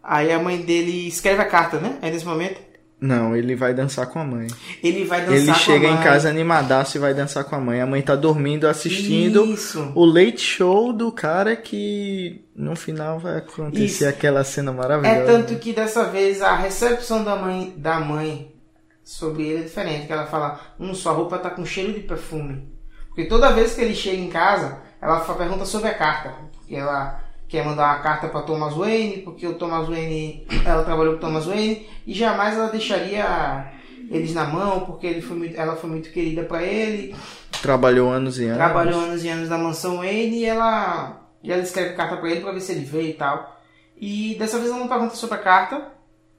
Aí 0.02 0.32
a 0.32 0.40
mãe 0.40 0.62
dele 0.62 1.08
escreve 1.08 1.42
a 1.42 1.46
carta, 1.46 1.80
né? 1.80 2.00
Aí 2.02 2.10
nesse 2.10 2.26
momento. 2.26 2.69
Não, 3.02 3.34
ele 3.34 3.56
vai 3.56 3.74
dançar 3.74 4.08
com 4.08 4.20
a 4.20 4.26
mãe. 4.26 4.48
Ele 4.84 5.06
vai 5.06 5.22
dançar 5.22 5.36
ele 5.36 5.46
com 5.46 5.52
a 5.52 5.56
mãe. 5.56 5.66
Ele 5.66 5.82
chega 5.82 5.88
em 5.88 6.04
casa 6.04 6.30
animadaço 6.30 6.98
e 6.98 7.00
vai 7.00 7.14
dançar 7.14 7.46
com 7.46 7.56
a 7.56 7.60
mãe. 7.60 7.80
A 7.80 7.86
mãe 7.86 8.02
tá 8.02 8.16
dormindo 8.16 8.68
assistindo 8.68 9.46
Isso. 9.46 9.92
o 9.96 10.06
late 10.06 10.42
show 10.42 10.92
do 10.92 11.10
cara 11.12 11.56
que 11.56 12.44
no 12.54 12.76
final 12.76 13.18
vai 13.18 13.38
acontecer 13.38 13.86
Isso. 13.86 14.08
aquela 14.08 14.44
cena 14.44 14.74
maravilhosa. 14.74 15.18
É 15.18 15.26
tanto 15.26 15.56
que 15.56 15.72
dessa 15.72 16.04
vez 16.06 16.42
a 16.42 16.56
recepção 16.56 17.24
da 17.24 17.38
mãe, 17.38 17.74
da 17.78 18.02
mãe 18.02 18.54
sobre 19.02 19.44
ele 19.44 19.62
é 19.62 19.64
diferente. 19.64 20.06
Que 20.06 20.14
ela 20.14 20.28
fala, 20.28 20.60
hum, 20.78 20.94
sua 20.94 21.14
roupa 21.14 21.38
tá 21.38 21.50
com 21.50 21.66
cheiro 21.66 21.94
de 21.94 22.02
perfume. 22.02 22.68
Porque 23.08 23.26
toda 23.26 23.54
vez 23.54 23.76
que 23.76 23.82
ele 23.82 23.96
chega 23.96 24.18
em 24.18 24.30
casa, 24.30 24.80
ela 25.02 25.22
pergunta 25.22 25.64
sobre 25.64 25.90
a 25.90 25.94
carta. 25.94 26.34
E 26.68 26.76
ela 26.76 27.24
quer 27.50 27.66
mandar 27.66 27.96
uma 27.96 28.04
carta 28.04 28.28
para 28.28 28.44
Thomas 28.44 28.76
Wayne, 28.76 29.24
porque 29.24 29.46
o 29.48 29.56
Thomas 29.56 29.88
Wayne, 29.88 30.46
ela 30.64 30.84
trabalhou 30.84 31.16
com 31.16 31.20
Thomas 31.20 31.46
Wayne 31.46 31.88
e 32.06 32.14
jamais 32.14 32.56
ela 32.56 32.70
deixaria 32.70 33.74
eles 34.12 34.34
na 34.36 34.46
mão, 34.46 34.82
porque 34.82 35.08
ele 35.08 35.22
foi 35.22 35.36
muito, 35.36 35.60
ela 35.60 35.76
foi 35.76 35.90
muito 35.90 36.12
querida 36.12 36.44
para 36.44 36.62
ele. 36.62 37.16
Trabalhou 37.62 38.10
anos 38.12 38.40
e 38.40 38.46
anos. 38.46 38.58
Trabalhou 38.58 39.02
anos 39.02 39.24
e 39.24 39.30
anos 39.30 39.50
na 39.50 39.58
mansão 39.58 39.98
Wayne 39.98 40.38
e 40.38 40.46
ela, 40.46 41.28
e 41.44 41.52
ela 41.52 41.62
escreve 41.64 41.96
carta 41.96 42.18
para 42.18 42.30
ele 42.30 42.42
para 42.42 42.52
ver 42.52 42.62
se 42.62 42.72
ele 42.72 42.86
veio 42.86 43.10
e 43.10 43.14
tal. 43.14 43.60
E 43.98 44.36
dessa 44.38 44.60
vez 44.60 44.70
ela 44.70 44.80
não 44.80 44.88
pergunta 44.88 45.16
sobre 45.16 45.36
a 45.36 45.40
carta, 45.40 45.92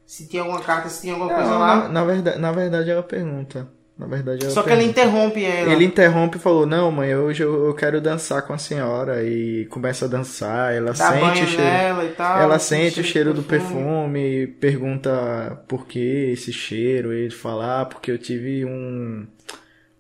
se 0.07 0.29
tinha 0.29 0.43
alguma 0.43 0.61
carta, 0.61 0.89
se 0.89 1.03
tinha 1.03 1.13
alguma 1.13 1.31
não, 1.31 1.39
coisa 1.39 1.59
lá. 1.59 1.77
Na, 1.77 1.89
na, 1.89 2.05
verdade, 2.05 2.39
na 2.39 2.53
verdade 2.53 2.91
ela 2.91 3.03
pergunta. 3.03 3.69
Na 4.01 4.07
verdade, 4.07 4.51
Só 4.51 4.63
que 4.63 4.71
ela 4.71 4.79
pergunta. 4.79 4.99
interrompe 5.03 5.45
ela. 5.45 5.71
Ele 5.75 5.85
interrompe 5.85 6.39
e 6.39 6.41
falou, 6.41 6.65
não, 6.65 6.91
mãe, 6.91 7.15
hoje 7.15 7.43
eu, 7.43 7.67
eu 7.67 7.75
quero 7.75 8.01
dançar 8.01 8.41
com 8.47 8.55
a 8.55 8.59
senhora. 8.59 9.23
E 9.23 9.67
começa 9.67 10.07
a 10.07 10.09
dançar, 10.09 10.75
ela 10.75 10.95
dá 10.95 11.13
sente 11.13 11.43
o 11.43 11.47
cheiro. 11.47 12.03
e 12.07 12.09
tal. 12.17 12.41
Ela 12.41 12.59
sente 12.59 12.95
sente 12.95 13.01
o 13.01 13.05
cheiro 13.05 13.35
do 13.35 13.43
perfume, 13.43 14.47
pergunta 14.59 15.63
por 15.69 15.87
que 15.87 16.31
esse 16.33 16.51
cheiro. 16.51 17.13
Ele 17.13 17.29
fala, 17.29 17.83
ah, 17.83 17.85
porque 17.85 18.11
eu 18.11 18.17
tive 18.17 18.65
um, 18.65 19.27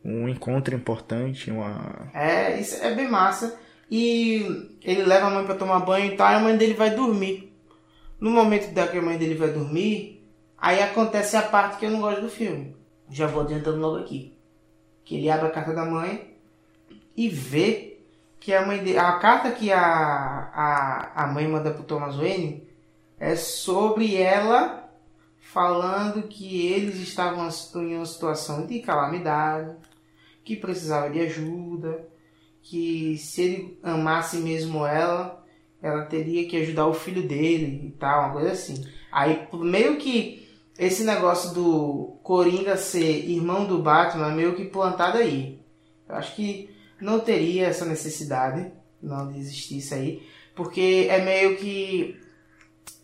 um 0.02 0.26
encontro 0.30 0.74
importante, 0.74 1.50
uma. 1.50 2.08
É, 2.14 2.58
isso 2.58 2.82
é 2.82 2.94
bem 2.94 3.06
massa. 3.06 3.54
E 3.90 4.70
ele 4.82 5.02
leva 5.02 5.26
a 5.26 5.30
mãe 5.30 5.44
pra 5.44 5.54
tomar 5.56 5.80
banho 5.80 6.10
e 6.10 6.16
tal, 6.16 6.32
e 6.32 6.36
a 6.36 6.40
mãe 6.40 6.56
dele 6.56 6.72
vai 6.72 6.88
dormir. 6.88 7.52
No 8.18 8.30
momento 8.30 8.72
da 8.72 8.86
que 8.86 8.96
a 8.96 9.02
mãe 9.02 9.18
dele 9.18 9.34
vai 9.34 9.50
dormir, 9.50 10.26
aí 10.56 10.82
acontece 10.82 11.36
a 11.36 11.42
parte 11.42 11.76
que 11.78 11.84
eu 11.84 11.90
não 11.90 12.00
gosto 12.00 12.22
do 12.22 12.30
filme. 12.30 12.79
Já 13.10 13.26
vou 13.26 13.42
adiantando 13.42 13.80
logo 13.80 13.96
aqui. 13.96 14.34
Que 15.04 15.16
ele 15.16 15.30
abre 15.30 15.48
a 15.48 15.50
carta 15.50 15.74
da 15.74 15.84
mãe 15.84 16.36
e 17.16 17.28
vê 17.28 17.98
que 18.38 18.54
a 18.54 18.64
mãe 18.64 18.78
dele. 18.82 18.98
A 18.98 19.18
carta 19.18 19.50
que 19.50 19.72
a, 19.72 19.80
a, 19.80 21.24
a 21.24 21.26
mãe 21.26 21.46
manda 21.46 21.70
pro 21.70 21.82
Thomas 21.82 22.16
Wayne 22.16 22.66
é 23.18 23.36
sobre 23.36 24.16
ela 24.16 24.80
falando 25.38 26.28
que 26.28 26.66
eles 26.68 26.96
estavam 27.00 27.48
em 27.82 27.96
uma 27.96 28.06
situação 28.06 28.66
de 28.66 28.78
calamidade, 28.78 29.74
que 30.44 30.54
precisava 30.54 31.10
de 31.10 31.20
ajuda, 31.20 32.06
que 32.62 33.18
se 33.18 33.42
ele 33.42 33.78
amasse 33.82 34.36
mesmo 34.36 34.86
ela, 34.86 35.44
ela 35.82 36.04
teria 36.04 36.48
que 36.48 36.56
ajudar 36.56 36.86
o 36.86 36.94
filho 36.94 37.26
dele 37.26 37.88
e 37.88 37.90
tal, 37.98 38.26
uma 38.26 38.32
coisa 38.32 38.52
assim. 38.52 38.86
Aí 39.10 39.48
meio 39.54 39.96
que 39.96 40.39
esse 40.80 41.04
negócio 41.04 41.52
do 41.52 42.18
Coringa 42.22 42.74
ser 42.74 43.28
irmão 43.28 43.66
do 43.66 43.82
Batman 43.82 44.32
é 44.32 44.34
meio 44.34 44.54
que 44.54 44.64
plantado 44.64 45.18
aí. 45.18 45.60
Eu 46.08 46.14
acho 46.14 46.34
que 46.34 46.70
não 46.98 47.20
teria 47.20 47.66
essa 47.66 47.84
necessidade, 47.84 48.72
não 49.02 49.30
de 49.30 49.38
existir 49.38 49.76
isso 49.76 49.92
aí, 49.94 50.26
porque 50.56 51.06
é 51.10 51.22
meio 51.22 51.58
que 51.58 52.18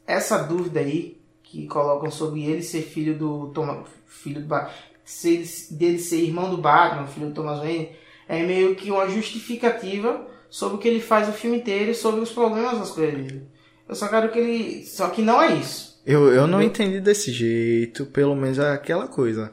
essa 0.06 0.38
dúvida 0.38 0.80
aí 0.80 1.20
que 1.42 1.66
colocam 1.66 2.10
sobre 2.10 2.44
ele 2.44 2.62
ser 2.62 2.80
filho 2.80 3.18
do 3.18 3.48
Thomas, 3.48 3.90
filho 4.06 4.40
do 4.40 4.46
Batman, 4.46 4.72
ser, 5.04 5.46
dele 5.70 5.98
ser 5.98 6.22
irmão 6.22 6.48
do 6.48 6.56
Batman, 6.56 7.06
filho 7.06 7.28
do 7.28 7.34
Thomas 7.34 7.58
Wayne, 7.58 7.90
é 8.26 8.42
meio 8.42 8.74
que 8.74 8.90
uma 8.90 9.06
justificativa 9.06 10.26
sobre 10.48 10.76
o 10.76 10.78
que 10.78 10.88
ele 10.88 11.00
faz 11.00 11.28
o 11.28 11.32
filme 11.32 11.58
inteiro 11.58 11.94
sobre 11.94 12.22
os 12.22 12.32
problemas 12.32 12.78
das 12.78 12.90
coisas 12.90 13.14
dele. 13.14 13.46
Eu 13.86 13.94
só 13.94 14.08
quero 14.08 14.32
que 14.32 14.38
ele. 14.38 14.86
Só 14.86 15.10
que 15.10 15.20
não 15.20 15.42
é 15.42 15.54
isso. 15.54 15.95
Eu, 16.07 16.32
eu 16.32 16.46
não 16.46 16.62
entendi 16.62 17.00
desse 17.00 17.32
jeito, 17.32 18.07
pelo 18.07 18.36
menos 18.36 18.61
aquela 18.61 19.09
coisa. 19.09 19.52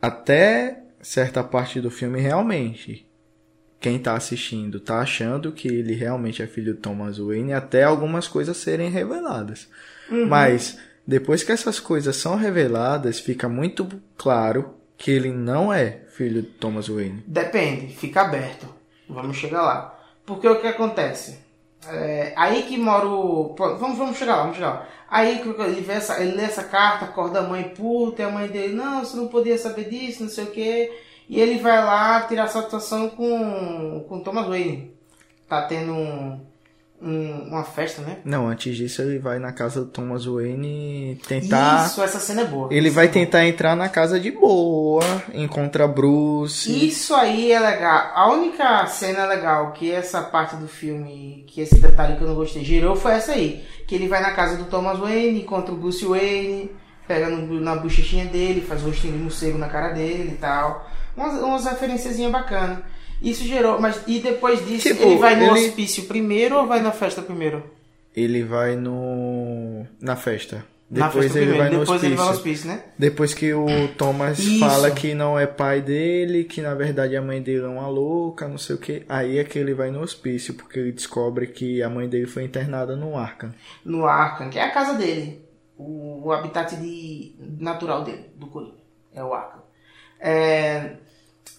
Até 0.00 0.82
certa 1.02 1.44
parte 1.44 1.82
do 1.82 1.90
filme, 1.90 2.18
realmente, 2.18 3.06
quem 3.78 3.98
tá 3.98 4.14
assistindo 4.14 4.80
tá 4.80 5.00
achando 5.00 5.52
que 5.52 5.68
ele 5.68 5.94
realmente 5.94 6.42
é 6.42 6.46
filho 6.46 6.74
do 6.74 6.80
Thomas 6.80 7.18
Wayne, 7.18 7.52
até 7.52 7.84
algumas 7.84 8.26
coisas 8.26 8.56
serem 8.56 8.88
reveladas. 8.88 9.68
Mas, 10.08 10.78
depois 11.06 11.42
que 11.42 11.52
essas 11.52 11.78
coisas 11.78 12.16
são 12.16 12.36
reveladas, 12.36 13.20
fica 13.20 13.46
muito 13.46 13.86
claro 14.16 14.74
que 14.96 15.10
ele 15.10 15.30
não 15.30 15.70
é 15.70 16.00
filho 16.08 16.40
de 16.40 16.48
Thomas 16.48 16.88
Wayne. 16.88 17.22
Depende, 17.26 17.94
fica 17.94 18.22
aberto. 18.22 18.66
Vamos 19.06 19.36
chegar 19.36 19.60
lá. 19.60 20.00
Porque 20.24 20.48
o 20.48 20.58
que 20.58 20.66
acontece? 20.66 21.43
É, 21.88 22.32
aí 22.36 22.62
que 22.64 22.76
mora 22.78 23.06
o. 23.06 23.54
Vamos, 23.56 23.98
vamos 23.98 24.16
chegar 24.16 24.36
lá, 24.36 24.42
vamos 24.42 24.56
chegar 24.56 24.70
lá. 24.70 24.88
Aí 25.08 25.40
ele, 25.40 25.80
vê 25.80 25.92
essa, 25.92 26.20
ele 26.22 26.36
lê 26.36 26.42
essa 26.42 26.64
carta, 26.64 27.04
acorda 27.04 27.40
a 27.40 27.42
mãe 27.42 27.64
puta, 27.68 28.22
e 28.22 28.24
a 28.24 28.30
mãe 28.30 28.48
dele, 28.48 28.74
não, 28.74 29.04
você 29.04 29.16
não 29.16 29.28
podia 29.28 29.56
saber 29.56 29.88
disso, 29.88 30.22
não 30.22 30.30
sei 30.30 30.44
o 30.44 30.50
que. 30.50 30.92
E 31.28 31.40
ele 31.40 31.58
vai 31.58 31.82
lá 31.84 32.22
tirar 32.22 32.48
satisfação 32.48 33.08
com, 33.10 34.04
com 34.08 34.20
Thomas 34.20 34.46
Wayne. 34.46 34.94
Tá 35.48 35.62
tendo 35.62 35.92
um, 35.92 36.40
um- 37.04 37.48
uma 37.48 37.62
festa, 37.64 38.00
né? 38.02 38.18
Não, 38.24 38.48
antes 38.48 38.76
disso 38.76 39.02
ele 39.02 39.18
vai 39.18 39.38
na 39.38 39.52
casa 39.52 39.80
do 39.80 39.86
Thomas 39.86 40.24
Wayne 40.24 41.20
tentar. 41.28 41.86
Isso, 41.86 42.02
essa 42.02 42.18
cena 42.18 42.42
é 42.42 42.44
boa. 42.46 42.68
Ele 42.72 42.88
vai 42.90 43.04
é 43.06 43.08
tentar 43.08 43.46
entrar 43.46 43.76
na 43.76 43.88
casa 43.88 44.18
de 44.18 44.30
boa, 44.30 45.04
encontra 45.32 45.86
Bruce. 45.86 46.86
Isso 46.86 47.14
aí 47.14 47.52
é 47.52 47.60
legal. 47.60 48.10
A 48.14 48.30
única 48.32 48.86
cena 48.86 49.26
legal 49.26 49.72
que 49.72 49.90
essa 49.90 50.22
parte 50.22 50.56
do 50.56 50.66
filme, 50.68 51.44
que 51.46 51.60
esse 51.60 51.78
detalhe 51.78 52.16
que 52.16 52.22
eu 52.22 52.28
não 52.28 52.34
gostei, 52.34 52.64
gerou 52.64 52.96
foi 52.96 53.12
essa 53.12 53.32
aí. 53.32 53.64
Que 53.86 53.94
ele 53.94 54.08
vai 54.08 54.20
na 54.22 54.32
casa 54.32 54.56
do 54.56 54.64
Thomas 54.64 54.98
Wayne, 54.98 55.40
encontra 55.42 55.72
o 55.74 55.76
Bruce 55.76 56.04
Wayne, 56.04 56.70
pega 57.06 57.28
no- 57.28 57.60
na 57.60 57.76
bochechinha 57.76 58.24
dele, 58.24 58.60
faz 58.62 58.82
rostinho 58.82 59.12
de 59.12 59.18
morcego 59.22 59.58
na 59.58 59.68
cara 59.68 59.90
dele 59.92 60.32
e 60.32 60.38
tal. 60.38 60.88
Umas, 61.16 61.34
umas 61.40 61.64
referenciazinhas 61.66 62.32
bacanas. 62.32 62.78
Isso 63.30 63.44
gerou, 63.44 63.80
mas 63.80 64.00
e 64.06 64.20
depois 64.20 64.64
disso 64.66 64.88
Tipo, 64.88 65.02
ele 65.02 65.16
vai 65.16 65.34
no 65.36 65.56
ele- 65.56 65.68
hospício 65.68 66.04
primeiro 66.04 66.56
ou 66.58 66.66
vai 66.66 66.80
na 66.82 66.92
festa 66.92 67.22
primeiro? 67.22 67.62
Ele 68.14 68.42
vai 68.44 68.76
no. 68.76 69.86
na 70.00 70.14
festa. 70.16 70.64
Depois 70.90 71.24
festa 71.24 71.38
ele 71.40 71.58
vai 71.58 71.70
no 71.70 71.80
depois 71.80 72.04
ele 72.04 72.14
vai 72.14 72.26
no 72.26 72.30
hospício. 72.32 72.50
hospício, 72.64 72.68
né? 72.68 72.84
Depois 72.98 73.34
que 73.34 73.52
o 73.54 73.66
Thomas 73.96 74.38
Isso. 74.38 74.60
fala 74.60 74.90
que 74.90 75.14
não 75.14 75.36
é 75.38 75.46
pai 75.46 75.80
dele, 75.80 76.44
que 76.44 76.60
na 76.60 76.74
verdade 76.74 77.16
a 77.16 77.22
mãe 77.22 77.42
dele 77.42 77.64
é 77.64 77.66
uma 77.66 77.88
louca, 77.88 78.46
não 78.46 78.58
sei 78.58 78.76
o 78.76 78.78
que, 78.78 79.02
aí 79.08 79.38
é 79.38 79.44
que 79.44 79.58
ele 79.58 79.74
vai 79.74 79.90
no 79.90 80.02
hospício, 80.02 80.54
porque 80.54 80.78
ele 80.78 80.92
descobre 80.92 81.46
que 81.48 81.82
a 81.82 81.88
mãe 81.88 82.06
dele 82.08 82.26
foi 82.26 82.44
internada 82.44 82.94
no 82.94 83.16
Arkham. 83.16 83.52
no 83.84 84.04
Arkham, 84.06 84.50
que 84.50 84.58
é 84.58 84.62
a 84.64 84.70
casa 84.70 84.94
dele, 84.94 85.42
o, 85.76 86.26
o 86.26 86.32
habitat 86.32 86.76
de, 86.76 87.34
natural 87.58 88.04
dele, 88.04 88.26
do 88.36 88.46
Coringa, 88.46 88.76
é 89.14 89.24
o 89.24 89.32
Arkham. 89.32 89.62
É, 90.20 90.96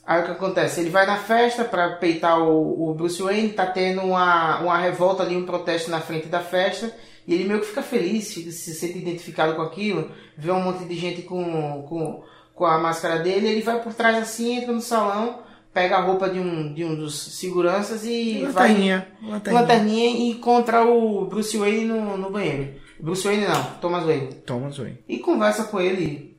aí 0.05 0.21
o 0.21 0.25
que 0.25 0.31
acontece? 0.31 0.79
Ele 0.81 0.89
vai 0.89 1.05
na 1.05 1.17
festa 1.17 1.63
para 1.63 1.91
peitar 1.97 2.39
o, 2.39 2.89
o 2.89 2.93
Bruce 2.93 3.21
Wayne, 3.21 3.49
tá 3.49 3.65
tendo 3.65 4.01
uma, 4.01 4.59
uma 4.61 4.77
revolta 4.77 5.23
ali, 5.23 5.35
um 5.35 5.45
protesto 5.45 5.89
na 5.89 5.99
frente 6.01 6.27
da 6.27 6.39
festa, 6.39 6.93
e 7.27 7.33
ele 7.33 7.45
meio 7.45 7.59
que 7.59 7.65
fica 7.67 7.81
feliz, 7.81 8.33
fica- 8.33 8.51
se 8.51 8.73
sente 8.75 8.97
identificado 8.99 9.55
com 9.55 9.61
aquilo, 9.61 10.11
vê 10.37 10.51
um 10.51 10.61
monte 10.61 10.85
de 10.85 10.95
gente 10.95 11.23
com, 11.23 11.83
com, 11.89 12.23
com 12.53 12.65
a 12.65 12.77
máscara 12.77 13.19
dele, 13.19 13.47
ele 13.47 13.61
vai 13.61 13.81
por 13.81 13.93
trás 13.93 14.15
assim, 14.17 14.57
entra 14.57 14.71
no 14.71 14.81
salão, 14.81 15.39
pega 15.73 15.97
a 15.97 16.01
roupa 16.01 16.29
de 16.29 16.39
um, 16.39 16.73
de 16.73 16.85
um 16.85 16.95
dos 16.95 17.37
seguranças 17.39 18.05
e 18.05 18.45
vai 18.53 18.69
Lanterninha. 18.69 19.07
Lanterninha. 19.21 19.61
lanterninha 19.61 20.09
e 20.17 20.29
encontra 20.31 20.85
o 20.85 21.25
Bruce 21.25 21.57
Wayne 21.57 21.85
no, 21.85 22.15
no 22.17 22.29
banheiro. 22.29 22.75
Bruce 22.97 23.27
Wayne 23.27 23.45
não, 23.45 23.63
Thomas 23.81 24.05
Wayne. 24.05 24.35
Thomas 24.45 24.77
Wayne. 24.77 24.99
E 25.09 25.19
conversa 25.19 25.65
com 25.65 25.81
ele. 25.81 26.34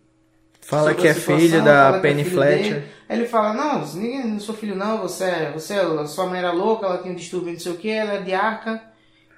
Fala 0.68 0.90
sobre 0.90 1.02
que 1.02 1.08
é 1.08 1.14
situação, 1.14 1.38
filho 1.40 1.58
fala 1.60 1.64
da 1.72 1.90
que 1.92 1.96
é 1.96 2.00
Penny 2.00 2.24
filho 2.24 2.36
Fletcher. 2.36 2.74
dele. 2.74 2.86
Aí 3.08 3.18
ele 3.18 3.26
fala, 3.28 3.52
não, 3.54 3.86
ninguém, 3.94 4.26
não 4.26 4.40
sou 4.40 4.54
filho 4.54 4.74
não, 4.74 4.98
você, 4.98 5.24
é- 5.24 5.50
você, 5.52 5.74
é- 5.74 6.06
sua 6.06 6.26
mãe 6.26 6.38
era 6.40 6.50
louca, 6.52 6.86
ela 6.86 6.98
tinha 6.98 7.12
um 7.12 7.16
distúrbio 7.16 7.52
não 7.52 7.60
sei 7.60 7.72
o 7.72 7.76
que, 7.76 7.88
ela 7.90 8.14
é 8.14 8.20
de 8.20 8.34
arca. 8.34 8.82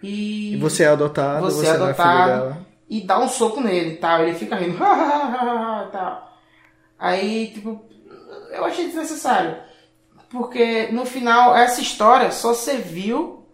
E, 0.03 0.55
E 0.55 0.57
você 0.57 0.85
é 0.85 0.89
adotado, 0.89 1.41
Você 1.43 1.57
você, 1.59 1.67
é 1.67 1.71
é 1.71 1.73
adotado. 1.75 2.29
dela. 2.31 2.67
e 2.89 3.01
dá 3.03 3.19
um 3.19 3.29
soco 3.29 3.61
nele 3.61 3.91
e 3.95 3.97
tal. 3.97 4.23
Ele 4.23 4.35
fica 4.39 4.57
rindo. 4.57 4.79
tal. 5.93 6.33
Aí, 6.99 7.49
tipo, 7.53 7.85
eu 8.53 8.65
achei 8.65 8.87
desnecessário. 8.87 9.57
Porque 10.31 10.89
no 10.93 11.05
final 11.05 11.57
essa 11.57 11.81
história 11.81 12.31
só 12.31 12.55
serviu 12.55 13.47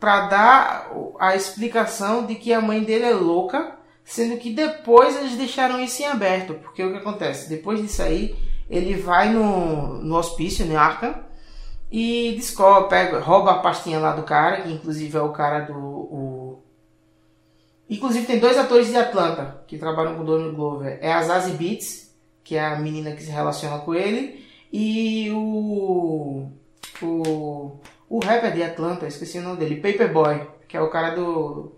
pra 0.00 0.26
dar 0.26 0.90
a 1.20 1.34
explicação 1.36 2.26
de 2.26 2.34
que 2.34 2.52
a 2.52 2.60
mãe 2.60 2.82
dele 2.82 3.04
é 3.04 3.14
louca, 3.14 3.73
sendo 4.04 4.36
que 4.36 4.52
depois 4.52 5.16
eles 5.16 5.36
deixaram 5.36 5.80
isso 5.80 6.02
em 6.02 6.06
aberto. 6.06 6.54
Porque 6.54 6.82
o 6.84 6.92
que 6.92 6.98
acontece? 6.98 7.48
Depois 7.48 7.80
disso 7.80 8.02
aí, 8.02 8.36
ele 8.68 8.94
vai 8.94 9.32
no, 9.32 10.02
no 10.02 10.16
hospício, 10.16 10.66
no 10.66 10.78
Arkham, 10.78 11.14
e 11.90 12.34
descobre, 12.36 12.88
pega, 12.88 13.20
rouba 13.20 13.52
a 13.52 13.58
pastinha 13.58 13.98
lá 13.98 14.12
do 14.12 14.24
cara, 14.24 14.62
que 14.62 14.72
inclusive 14.72 15.16
é 15.16 15.20
o 15.20 15.32
cara 15.32 15.60
do. 15.60 15.76
O... 15.76 16.62
Inclusive 17.88 18.26
tem 18.26 18.38
dois 18.38 18.58
atores 18.58 18.88
de 18.88 18.96
Atlanta 18.96 19.62
que 19.66 19.78
trabalham 19.78 20.16
com 20.16 20.22
o 20.22 20.24
Donald 20.24 20.56
Glover. 20.56 20.98
É 21.00 21.12
a 21.12 21.22
Zazie 21.22 21.54
Beats, 21.54 22.12
que 22.42 22.56
é 22.56 22.64
a 22.64 22.76
menina 22.76 23.12
que 23.12 23.22
se 23.22 23.30
relaciona 23.30 23.78
com 23.78 23.94
ele, 23.94 24.44
e 24.72 25.30
o. 25.32 26.48
O. 27.02 27.78
O 28.08 28.18
rapper 28.18 28.52
de 28.52 28.62
Atlanta, 28.62 29.06
esqueci 29.06 29.38
o 29.38 29.42
nome 29.42 29.56
dele, 29.58 29.76
Paperboy, 29.76 30.46
que 30.68 30.76
é 30.76 30.80
o 30.80 30.90
cara 30.90 31.14
do. 31.14 31.73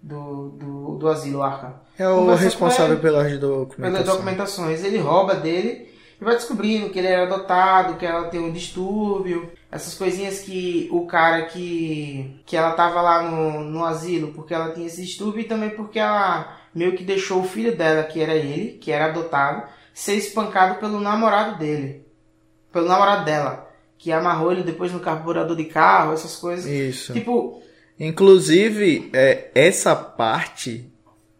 Do, 0.00 0.50
do, 0.50 0.94
do 0.98 1.08
asilo 1.08 1.42
Arkham. 1.42 1.74
É 1.98 2.08
o 2.08 2.18
Conversa 2.18 2.44
responsável 2.44 2.92
ele. 2.92 3.02
pelas 3.02 3.26
Pelas 3.26 3.40
documentações. 3.40 4.06
documentações. 4.06 4.84
Ele 4.84 4.98
rouba 4.98 5.34
dele 5.34 5.88
e 6.20 6.24
vai 6.24 6.34
descobrindo 6.34 6.90
que 6.90 6.98
ele 6.98 7.08
era 7.08 7.24
adotado, 7.24 7.94
que 7.96 8.06
ela 8.06 8.28
tem 8.28 8.40
um 8.40 8.52
distúrbio. 8.52 9.50
Essas 9.70 9.94
coisinhas 9.94 10.40
que 10.40 10.88
o 10.92 11.06
cara 11.06 11.42
que. 11.46 12.40
que 12.46 12.56
ela 12.56 12.72
tava 12.72 13.02
lá 13.02 13.22
no, 13.22 13.64
no 13.64 13.84
asilo 13.84 14.32
porque 14.32 14.54
ela 14.54 14.72
tinha 14.72 14.86
esse 14.86 15.04
distúrbio 15.04 15.40
e 15.40 15.44
também 15.44 15.70
porque 15.70 15.98
ela 15.98 16.56
meio 16.74 16.96
que 16.96 17.02
deixou 17.04 17.40
o 17.40 17.44
filho 17.44 17.76
dela, 17.76 18.04
que 18.04 18.20
era 18.20 18.34
ele, 18.34 18.78
que 18.80 18.92
era 18.92 19.06
adotado, 19.06 19.64
ser 19.92 20.14
espancado 20.14 20.76
pelo 20.78 21.00
namorado 21.00 21.58
dele. 21.58 22.06
Pelo 22.72 22.86
namorado 22.86 23.24
dela. 23.24 23.68
Que 23.98 24.12
amarrou 24.12 24.52
ele 24.52 24.62
depois 24.62 24.92
no 24.92 25.00
carburador 25.00 25.56
de 25.56 25.64
carro, 25.64 26.12
essas 26.12 26.36
coisas. 26.36 26.66
Isso. 26.66 27.12
Tipo, 27.12 27.60
Inclusive, 27.98 29.10
é, 29.12 29.50
essa 29.54 29.94
parte 29.94 30.90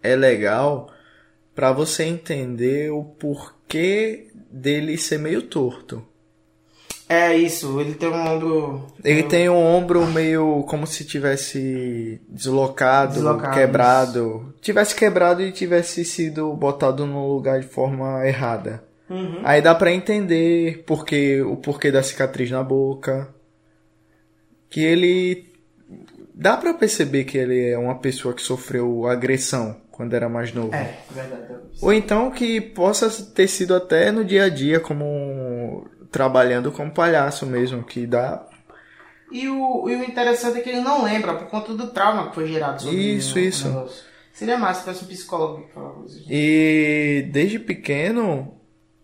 é 0.02 0.16
legal 0.16 0.90
para 1.54 1.72
você 1.72 2.04
entender 2.04 2.90
o 2.90 3.04
porquê 3.04 4.28
dele 4.50 4.96
ser 4.96 5.18
meio 5.18 5.42
torto. 5.42 6.04
É 7.08 7.34
isso, 7.34 7.80
ele 7.80 7.94
tem 7.94 8.10
um 8.10 8.26
ombro. 8.28 8.86
Ele 9.02 9.22
tem 9.22 9.48
um 9.48 9.56
ombro 9.56 10.06
meio 10.06 10.62
como 10.64 10.86
se 10.86 11.06
tivesse 11.06 12.20
deslocado, 12.28 13.14
Deslocado, 13.14 13.54
quebrado. 13.54 14.54
Tivesse 14.60 14.94
quebrado 14.94 15.42
e 15.42 15.50
tivesse 15.50 16.04
sido 16.04 16.52
botado 16.52 17.06
no 17.06 17.32
lugar 17.32 17.60
de 17.60 17.66
forma 17.66 18.26
errada. 18.26 18.84
Uhum. 19.08 19.40
Aí 19.42 19.62
dá 19.62 19.74
pra 19.74 19.90
entender 19.90 20.84
porque, 20.86 21.40
o 21.40 21.56
porquê 21.56 21.90
da 21.90 22.02
cicatriz 22.02 22.50
na 22.50 22.62
boca. 22.62 23.34
Que 24.68 24.84
ele. 24.84 25.47
Dá 26.40 26.56
pra 26.56 26.72
perceber 26.72 27.24
que 27.24 27.36
ele 27.36 27.70
é 27.70 27.76
uma 27.76 27.98
pessoa 27.98 28.32
que 28.32 28.40
sofreu 28.40 29.08
agressão 29.08 29.76
quando 29.90 30.14
era 30.14 30.28
mais 30.28 30.52
novo. 30.52 30.72
É, 30.72 30.96
verdade. 31.10 31.54
Ou 31.82 31.92
então 31.92 32.30
que 32.30 32.60
possa 32.60 33.10
ter 33.10 33.48
sido 33.48 33.74
até 33.74 34.12
no 34.12 34.24
dia 34.24 34.44
a 34.44 34.48
dia, 34.48 34.78
como 34.78 35.84
trabalhando 36.12 36.70
como 36.70 36.92
palhaço 36.92 37.44
mesmo, 37.44 37.82
que 37.82 38.06
dá. 38.06 38.46
E 39.32 39.48
o, 39.48 39.88
e 39.88 39.96
o 39.96 40.04
interessante 40.04 40.58
é 40.58 40.60
que 40.60 40.68
ele 40.68 40.80
não 40.80 41.02
lembra 41.02 41.34
por 41.34 41.48
conta 41.48 41.74
do 41.74 41.88
trauma 41.88 42.28
que 42.28 42.36
foi 42.36 42.46
gerado 42.46 42.82
sobre 42.82 42.96
Isso, 42.96 43.34
o 43.34 43.38
isso. 43.40 43.68
negócio. 43.68 44.04
Seria 44.32 44.56
massa 44.56 44.78
se 44.78 44.84
tivesse 44.84 45.04
um 45.04 45.08
psicólogo 45.08 45.66
que 45.66 45.74
falava 45.74 46.06
isso. 46.06 46.24
E 46.30 47.28
desde 47.32 47.58
pequeno 47.58 48.54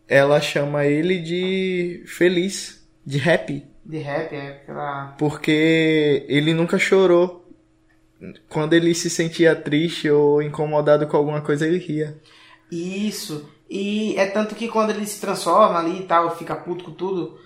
ela 0.06 0.40
chama 0.40 0.84
ele 0.86 1.18
de 1.18 2.04
feliz, 2.06 2.86
de 3.04 3.18
happy, 3.28 3.66
De 3.84 3.98
rap, 3.98 4.32
é 4.34 4.48
aquela. 4.48 5.14
porque 5.18 6.24
ele 6.28 6.54
nunca 6.54 6.78
chorou. 6.78 7.44
Quando 8.48 8.72
ele 8.72 8.94
se 8.94 9.10
sentia 9.10 9.54
triste 9.54 10.08
ou 10.08 10.40
incomodado 10.40 11.06
com 11.06 11.16
alguma 11.16 11.42
coisa, 11.42 11.66
ele 11.66 11.78
ria. 11.78 12.16
Isso. 12.70 13.48
E 13.68 14.14
é 14.16 14.26
tanto 14.26 14.54
que 14.54 14.68
quando 14.68 14.90
ele 14.90 15.04
se 15.06 15.20
transforma 15.20 15.78
ali 15.78 16.00
e 16.00 16.02
tal, 16.04 16.34
fica 16.36 16.54
puto 16.54 16.84
com 16.84 16.92
tudo. 16.92 17.38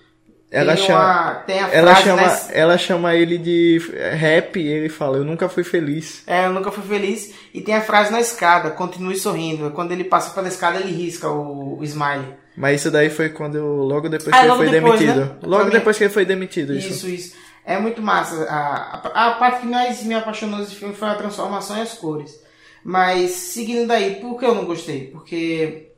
Ela 0.51 0.75
tem 0.75 0.85
chama, 0.85 0.99
uma- 0.99 1.35
tem 1.45 1.59
a 1.59 1.67
ela 1.69 1.91
frase 1.91 2.03
chama, 2.07 2.21
nas- 2.23 2.49
ela 2.51 2.77
chama 2.77 3.15
ele 3.15 3.37
de 3.37 3.77
rap 4.17 4.59
e 4.59 4.67
ele 4.67 4.89
fala: 4.89 5.17
Eu 5.17 5.23
nunca 5.25 5.47
fui 5.47 5.63
feliz. 5.63 6.23
É, 6.25 6.45
eu 6.47 6.53
nunca 6.53 6.71
fui 6.71 6.83
feliz. 6.83 7.33
E 7.53 7.61
tem 7.61 7.75
a 7.75 7.81
frase 7.81 8.11
na 8.11 8.19
escada, 8.19 8.71
continue 8.71 9.15
sorrindo. 9.15 9.69
Quando 9.71 9.91
ele 9.91 10.03
passa 10.05 10.33
pela 10.33 10.47
escada, 10.47 10.79
ele 10.79 10.91
risca 10.91 11.29
o, 11.29 11.77
o 11.79 11.83
smile. 11.83 12.33
Mas 12.59 12.81
isso 12.81 12.91
daí 12.91 13.09
foi 13.09 13.29
quando 13.29 13.57
logo 13.63 14.09
depois 14.09 14.35
Ah, 14.35 14.39
que 14.41 14.45
ele 14.47 14.55
foi 14.57 14.69
depois, 14.69 14.99
demitido. 14.99 15.25
né? 15.25 15.35
Logo 15.43 15.65
mim- 15.65 15.71
depois 15.71 15.97
que 15.97 16.03
ele 16.03 16.13
foi 16.13 16.25
demitido. 16.25 16.75
Isso. 16.75 16.89
Isso, 16.89 17.09
isso. 17.09 17.35
É 17.65 17.79
muito 17.79 18.01
massa. 18.01 18.43
A, 18.49 19.01
a, 19.13 19.27
a 19.27 19.31
parte 19.35 19.61
que 19.61 19.67
mais 19.67 20.03
me 20.03 20.13
apaixonou 20.13 20.59
desse 20.59 20.75
filme 20.75 20.93
foi 20.93 21.07
a 21.07 21.15
transformação 21.15 21.77
e 21.77 21.81
as 21.81 21.93
cores. 21.93 22.37
Mas, 22.83 23.31
seguindo 23.31 23.87
daí, 23.87 24.15
por 24.15 24.37
que 24.37 24.45
eu 24.45 24.55
não 24.55 24.65
gostei? 24.65 25.07
Porque 25.07 25.91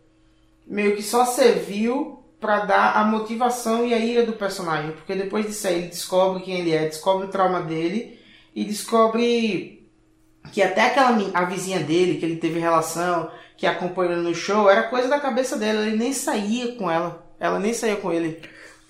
meio 0.67 0.95
que 0.95 1.01
só 1.01 1.25
serviu 1.25 2.19
pra 2.39 2.59
dar 2.65 2.97
a 2.97 3.03
motivação 3.05 3.85
e 3.85 3.93
a 3.93 3.97
ira 3.99 4.25
do 4.25 4.33
personagem. 4.33 4.91
Porque 4.91 5.15
depois 5.15 5.45
disso 5.47 5.67
aí 5.67 5.75
ele 5.79 5.87
descobre 5.87 6.43
quem 6.43 6.59
ele 6.59 6.71
é, 6.73 6.85
descobre 6.85 7.25
o 7.25 7.29
trauma 7.29 7.61
dele 7.61 8.19
e 8.55 8.63
descobre 8.65 9.87
que 10.51 10.61
até 10.61 10.81
aquela 10.87 11.17
a 11.33 11.45
vizinha 11.45 11.79
dele, 11.79 12.17
que 12.19 12.25
ele 12.25 12.35
teve 12.37 12.59
relação, 12.59 13.29
que 13.61 13.67
acompanhou 13.67 14.13
ele 14.13 14.23
no 14.23 14.33
show, 14.33 14.67
era 14.67 14.81
coisa 14.81 15.07
da 15.07 15.19
cabeça 15.19 15.55
dela. 15.55 15.85
Ele 15.85 15.95
nem 15.95 16.11
saía 16.13 16.73
com 16.75 16.89
ela. 16.89 17.23
Ela 17.39 17.59
nem 17.59 17.75
saía 17.75 17.95
com 17.95 18.11
ele. 18.11 18.41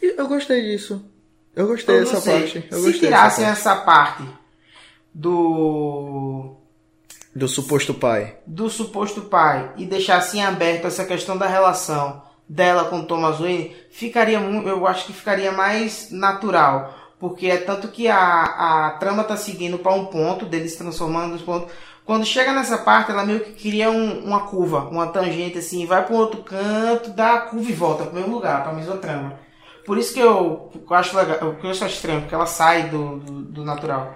Eu 0.02 0.30
gostei 0.30 0.62
disso. 0.62 1.04
Eu 1.54 1.68
gostei 1.68 1.98
Eu 1.98 2.06
dessa 2.06 2.22
sei. 2.22 2.40
parte. 2.40 2.68
Eu 2.72 2.80
Se 2.80 2.94
tirassem 2.98 3.44
essa 3.44 3.76
parte 3.76 4.24
do 5.14 6.56
parte. 6.56 7.36
Do 7.36 7.48
suposto 7.50 7.94
pai. 7.94 8.38
do 8.48 8.70
suposto 8.70 9.24
pai 9.24 9.74
e 9.76 9.86
deixassem 9.86 10.42
aberto 10.42 10.88
essa 10.88 11.04
questão 11.04 11.38
da 11.38 11.48
relação 11.48 12.24
dela 12.48 12.86
com 12.86 13.04
Thomas 13.04 13.40
Wayne, 13.40 13.76
ficaria 13.90 14.40
eu 14.40 14.88
acho 14.88 15.06
que 15.06 15.12
ficaria 15.12 15.52
mais 15.52 16.12
natural, 16.12 16.98
porque 17.20 17.48
é 17.48 17.58
tanto 17.58 17.90
que 17.90 18.08
a, 18.08 18.44
a 18.88 18.92
trama 18.92 19.26
tá 19.26 19.36
seguindo 19.36 19.78
para 19.80 19.94
um 19.94 20.06
ponto 20.06 20.46
deles 20.46 20.78
transformando 20.78 21.36
os 21.36 21.42
pontos. 21.42 21.74
Quando 22.12 22.26
chega 22.26 22.52
nessa 22.52 22.78
parte, 22.78 23.10
ela 23.10 23.26
meio 23.26 23.40
que 23.40 23.54
cria 23.54 23.90
um- 23.90 24.26
uma 24.26 24.42
curva, 24.42 24.90
uma 24.90 25.08
tangente 25.08 25.58
assim, 25.60 25.86
vai 25.86 26.06
para 26.06 26.14
um 26.14 26.18
outro 26.20 26.44
canto, 26.44 27.12
dá 27.12 27.36
a 27.36 27.42
curva 27.44 27.70
e 27.70 27.74
volta 27.74 28.04
para 28.04 28.12
o 28.12 28.16
mesmo 28.16 28.34
lugar, 28.36 28.64
para 28.64 28.74
a 28.74 28.76
mesma 28.76 28.98
trama. 28.98 29.40
Por 29.86 29.98
isso 29.98 30.14
que 30.14 30.20
eu, 30.20 30.70
eu 30.76 30.94
acho 30.94 31.16
legal, 31.16 31.56
que 31.56 31.66
eu 31.66 31.70
acho 31.72 31.86
estranho, 31.86 32.20
porque 32.20 32.36
ela 32.36 32.46
sai 32.46 32.90
do, 32.90 33.16
do, 33.20 33.42
do 33.44 33.64
natural. 33.64 34.14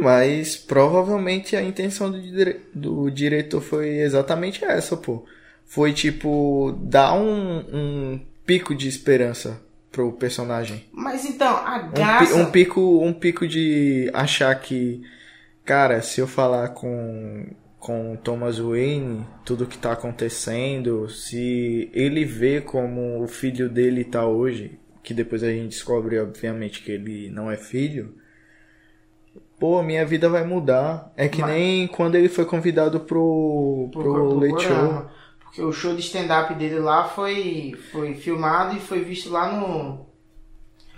Mas 0.00 0.56
provavelmente 0.56 1.54
a 1.54 1.62
intenção 1.62 2.10
do, 2.10 2.18
dire... 2.18 2.62
do 2.74 3.10
diretor 3.10 3.60
foi 3.60 3.88
exatamente 3.98 4.64
essa, 4.64 4.96
pô. 4.96 5.26
Foi 5.66 5.92
tipo 5.92 6.74
dar 6.80 7.12
um, 7.12 7.58
um 7.70 8.20
pico 8.46 8.74
de 8.74 8.88
esperança 8.88 9.60
pro 9.92 10.12
personagem. 10.12 10.86
Mas 10.90 11.26
então, 11.26 11.54
a 11.58 11.76
Um, 11.76 11.90
graça. 11.92 12.34
um 12.36 12.46
pico, 12.50 12.80
um 13.04 13.12
pico 13.12 13.46
de 13.46 14.10
achar 14.14 14.54
que, 14.54 15.02
cara, 15.64 16.02
se 16.02 16.20
eu 16.20 16.26
falar 16.26 16.68
com 16.70 17.46
com 17.78 18.16
Thomas 18.16 18.58
Wayne, 18.58 19.26
tudo 19.44 19.66
que 19.66 19.76
tá 19.76 19.92
acontecendo, 19.92 21.06
se 21.10 21.90
ele 21.92 22.24
vê 22.24 22.62
como 22.62 23.22
o 23.22 23.28
filho 23.28 23.68
dele 23.68 24.04
tá 24.04 24.26
hoje, 24.26 24.78
que 25.02 25.12
depois 25.12 25.42
a 25.42 25.50
gente 25.50 25.68
descobre 25.68 26.18
obviamente 26.18 26.82
que 26.82 26.90
ele 26.90 27.28
não 27.28 27.50
é 27.50 27.58
filho, 27.58 28.14
pô, 29.58 29.82
minha 29.82 30.06
vida 30.06 30.30
vai 30.30 30.44
mudar. 30.46 31.12
É 31.14 31.28
que 31.28 31.42
Mas- 31.42 31.50
nem 31.50 31.86
quando 31.86 32.14
ele 32.14 32.30
foi 32.30 32.46
convidado 32.46 33.00
pro 33.00 33.90
pro, 33.92 34.02
pro 34.02 34.38
Late 34.38 34.64
Show. 34.64 35.06
Porque 35.40 35.62
o 35.62 35.70
show 35.70 35.94
de 35.94 36.00
stand-up 36.00 36.54
dele 36.54 36.78
lá 36.78 37.04
foi, 37.04 37.74
foi 37.92 38.14
filmado 38.14 38.76
e 38.76 38.80
foi 38.80 39.04
visto 39.04 39.30
lá 39.30 39.52
no, 39.52 40.06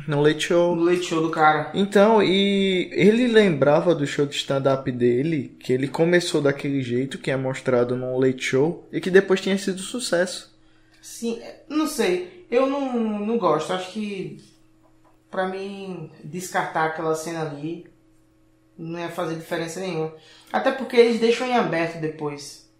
No 0.07 0.22
Late 0.22 0.44
Show. 0.44 0.76
no 0.76 0.84
Late 0.84 1.02
Show 1.02 1.20
do 1.22 1.30
cara. 1.30 1.70
Então, 1.74 2.22
e 2.22 2.88
ele 2.92 3.26
lembrava 3.26 3.94
do 3.94 4.07
show 4.07 4.24
de 4.26 4.36
stand-up 4.36 4.90
dele, 4.92 5.57
que 5.61 5.72
ele 5.72 5.88
começou 5.88 6.40
daquele 6.40 6.82
jeito, 6.82 7.18
que 7.18 7.30
é 7.30 7.36
mostrado 7.36 7.96
no 7.96 8.18
Late 8.18 8.42
Show, 8.42 8.88
e 8.92 9.00
que 9.00 9.11
depois 9.11 9.40
tinha 9.40 9.59
sido 9.59 9.80
sucesso. 9.80 10.54
Sim, 11.02 11.40
é, 11.40 11.64
não 11.68 11.86
sei. 11.86 12.46
Eu 12.50 12.66
não, 12.66 13.18
não 13.20 13.38
gosto. 13.38 13.72
Acho 13.72 13.90
que 13.92 14.38
pra 15.30 15.48
mim 15.48 16.11
descartar 16.22 16.86
aquela 16.86 17.14
cena 17.14 17.42
ali 17.42 17.86
não 18.78 18.98
ia 19.00 19.09
fazer 19.09 19.34
diferença 19.36 19.80
nenhuma. 19.80 20.12
Até 20.52 20.70
porque 20.70 20.96
eles 20.96 21.18
deixam 21.20 21.46
em 21.46 21.57
aberto 21.57 22.00
depois. 22.00 22.70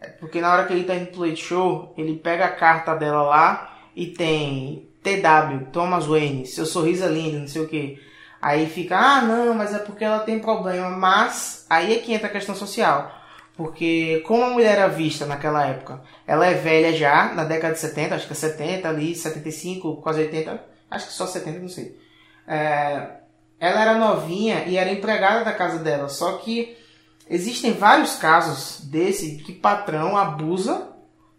É, 0.00 0.08
Porque 0.08 0.40
na 0.40 0.52
hora 0.52 0.66
que 0.66 0.72
ele 0.72 0.84
tá 0.84 0.94
indo 0.94 1.10
pro 1.10 1.20
Late 1.20 1.42
Show, 1.42 1.94
ele 1.96 2.16
pega 2.16 2.44
a 2.44 2.52
carta 2.52 2.94
dela 2.94 3.22
lá 3.22 3.78
e 3.94 4.06
tem 4.06 4.85
TW, 5.06 5.70
Thomas 5.72 6.06
Wayne, 6.06 6.46
seu 6.46 6.66
sorriso 6.66 7.04
é 7.04 7.08
lindo, 7.08 7.38
não 7.38 7.48
sei 7.48 7.62
o 7.62 7.68
que. 7.68 8.02
Aí 8.42 8.66
fica, 8.66 8.96
ah 8.96 9.22
não, 9.22 9.54
mas 9.54 9.74
é 9.74 9.78
porque 9.78 10.04
ela 10.04 10.20
tem 10.20 10.38
problema. 10.38 10.90
Mas 10.90 11.64
aí 11.70 11.94
é 11.94 11.98
que 11.98 12.12
entra 12.12 12.26
a 12.26 12.32
questão 12.32 12.54
social. 12.54 13.12
Porque 13.56 14.22
como 14.26 14.44
a 14.44 14.50
mulher 14.50 14.76
era 14.76 14.88
vista 14.88 15.24
naquela 15.24 15.64
época, 15.64 16.02
ela 16.26 16.46
é 16.46 16.54
velha 16.54 16.92
já, 16.92 17.32
na 17.32 17.44
década 17.44 17.72
de 17.72 17.80
70, 17.80 18.14
acho 18.14 18.26
que 18.26 18.32
é 18.32 18.36
70 18.36 18.88
ali, 18.88 19.14
75, 19.14 19.96
quase 20.02 20.20
80, 20.20 20.62
acho 20.90 21.06
que 21.06 21.12
só 21.12 21.26
70, 21.26 21.60
não 21.60 21.68
sei. 21.68 21.98
É, 22.46 23.08
ela 23.58 23.80
era 23.80 23.98
novinha 23.98 24.64
e 24.66 24.76
era 24.76 24.92
empregada 24.92 25.42
da 25.42 25.54
casa 25.54 25.78
dela, 25.78 26.08
só 26.08 26.34
que 26.34 26.76
existem 27.30 27.72
vários 27.72 28.16
casos 28.16 28.84
desse 28.84 29.38
que 29.38 29.54
patrão 29.54 30.16
abusa 30.16 30.95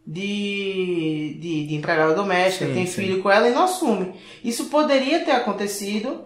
de, 0.07 1.37
de, 1.41 1.67
de 1.67 1.75
empregada 1.75 2.13
doméstica, 2.13 2.65
Sim, 2.65 2.73
tem 2.73 2.85
sim. 2.85 3.01
filho 3.01 3.21
com 3.21 3.29
ela 3.29 3.49
e 3.49 3.53
não 3.53 3.65
assume. 3.65 4.13
Isso 4.41 4.65
poderia 4.67 5.19
ter 5.25 5.31
acontecido, 5.31 6.23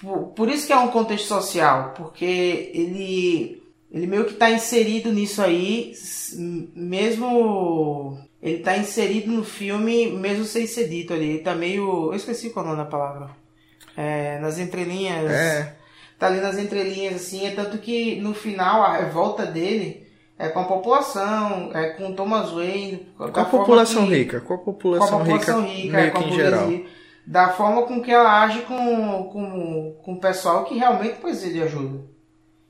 por, 0.00 0.28
por 0.34 0.50
isso 0.50 0.66
que 0.66 0.72
é 0.72 0.76
um 0.76 0.88
contexto 0.88 1.28
social, 1.28 1.94
porque 1.96 2.70
ele, 2.74 3.62
ele 3.90 4.06
meio 4.06 4.26
que 4.26 4.34
está 4.34 4.50
inserido 4.50 5.10
nisso 5.10 5.40
aí, 5.40 5.94
mesmo. 6.76 8.18
Ele 8.42 8.56
está 8.58 8.76
inserido 8.76 9.30
no 9.30 9.44
filme, 9.44 10.08
mesmo 10.10 10.44
sem 10.44 10.66
ser 10.66 10.88
dito 10.88 11.14
ali. 11.14 11.30
Ele 11.30 11.38
tá 11.38 11.54
meio. 11.54 12.10
Eu 12.10 12.14
esqueci 12.16 12.50
qual 12.50 12.66
é 12.66 12.68
o 12.68 12.72
nome 12.72 12.84
da 12.84 12.90
palavra. 12.90 13.30
É, 13.96 14.38
nas 14.40 14.58
entrelinhas 14.58 15.30
É, 15.30 15.76
tá 16.18 16.26
ali 16.26 16.40
nas 16.40 16.58
entrelinhas 16.58 17.14
assim, 17.16 17.46
é 17.46 17.50
tanto 17.50 17.78
que 17.78 18.16
no 18.16 18.32
final 18.32 18.82
a 18.82 18.96
revolta 18.96 19.44
dele 19.44 20.01
é 20.38 20.48
com 20.48 20.60
a 20.60 20.64
população, 20.64 21.70
é 21.74 21.90
com 21.90 22.10
o 22.10 22.14
Thomas 22.14 22.50
Wayne, 22.50 23.08
com 23.16 23.24
a 23.40 23.44
população 23.44 24.06
que- 24.06 24.14
rica, 24.14 24.40
com 24.40 24.54
a 24.54 24.56
com 24.58 24.62
a 24.62 24.72
população, 24.72 25.18
população 25.20 25.60
rica, 25.62 25.72
rica, 25.72 25.96
meio 25.96 26.12
com 26.12 26.18
a 26.18 26.22
em 26.22 26.32
geral. 26.32 26.68
da 27.26 27.48
forma 27.50 27.82
com 27.82 28.02
que 28.02 28.10
ela 28.10 28.42
age 28.42 28.62
com, 28.62 29.24
com, 29.32 29.96
com 30.02 30.12
o 30.14 30.20
pessoal 30.20 30.64
que 30.64 30.76
realmente 30.76 31.18
precisa 31.20 31.52
de 31.52 31.62
ajuda. 31.62 32.00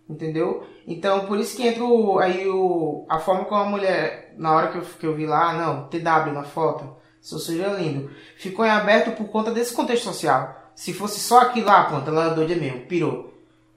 Entendeu? 0.08 0.64
Então, 0.86 1.26
por 1.26 1.38
isso 1.38 1.56
que 1.56 1.66
entra 1.66 1.84
o, 1.84 2.18
aí 2.18 2.46
o, 2.46 3.06
a 3.08 3.18
forma 3.18 3.44
como 3.46 3.62
a 3.62 3.64
mulher, 3.66 4.34
na 4.36 4.52
hora 4.52 4.68
que 4.68 4.76
eu, 4.78 4.82
que 4.82 5.06
eu 5.06 5.14
vi 5.14 5.24
lá, 5.24 5.54
não, 5.54 5.88
TW 5.88 6.32
na 6.34 6.42
foto, 6.42 6.96
seu 7.20 7.38
seja 7.38 7.68
lindo, 7.68 8.10
ficou 8.36 8.64
em 8.66 8.70
aberto 8.70 9.12
por 9.16 9.28
conta 9.28 9.50
desse 9.52 9.74
contexto 9.74 10.04
social. 10.04 10.70
Se 10.74 10.92
fosse 10.92 11.20
só 11.20 11.42
aquilo 11.42 11.66
lá, 11.66 11.84
pronto, 11.84 12.08
ela 12.10 12.32
é 12.32 12.34
doida 12.34 12.54
mesmo, 12.56 12.80
pirou. 12.80 13.31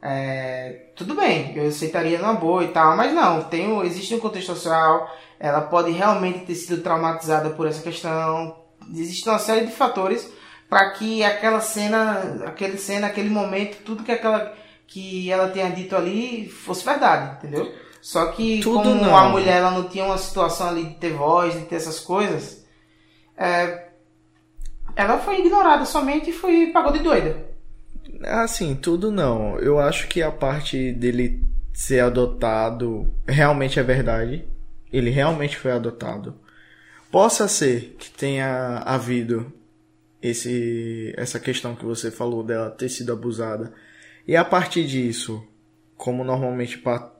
É, 0.07 0.89
tudo 0.95 1.15
bem, 1.15 1.51
eu 1.57 1.67
aceitaria 1.67 2.19
numa 2.19 2.33
boa 2.33 2.63
e 2.63 2.67
tal, 2.67 2.95
mas 2.95 3.11
não, 3.11 3.41
tem, 3.45 3.67
um- 3.67 3.83
existe 3.83 4.13
um 4.13 4.19
contexto 4.19 4.53
social, 4.53 5.09
ela 5.39 5.61
pode 5.61 5.89
realmente 5.91 6.45
ter 6.45 6.53
sido 6.53 6.83
traumatizada 6.83 7.49
por 7.49 7.65
essa 7.65 7.81
questão, 7.81 8.55
existe 8.93 9.27
uma 9.27 9.39
série 9.39 9.65
de 9.65 9.71
fatores 9.71 10.31
para 10.69 10.91
que 10.91 11.23
aquela 11.23 11.59
cena, 11.59 12.43
aquele 12.45 12.77
cena, 12.77 13.07
aquele 13.07 13.29
momento, 13.29 13.77
tudo 13.83 14.03
que 14.03 14.11
aquela 14.11 14.53
que 14.85 15.31
ela 15.31 15.47
tenha 15.49 15.71
dito 15.71 15.95
ali 15.95 16.47
fosse 16.49 16.85
verdade, 16.85 17.37
entendeu? 17.37 17.73
Só 17.99 18.27
que 18.27 18.59
Tudo 18.61 18.83
como 18.83 18.93
não. 19.01 19.17
a 19.17 19.29
mulher 19.29 19.57
ela 19.57 19.71
não 19.71 19.85
tinha 19.89 20.05
uma 20.05 20.19
situação 20.19 20.69
ali 20.69 20.83
de 20.83 20.95
ter 20.97 21.13
voz, 21.13 21.55
de 21.55 21.61
ter 21.65 21.77
essas 21.77 21.99
coisas, 21.99 22.63
é, 23.35 23.87
ela 24.95 25.17
foi 25.17 25.39
ignorada 25.39 25.83
somente 25.85 26.29
e 26.29 26.33
foi 26.33 26.67
pagou 26.67 26.91
de 26.93 26.99
doida. 26.99 27.54
Assim, 28.23 28.75
tudo 28.75 29.11
não. 29.11 29.57
Eu 29.59 29.79
acho 29.79 30.07
que 30.07 30.21
a 30.21 30.31
parte 30.31 30.91
dele 30.93 31.43
ser 31.73 31.99
adotado 31.99 33.13
realmente 33.27 33.79
é 33.79 33.83
verdade. 33.83 34.45
Ele 34.91 35.09
realmente 35.09 35.57
foi 35.57 35.71
adotado. 35.71 36.39
Possa 37.11 37.47
ser 37.47 37.95
que 37.99 38.09
tenha 38.09 38.77
havido 38.85 39.51
esse 40.21 41.13
essa 41.17 41.39
questão 41.39 41.75
que 41.75 41.85
você 41.85 42.09
falou 42.09 42.43
dela 42.43 42.69
ter 42.71 42.89
sido 42.89 43.11
abusada. 43.13 43.73
E 44.27 44.35
a 44.35 44.43
partir 44.43 44.85
disso, 44.85 45.45
como 45.95 46.23
normalmente 46.23 46.77
para 46.77 47.11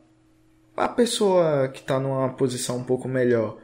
a 0.76 0.90
pessoa 0.90 1.70
que 1.70 1.80
está 1.80 2.00
numa 2.00 2.30
posição 2.34 2.78
um 2.78 2.84
pouco 2.84 3.08
melhor, 3.08 3.58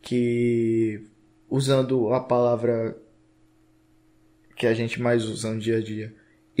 que 0.00 1.04
usando 1.48 2.12
a 2.12 2.20
palavra 2.20 2.96
que 4.56 4.66
a 4.66 4.74
gente 4.74 5.00
mais 5.00 5.24
usa 5.24 5.50
no 5.52 5.60
dia 5.60 5.78
a 5.78 5.82
dia, 5.82 6.14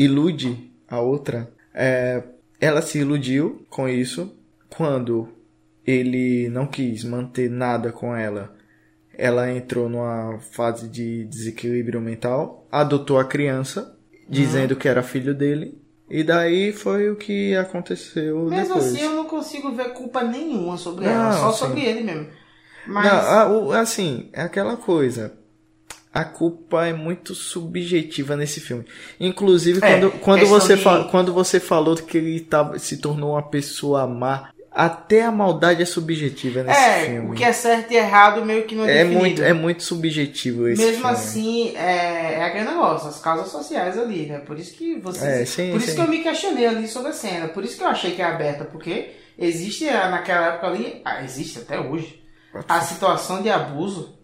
ilude 0.04 0.72
a 0.88 1.00
outra, 1.00 1.52
é, 1.74 2.22
ela 2.60 2.82
se 2.82 2.98
iludiu 2.98 3.64
com 3.68 3.88
isso 3.88 4.34
quando 4.68 5.28
ele 5.86 6.48
não 6.48 6.66
quis 6.66 7.04
manter 7.04 7.50
nada 7.50 7.92
com 7.92 8.14
ela. 8.14 8.54
Ela 9.16 9.50
entrou 9.52 9.88
numa 9.88 10.38
fase 10.38 10.88
de 10.88 11.24
desequilíbrio 11.26 12.00
mental, 12.00 12.66
adotou 12.72 13.18
a 13.18 13.24
criança, 13.24 13.96
dizendo 14.28 14.74
que 14.76 14.88
era 14.88 15.02
filho 15.02 15.34
dele, 15.34 15.78
e 16.08 16.22
daí 16.24 16.72
foi 16.72 17.10
o 17.10 17.16
que 17.16 17.54
aconteceu 17.54 18.46
Mesmo 18.48 18.74
depois. 18.74 18.94
assim, 18.94 19.02
eu 19.02 19.14
não 19.14 19.26
consigo 19.26 19.72
ver 19.72 19.92
culpa 19.92 20.22
nenhuma 20.22 20.76
sobre 20.76 21.04
Não, 21.04 21.12
ela, 21.12 21.32
só 21.32 21.52
sim. 21.52 21.58
sobre 21.58 21.82
ele 21.82 22.02
mesmo. 22.02 22.26
Mas 22.86 23.04
Não, 23.04 23.70
assim, 23.72 24.30
é 24.32 24.42
aquela 24.42 24.76
coisa. 24.76 25.38
A 26.12 26.24
culpa 26.24 26.86
é 26.86 26.92
muito 26.92 27.34
subjetiva 27.36 28.36
nesse 28.36 28.60
filme. 28.60 28.84
Inclusive, 29.18 29.78
É, 29.82 29.92
quando, 30.00 30.10
quando, 30.18 30.46
você 30.46 30.76
de- 30.76 30.82
quando 31.10 31.32
você 31.32 31.60
falou 31.60 31.94
que 31.94 32.18
ele 32.18 32.40
tava, 32.40 32.78
se 32.80 32.96
tornou 32.96 33.32
uma 33.32 33.42
pessoa 33.42 34.06
má, 34.08 34.50
até 34.72 35.22
a 35.22 35.30
maldade 35.32 35.82
é 35.82 35.84
subjetiva 35.84 36.62
nesse 36.62 36.80
é, 36.80 37.06
filme. 37.06 37.30
o 37.30 37.34
que 37.34 37.44
é 37.44 37.52
certo 37.52 37.92
e 37.92 37.96
errado 37.96 38.44
meio 38.44 38.64
que 38.64 38.74
não 38.74 38.84
é, 38.84 38.90
é, 38.92 38.94
definido. 38.98 39.20
muito, 39.20 39.42
é 39.42 39.52
muito 39.52 39.82
subjetivo 39.82 40.68
esse 40.68 40.80
Mesmo 40.80 40.98
filme. 40.98 41.12
assim, 41.12 41.76
é, 41.76 42.34
é 42.34 42.44
aquele 42.44 42.64
negócio, 42.64 43.08
as 43.08 43.20
causas 43.20 43.48
sociais 43.48 43.96
ali, 43.98 44.26
né? 44.26 44.38
Por 44.40 44.58
isso 44.58 44.74
que 44.74 44.96
você. 44.98 45.24
É, 45.24 45.44
sim, 45.44 45.70
por 45.70 45.78
isso 45.78 45.90
sim. 45.90 45.94
que 45.96 46.00
eu 46.00 46.08
me 46.08 46.18
questionei 46.22 46.66
ali 46.66 46.88
sobre 46.88 47.10
a 47.10 47.12
cena. 47.12 47.48
Por 47.48 47.64
isso 47.64 47.76
que 47.76 47.82
eu 47.84 47.88
achei 47.88 48.12
que 48.12 48.22
é 48.22 48.24
aberta, 48.24 48.64
porque 48.64 49.10
existe 49.38 49.88
ah, 49.88 50.08
naquela 50.08 50.46
época 50.54 50.66
ali, 50.68 51.00
ah, 51.04 51.22
existe 51.22 51.58
até 51.58 51.78
hoje, 51.78 52.20
a 52.68 52.80
situação 52.80 53.42
de 53.42 53.48
abuso. 53.50 54.18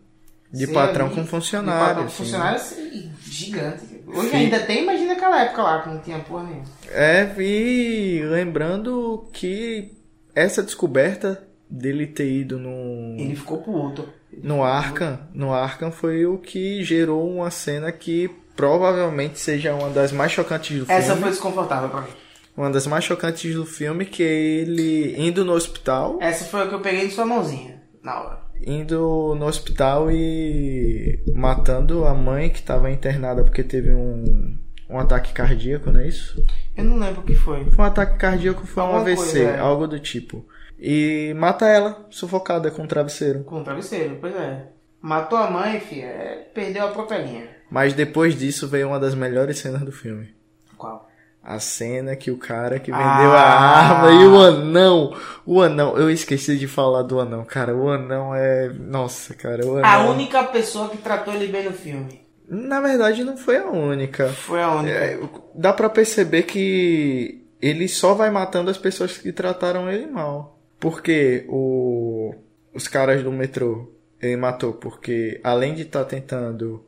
De 0.59 0.67
patrão 0.69 1.07
ali- 1.07 1.15
com 1.15 1.23
de 1.23 1.29
funcionário. 1.29 1.81
patrão 1.81 2.03
com 2.03 2.09
assim. 2.09 2.17
funcionário 2.25 2.57
assim, 2.57 3.13
gigante. 3.23 4.03
Hoje 4.07 4.31
Sim. 4.31 4.37
ainda 4.37 4.61
tem, 4.61 4.83
imagina 4.83 5.13
aquela 5.15 5.43
época 5.43 5.63
lá 5.63 5.83
que 5.83 5.89
não 5.91 5.99
tinha 6.01 6.19
porra 6.21 6.45
nenhuma. 6.45 6.65
É, 6.91 7.29
e 7.39 8.21
lembrando 8.25 9.29
que 9.33 9.93
essa 10.35 10.63
descoberta 10.63 11.43
dele 11.69 12.07
ter 12.07 12.31
ido 12.31 12.59
no. 12.59 13.17
Ele 13.19 13.35
ficou 13.35 13.59
puto. 13.59 14.09
No 14.43 14.63
Arkham, 14.63 15.19
no 15.35 15.53
Arkham 15.53 15.91
foi 15.91 16.27
o 16.27 16.39
que 16.39 16.85
gerou 16.85 17.29
uma 17.29 17.51
cena 17.51 17.91
que 17.91 18.31
provavelmente 18.55 19.39
seja 19.39 19.75
uma 19.75 19.89
das 19.91 20.13
mais 20.13 20.31
chocantes 20.33 20.79
do 20.85 20.91
Essa 20.91 21.07
filme. 21.09 21.23
foi 21.23 21.31
desconfortável 21.31 21.89
pra 21.89 22.03
mim. 22.03 22.09
Uma 22.57 22.71
das 22.71 22.87
mais 22.87 23.05
chocantes 23.05 23.55
do 23.55 23.67
filme, 23.67 24.05
que 24.07 24.23
é 24.23 24.27
ele 24.33 25.15
indo 25.19 25.45
no 25.45 25.53
hospital, 25.53 26.19
Essa 26.21 26.45
foi 26.47 26.63
a 26.63 26.67
que 26.67 26.75
eu 26.75 26.81
peguei 26.81 27.09
de 27.09 27.15
sua 27.15 27.27
mãozinha 27.27 27.83
na 28.03 28.19
hora. 28.23 28.46
Indo 28.67 29.35
no 29.37 29.47
hospital 29.47 30.11
e 30.11 31.21
matando 31.33 32.05
a 32.05 32.13
mãe 32.13 32.51
que 32.51 32.59
estava 32.59 32.91
internada 32.91 33.45
porque 33.45 33.63
teve 33.63 33.95
um, 33.95 34.59
um 34.91 34.99
ataque 34.99 35.33
cardíaco, 35.33 35.91
não 35.93 36.01
é 36.01 36.09
isso? 36.09 36.45
Eu 36.77 36.85
não 36.85 36.99
lembro 36.99 37.21
o 37.21 37.25
que 37.25 37.37
foi. 37.37 37.65
Foi 37.71 37.85
um 37.85 37.89
ataque 37.89 38.19
cardíaco, 38.19 38.67
foi 38.67 38.83
um 38.83 38.87
Alguma 38.87 39.03
AVC, 39.03 39.17
coisa, 39.17 39.41
é. 39.41 39.59
algo 39.59 39.87
do 39.87 40.01
tipo. 40.01 40.45
E 40.79 41.33
mata 41.37 41.67
ela, 41.67 42.07
sufocada 42.11 42.71
com 42.71 42.83
um 42.83 42.87
travesseiro. 42.87 43.45
Com 43.45 43.61
o 43.61 43.65
travesseiro, 43.65 44.19
pois 44.21 44.35
é. 44.35 44.67
Matou 45.01 45.39
a 45.39 45.49
mãe, 45.49 45.79
filha, 45.79 46.07
é, 46.07 46.49
perdeu 46.53 46.85
a 46.85 46.91
própria 46.91 47.19
linha. 47.19 47.49
Mas 47.71 47.95
depois 47.95 48.37
disso 48.37 48.67
veio 48.67 48.89
uma 48.89 48.99
das 48.99 49.15
melhores 49.15 49.59
cenas 49.59 49.83
do 49.83 49.93
filme. 49.93 50.35
Qual? 50.77 51.06
A 51.49 51.61
cena 51.61 52.17
que 52.17 52.29
o 52.29 52.37
cara 52.37 52.81
que 52.81 52.91
vendeu 52.91 53.31
Ah. 53.31 53.41
a 53.41 53.79
arma 53.79 54.11
e 54.11 54.27
o 54.27 54.37
anão. 54.37 55.17
O 55.47 55.63
anão, 55.63 55.97
eu 55.97 56.11
esqueci 56.11 56.57
de 56.59 56.67
falar 56.67 57.03
do 57.03 57.21
anão, 57.21 57.45
cara. 57.45 57.73
O 57.73 57.89
anão 57.89 58.35
é. 58.35 58.69
Nossa, 58.69 59.33
cara, 59.33 59.65
o 59.65 59.77
anão. 59.77 59.89
A 59.89 60.11
única 60.11 60.43
pessoa 60.43 60.89
que 60.89 60.97
tratou 60.99 61.33
ele 61.35 61.47
bem 61.47 61.65
no 61.65 61.73
filme. 61.73 62.21
Na 62.49 62.81
verdade, 62.81 63.23
não 63.23 63.37
foi 63.37 63.59
a 63.59 63.67
única. 63.67 64.27
Foi 64.29 64.61
a 64.61 64.73
única. 64.75 64.97
É, 64.97 65.21
dá 65.55 65.73
pra 65.73 65.89
perceber 65.89 66.43
que 66.43 67.45
ele 67.63 67.87
só 67.87 68.13
vai 68.13 68.29
matando 68.29 68.69
as 68.69 68.77
pessoas 68.79 69.17
que 69.17 69.31
trataram 69.31 69.89
ele 69.89 70.07
mal. 70.07 70.59
Porque 70.81 71.45
o, 71.49 72.35
os 72.75 72.89
caras 72.89 73.23
do 73.23 73.31
metrô 73.31 73.89
ele 74.21 74.37
matou 74.37 74.73
porque 74.73 75.41
além 75.45 75.75
de 75.75 75.83
estar 75.83 76.05
tentando 76.05 76.85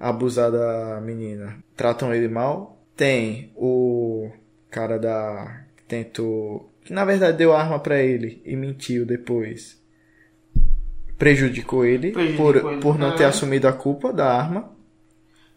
abusar 0.00 0.50
da 0.50 1.00
menina, 1.00 1.56
tratam 1.76 2.12
ele 2.12 2.26
mal. 2.28 2.73
Tem 2.96 3.52
o 3.56 4.30
cara 4.70 4.98
da 4.98 5.64
que 5.76 5.82
tentou 5.84 6.70
que 6.84 6.92
na 6.92 7.04
verdade 7.04 7.38
deu 7.38 7.54
arma 7.54 7.78
pra 7.78 8.02
ele 8.02 8.42
e 8.44 8.54
mentiu 8.54 9.06
depois. 9.06 9.82
Prejudicou 11.16 11.84
ele 11.84 12.12
Prejudicou 12.12 12.52
por, 12.52 12.56
ele, 12.56 12.80
por 12.80 12.98
não 12.98 13.16
ter 13.16 13.22
é. 13.22 13.26
assumido 13.26 13.66
a 13.66 13.72
culpa 13.72 14.12
da 14.12 14.32
arma. 14.32 14.70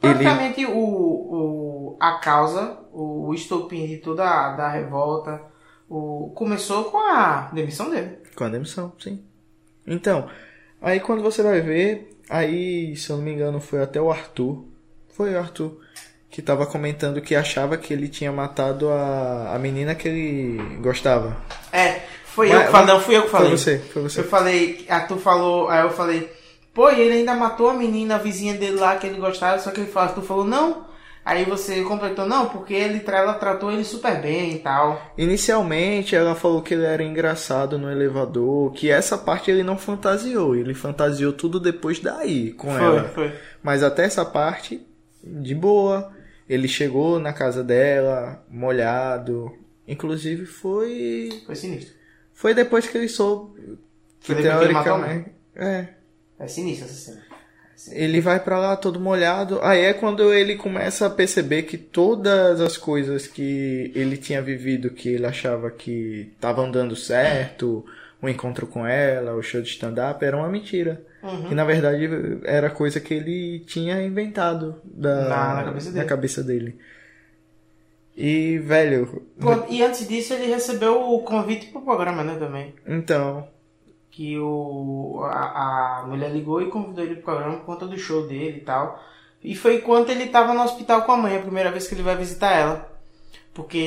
Ele 0.02 0.14
Praticamente 0.14 0.66
o, 0.66 0.78
o, 0.78 1.98
a 2.00 2.14
causa, 2.20 2.80
o, 2.94 3.28
o 3.28 3.34
estopim 3.34 3.88
de 3.88 3.98
toda 3.98 4.24
a 4.24 4.56
da 4.56 4.70
revolta, 4.70 5.42
o, 5.90 6.32
começou 6.36 6.86
com 6.86 6.98
a 6.98 7.50
demissão 7.54 7.90
dele. 7.90 8.20
Com 8.36 8.44
a 8.44 8.50
demissão, 8.50 8.94
sim. 9.00 9.24
Então, 9.86 10.30
aí 10.82 11.00
quando 11.00 11.24
você 11.24 11.42
vai 11.42 11.60
ver, 11.62 12.16
aí, 12.30 12.96
se 12.96 13.10
eu 13.10 13.18
não 13.18 13.24
me 13.24 13.34
engano, 13.34 13.60
foi 13.60 13.82
até 13.82 14.00
o 14.00 14.12
Arthur. 14.12 14.64
Foi 15.10 15.34
o 15.34 15.40
Arthur. 15.40 15.82
Que 16.30 16.42
tava 16.42 16.66
comentando 16.66 17.22
que 17.22 17.36
achava 17.36 17.78
que 17.78 17.94
ele 17.94 18.08
tinha 18.08 18.32
matado 18.32 18.90
a, 18.90 19.54
a 19.56 19.60
menina 19.60 19.96
que 19.96 20.08
ele 20.08 20.78
gostava. 20.82 21.36
É, 21.72 22.02
foi 22.26 22.50
Mas- 22.50 22.60
eu 22.60 22.66
que 22.66 22.72
falei, 22.72 22.88
não 22.94 23.00
fui 23.02 23.16
eu 23.18 23.24
que 23.24 23.30
falei. 23.30 23.48
Foi 23.50 23.58
você, 23.58 23.78
foi 23.80 24.02
você. 24.04 24.20
Eu 24.20 24.24
falei, 24.26 24.86
a 24.90 25.00
tu 25.02 25.18
falou, 25.18 25.70
aí 25.70 25.82
eu 25.84 25.90
falei, 25.90 26.30
pô, 26.74 26.90
e 26.92 27.00
ele 27.00 27.14
ainda 27.20 27.34
matou 27.34 27.70
a 27.70 27.74
menina, 27.74 28.16
a 28.16 28.20
vizinha 28.20 28.54
dele 28.56 28.76
lá 28.78 28.98
que 28.98 29.08
ele 29.08 29.20
gostava, 29.20 29.58
só 29.60 29.72
que 29.72 29.80
ele 29.82 29.90
falou, 29.92 30.14
tu 30.16 30.22
falou, 30.22 30.44
não. 30.46 30.86
Aí 31.26 31.44
você 31.44 31.82
completou, 31.84 32.26
não, 32.26 32.48
porque 32.48 32.74
ele, 32.74 33.04
ela 33.06 33.34
tratou 33.34 33.70
ele 33.72 33.84
super 33.84 34.22
bem 34.22 34.54
e 34.54 34.60
tal. 34.60 35.02
Inicialmente 35.18 36.16
ela 36.16 36.36
falou 36.36 36.62
que 36.62 36.74
ele 36.74 36.86
era 36.86 37.04
engraçado 37.04 37.78
no 37.78 37.92
elevador, 37.92 38.72
que 38.72 38.90
essa 38.90 39.18
parte 39.18 39.52
ele 39.52 39.62
não 39.64 39.78
fantasiou, 39.78 40.56
ele 40.56 40.74
fantasiou 40.74 41.34
tudo 41.34 41.60
depois 41.60 42.00
daí 42.00 42.52
com 42.54 42.72
Foi, 42.72 42.82
ela. 42.82 43.04
foi. 43.10 43.34
Mas 43.62 43.84
até 43.84 44.04
essa 44.06 44.24
parte, 44.24 44.86
de 45.24 45.54
boa. 45.56 46.16
Ele 46.50 46.68
chegou 46.68 47.20
na 47.20 47.34
casa 47.34 47.64
dela, 47.64 48.44
molhado. 48.50 49.52
Inclusive 49.88 50.46
foi. 50.46 51.42
Foi 51.46 51.56
sinistro. 51.56 51.94
Foi 52.34 52.54
depois 52.54 52.88
que 52.88 52.98
ele 52.98 53.10
soube. 53.10 53.78
Que 54.20 54.34
Foi 54.34 54.36
depois 54.36 54.68
que 54.68 54.74
teoricamente. 54.74 55.32
É. 55.56 55.88
É 56.40 56.48
sinistro 56.48 56.86
essa 56.86 56.96
cena. 56.96 57.28
Ele 57.92 58.20
vai 58.20 58.40
pra 58.40 58.58
lá 58.58 58.76
todo 58.76 59.00
molhado. 59.00 59.60
Aí 59.62 59.82
é 59.82 59.94
quando 59.94 60.34
ele 60.34 60.56
começa 60.56 61.06
a 61.06 61.10
perceber 61.10 61.64
que 61.64 61.78
todas 61.78 62.60
as 62.60 62.76
coisas 62.76 63.28
que 63.28 63.92
ele 63.94 64.18
tinha 64.18 64.42
vivido, 64.42 64.90
que 64.90 65.10
ele 65.10 65.26
achava 65.26 65.70
que 65.70 66.32
estavam 66.36 66.72
dando 66.72 66.96
certo, 66.96 67.86
o 68.22 68.28
encontro 68.30 68.66
com 68.68 68.86
ela, 68.86 69.34
o 69.36 69.42
show 69.44 69.62
de 69.62 69.70
stand-up, 69.70 70.24
era 70.24 70.36
uma 70.38 70.50
mentira. 70.50 71.06
Uhum. 71.22 71.50
Que 71.50 71.56
na 71.56 71.66
verdade 71.66 72.08
era 72.46 72.70
coisa 72.70 73.00
que 73.00 73.14
ele 73.14 73.60
tinha 73.68 74.02
inventado 74.02 74.80
da, 74.84 75.28
Na- 75.28 75.54
na 75.56 75.64
cabeça 75.66 75.92
dele. 75.92 76.06
cabeça 76.08 76.44
dele. 76.44 76.80
E, 78.16 78.58
velho, 78.60 79.24
e 79.70 79.84
antes 79.84 80.08
disso 80.08 80.34
ele 80.34 80.48
recebeu 80.48 81.00
o 81.14 81.22
convite 81.22 81.68
pro 81.68 81.82
programa, 81.82 82.24
né, 82.24 82.36
também. 82.40 82.74
então, 82.88 83.48
Que 84.10 84.40
o, 84.40 85.22
a, 85.26 86.00
a 86.02 86.08
mulher 86.08 86.32
ligou 86.32 86.60
e 86.62 86.70
convidou 86.70 87.04
ele 87.04 87.16
pro 87.16 87.26
programa 87.26 87.58
por 87.58 87.66
conta 87.66 87.86
do 87.86 87.98
show 87.98 88.28
dele 88.28 88.58
e 88.58 88.62
tal. 88.62 89.04
E 89.44 89.56
foi 89.56 89.76
enquanto 89.76 90.10
ele 90.10 90.28
tava 90.28 90.54
no 90.56 90.64
hospital 90.64 91.04
com 91.04 91.12
a 91.12 91.18
mãe, 91.18 91.36
a 91.38 91.42
primeira 91.42 91.72
vez 91.72 91.88
que 91.88 91.94
ele 91.94 92.02
vai 92.02 92.16
visitar 92.18 92.52
ela. 92.56 92.92
Porque 93.54 93.78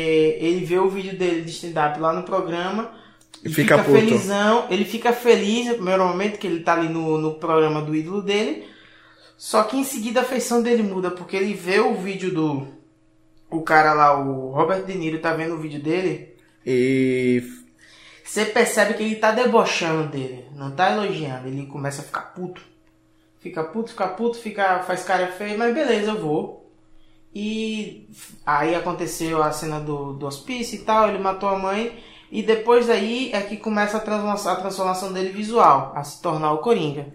ele 0.41 0.64
vê 0.64 0.78
o 0.78 0.89
vídeo 0.89 1.18
dele 1.18 1.43
de 1.43 1.51
stand-up 1.51 1.99
lá 1.99 2.12
no 2.12 2.22
programa 2.22 2.93
e 3.45 3.49
Fica 3.49 3.78
fica, 3.78 3.85
felizão. 3.85 4.66
Ele 4.70 4.85
fica 4.85 5.12
feliz 5.12 5.66
no 5.66 5.74
primeiro 5.74 6.05
momento 6.05 6.39
que 6.39 6.47
ele 6.47 6.61
tá 6.61 6.74
ali 6.74 6.89
no, 6.89 7.18
no 7.18 7.35
programa 7.35 7.81
do 7.81 7.95
ídolo 7.95 8.22
dele. 8.22 8.68
Só 9.37 9.62
que 9.62 9.76
em 9.76 9.85
seguida 9.85 10.20
a 10.20 10.24
feição 10.24 10.62
dele 10.62 10.83
muda, 10.83 11.11
porque 11.11 11.37
ele 11.37 11.55
vê 11.55 11.81
o 11.81 11.95
vídeo 11.95 12.33
do. 12.33 12.68
O 13.51 13.62
cara 13.62 13.95
lá, 13.95 14.20
o 14.20 14.51
Robert 14.51 14.85
De 14.85 14.95
Niro, 14.95 15.18
tá 15.18 15.33
vendo 15.33 15.55
o 15.55 15.59
vídeo 15.59 15.81
dele. 15.81 16.37
E. 16.64 17.43
Você 18.22 18.45
percebe 18.45 18.95
que 18.95 19.03
ele 19.03 19.16
tá 19.16 19.33
debochando 19.33 20.09
dele, 20.09 20.45
não 20.55 20.70
tá 20.70 20.93
elogiando. 20.93 21.49
Ele 21.49 21.66
começa 21.66 22.03
a 22.03 22.05
ficar 22.05 22.33
puto. 22.35 22.62
Fica 23.41 23.64
puto, 23.64 23.91
fica 23.91 24.07
puto, 24.09 24.39
fica, 24.39 24.81
faz 24.81 25.03
cara 25.03 25.28
feia, 25.28 25.57
mas 25.57 25.74
beleza, 25.74 26.11
eu 26.11 26.20
vou. 26.20 26.70
E 27.35 28.07
aí 28.45 28.74
aconteceu 28.74 29.43
a 29.43 29.51
cena 29.51 29.81
do, 29.81 30.12
do 30.12 30.26
hospício 30.26 30.76
e 30.76 30.83
tal, 30.83 31.09
ele 31.09 31.18
matou 31.18 31.49
a 31.49 31.59
mãe. 31.59 31.99
E 32.31 32.43
depois 32.43 32.87
daí 32.87 33.31
é 33.33 33.41
que 33.41 33.57
começa 33.57 33.97
a 33.97 34.01
transformação, 34.01 34.53
a 34.53 34.57
transformação 34.57 35.12
dele 35.12 35.31
visual, 35.31 35.93
a 35.97 36.03
se 36.05 36.22
tornar 36.22 36.53
o 36.53 36.59
Coringa. 36.59 37.07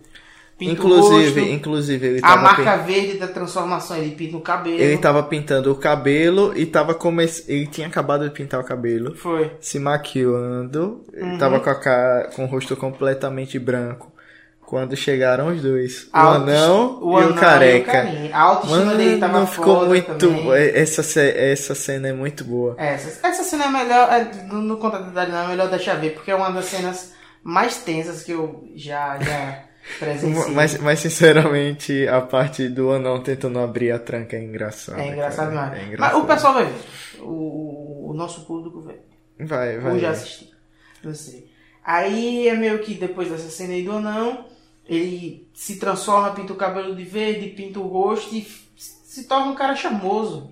Pinta 0.57 0.72
Inclusive, 0.72 1.41
o 1.41 1.43
rosto, 1.43 1.53
inclusive 1.53 2.07
ele 2.07 2.20
a 2.20 2.22
tava, 2.30 2.41
marca 2.41 2.78
pin- 2.78 2.86
verde 2.86 3.18
da 3.18 3.28
transformação, 3.28 3.97
ele 3.97 4.11
pinta 4.16 4.38
o 4.38 4.41
cabelo. 4.41 4.80
ele 4.80 4.97
tava 4.97 5.22
pintando 5.24 5.70
o 5.70 5.76
cabelo 5.76 6.53
e 6.57 6.66
tava 6.66 6.93
come... 6.93 7.26
ele 7.49 7.68
tinha 7.68 7.88
acabado 7.88 8.24
de 8.24 8.30
pintar 8.34 8.61
o 8.61 8.63
cabelo, 8.63 9.13
Foi. 9.18 9.51
se 9.59 9.80
maquiando, 9.80 11.01
ele 11.13 11.32
Uhum. 11.32 11.38
tava 11.38 11.59
com, 11.59 11.70
a 11.70 11.76
cara... 11.76 12.30
com 12.36 12.45
o 12.45 12.47
rosto 12.47 12.76
completamente 12.78 13.59
branco. 13.59 14.11
Quando 14.66 14.95
chegaram 14.95 15.47
os 15.49 15.61
dois, 15.61 16.09
o 16.11 16.18
anão 16.18 16.99
o 17.01 17.20
e 17.20 17.24
anão 17.24 17.36
o 17.36 17.39
careca. 17.39 17.91
carinha. 17.91 18.36
A 18.36 18.41
autoestima 18.41 18.95
dele 18.95 19.20
tava 19.20 19.34
Mano, 19.34 19.47
ficou 19.47 19.86
muito. 19.86 20.16
também. 20.16 20.51
Essa, 20.74 21.20
essa 21.22 21.76
cena 21.76 22.07
é 22.07 22.13
muito 22.13 22.43
boa. 22.43 22.76
Essa, 22.78 23.28
essa 23.28 23.43
cena 23.43 23.66
é 23.66 23.70
melhor, 23.70 24.11
é, 24.11 24.24
no, 24.47 24.61
no 24.61 24.78
Contabilidade 24.78 25.32
não 25.32 25.43
é 25.43 25.47
melhor 25.49 25.70
deixar 25.70 25.95
ver, 25.95 26.13
porque 26.16 26.32
é 26.32 26.36
uma 26.36 26.49
das 26.51 26.66
cenas 26.66 27.13
mais 27.43 27.78
tensas 27.78 28.24
que 28.24 28.32
eu 28.32 28.68
já, 28.76 29.20
já 29.20 29.63
presenciei. 29.99 30.53
Mas, 30.55 30.78
mas 30.80 30.99
sinceramente, 30.99 32.07
a 32.07 32.22
parte 32.22 32.68
do 32.68 32.91
anão 32.91 33.22
tentando 33.22 33.59
abrir 33.59 33.91
a 33.91 33.99
tranca 33.99 34.36
é 34.36 34.43
engraçada. 34.43 34.99
é 35.01 35.09
engraçado 35.09 35.53
cara. 35.53 35.70
demais. 35.70 35.74
É 35.74 35.78
Mas 35.78 35.88
engraçado. 35.93 36.22
o 36.22 36.26
pessoal 36.26 36.53
vai 36.55 36.66
ver. 36.66 37.22
O, 37.22 38.09
o 38.09 38.13
nosso 38.16 38.45
público 38.45 38.82
vai. 38.82 38.95
Vai, 39.39 39.78
vai. 39.78 39.93
Ou 39.93 39.99
já 39.99 40.09
assistiu. 40.09 40.47
Não 41.03 41.13
sei. 41.13 41.53
Aí 41.86 42.47
é 42.47 42.55
meio 42.55 42.80
que 42.80 42.95
depois 42.95 43.30
dessa 43.30 43.47
cena 43.49 43.74
aí 43.74 43.84
do 43.84 43.91
anão, 43.91 44.45
ele 44.88 45.47
se 45.53 45.77
transforma, 45.79 46.31
pinta 46.31 46.53
o 46.53 46.57
cabelo 46.57 46.95
de 46.95 47.03
verde, 47.03 47.47
pinta 47.49 47.79
o 47.79 47.88
rosto 47.88 48.33
e 48.36 48.47
se 48.75 49.23
torna 49.27 49.47
um 49.47 49.55
cara 49.55 49.75
charmoso. 49.75 50.49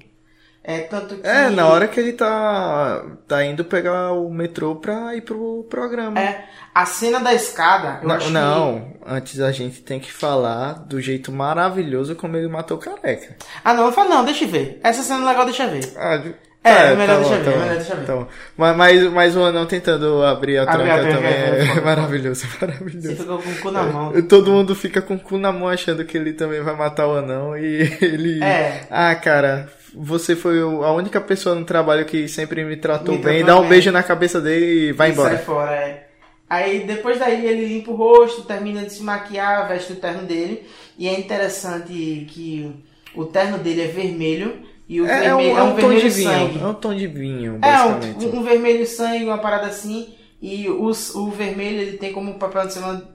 É 0.66 0.80
tanto 0.80 1.16
que. 1.18 1.28
É, 1.28 1.50
na 1.50 1.68
hora 1.68 1.90
que 1.90 2.00
ele 2.00 2.14
tá, 2.14 3.06
tá 3.28 3.44
indo 3.44 3.66
pegar 3.66 4.14
o 4.14 4.30
metrô 4.30 4.78
pra 4.78 5.14
ir 5.14 5.22
pro 5.22 5.66
programa. 5.70 6.18
É, 6.18 6.46
a 6.74 6.86
cena 6.86 7.20
da 7.20 7.34
escada, 7.34 8.00
eu 8.02 8.08
não, 8.08 8.16
acho 8.16 8.28
que- 8.28 8.32
não, 8.32 8.94
antes 9.06 9.42
a 9.42 9.52
gente 9.52 9.82
tem 9.82 10.00
que 10.00 10.10
falar 10.10 10.74
do 10.86 11.02
jeito 11.02 11.34
maravilhoso 11.34 12.16
como 12.16 12.38
ele 12.38 12.48
matou 12.48 12.78
o 12.78 12.80
careca. 12.80 13.36
Ah, 13.62 13.74
não, 13.74 13.88
eu 13.88 13.92
falo, 13.92 14.10
não, 14.10 14.24
deixa 14.24 14.46
eu 14.46 14.50
ver. 14.50 14.80
Essa 14.82 15.04
cena 15.04 15.26
é 15.26 15.28
legal, 15.28 15.44
deixa 15.44 15.66
eu 15.66 15.70
ver. 15.72 15.94
Ah, 15.98 16.24
É, 16.64 16.92
é 16.92 16.96
melhor 16.96 17.08
tá 17.08 17.20
deixar 17.20 17.38
bom, 17.38 17.44
ver, 17.44 17.44
tá 17.44 17.52
é 17.52 17.58
melhor 17.58 17.76
deixar 17.76 17.96
ver. 17.96 18.06
tá. 18.06 18.28
Mas, 18.56 19.04
mas, 19.12 19.36
o 19.36 19.44
anão 19.44 19.66
tentando 19.66 20.24
abrir 20.24 20.58
a 20.60 20.64
Abrir 20.64 20.76
tranca 20.86 20.94
a 20.94 21.12
também 21.14 21.32
é 21.34 21.60
é, 21.78 21.82
maravilhoso, 21.84 22.46
Você 22.48 22.66
maravilhoso. 22.66 23.16
ficou 23.18 23.38
com 23.40 23.50
o 23.50 23.56
cu 23.60 23.72
na 23.72 23.84
mão. 23.84 24.22
Todo 24.24 24.52
mundo 24.52 24.74
fica 24.74 25.02
com 25.02 25.16
o 25.16 25.20
cu 25.20 25.38
na 25.38 25.52
mão 25.52 25.68
achando 25.68 26.06
que 26.06 26.18
ele 26.18 26.34
também 26.34 26.62
vai 26.62 26.76
matar 26.76 27.08
o 27.08 27.16
anão 27.18 27.58
e 27.58 27.82
ele. 28.02 28.42
É. 28.44 28.88
Ah, 28.90 29.14
cara, 29.16 29.70
você 29.94 30.36
foi 30.36 30.62
a 30.62 30.92
única 30.92 31.20
pessoa 31.20 31.54
no 31.54 31.66
trabalho 31.66 32.06
que 32.06 32.28
sempre 32.30 32.64
me 32.64 32.78
tratou 32.78 33.16
Me 33.16 33.22
bem. 33.22 33.44
Dá 33.44 33.58
um 33.58 33.62
bem. 33.62 33.70
beijo 33.70 33.92
na 33.92 34.02
cabeça 34.04 34.40
dele 34.40 34.90
e 34.90 34.92
vai 34.94 35.10
E 35.10 35.12
embora. 35.12 35.36
Sai 35.36 35.44
fora, 35.46 35.72
é. 35.76 36.08
Aí 36.50 36.82
depois 36.86 37.18
daí 37.20 37.46
ele 37.46 37.66
limpa 37.66 37.92
o 37.92 37.96
rosto, 37.96 38.44
termina 38.44 38.84
de 38.84 38.94
se 38.94 39.02
maquiar, 39.04 39.68
veste 39.68 39.94
o 39.94 39.96
terno 39.98 40.24
dele. 40.24 40.64
E 40.98 41.08
é 41.08 41.20
interessante 41.20 42.28
que 42.30 42.72
o 43.16 43.26
terno 43.26 43.58
dele 43.58 43.82
é 43.82 43.88
vermelho 43.88 44.54
e 44.88 45.02
o 45.02 45.06
É, 45.08 45.26
é 45.28 45.36
um, 45.36 45.38
vermelho 45.38 45.58
é 45.58 45.64
um 45.64 45.70
tom 45.70 45.76
vermelho 45.76 46.02
de 46.02 46.10
vinho. 46.10 46.30
sangue. 46.32 46.60
É 46.60 46.68
um 46.68 46.74
tom 46.74 46.94
de 46.96 47.08
vinho, 47.08 47.56
É, 47.56 47.58
basicamente. 47.60 48.26
um, 48.26 48.40
um 48.40 48.44
vermelho 48.44 48.86
sangue, 48.88 49.26
uma 49.26 49.38
parada 49.38 49.68
assim. 49.68 50.14
E 50.42 50.70
os, 50.70 51.16
o 51.16 51.30
vermelho 51.32 51.80
ele 51.80 51.98
tem 51.98 52.12
como 52.12 52.34
papel 52.34 52.64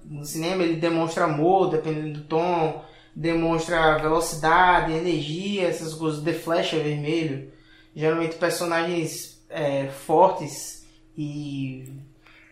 no 0.07 0.25
cinema, 0.25 0.63
ele 0.63 0.77
demonstra 0.77 1.25
amor, 1.25 1.71
dependendo 1.71 2.21
do 2.21 2.25
tom, 2.25 2.83
demonstra 3.15 3.99
velocidade, 3.99 4.93
energia, 4.95 5.69
essas 5.69 5.93
coisas. 5.93 6.23
The 6.23 6.33
Flash 6.33 6.73
é 6.73 6.79
vermelho. 6.79 7.51
Geralmente 7.95 8.37
personagens 8.37 9.43
é, 9.51 9.89
fortes 9.89 10.87
e 11.17 11.85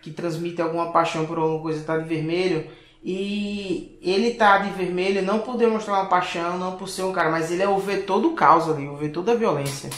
que 0.03 0.11
transmitem 0.11 0.65
alguma 0.65 0.93
paixão 0.93 1.25
por 1.25 1.39
alguma 1.39 1.61
coisa 1.63 1.83
tá 1.85 1.97
de 1.97 2.09
vermelho. 2.09 2.67
E 3.09 4.01
ele 4.03 4.33
tá 4.33 4.59
de 4.59 4.71
vermelho 4.71 5.23
não 5.23 5.39
por 5.39 5.57
demonstrar 5.57 6.01
uma 6.01 6.09
paixão, 6.09 6.59
não 6.59 6.77
por 6.77 6.89
ser 6.89 7.05
um 7.05 7.13
cara, 7.13 7.31
mas 7.31 7.53
ele 7.53 7.63
é 7.63 7.69
o 7.69 7.79
vetor 7.79 8.21
do 8.21 8.33
caos 8.33 8.69
ali, 8.69 8.89
o 8.89 8.97
vetor 8.97 9.23
da 9.23 9.33
violência. 9.33 9.91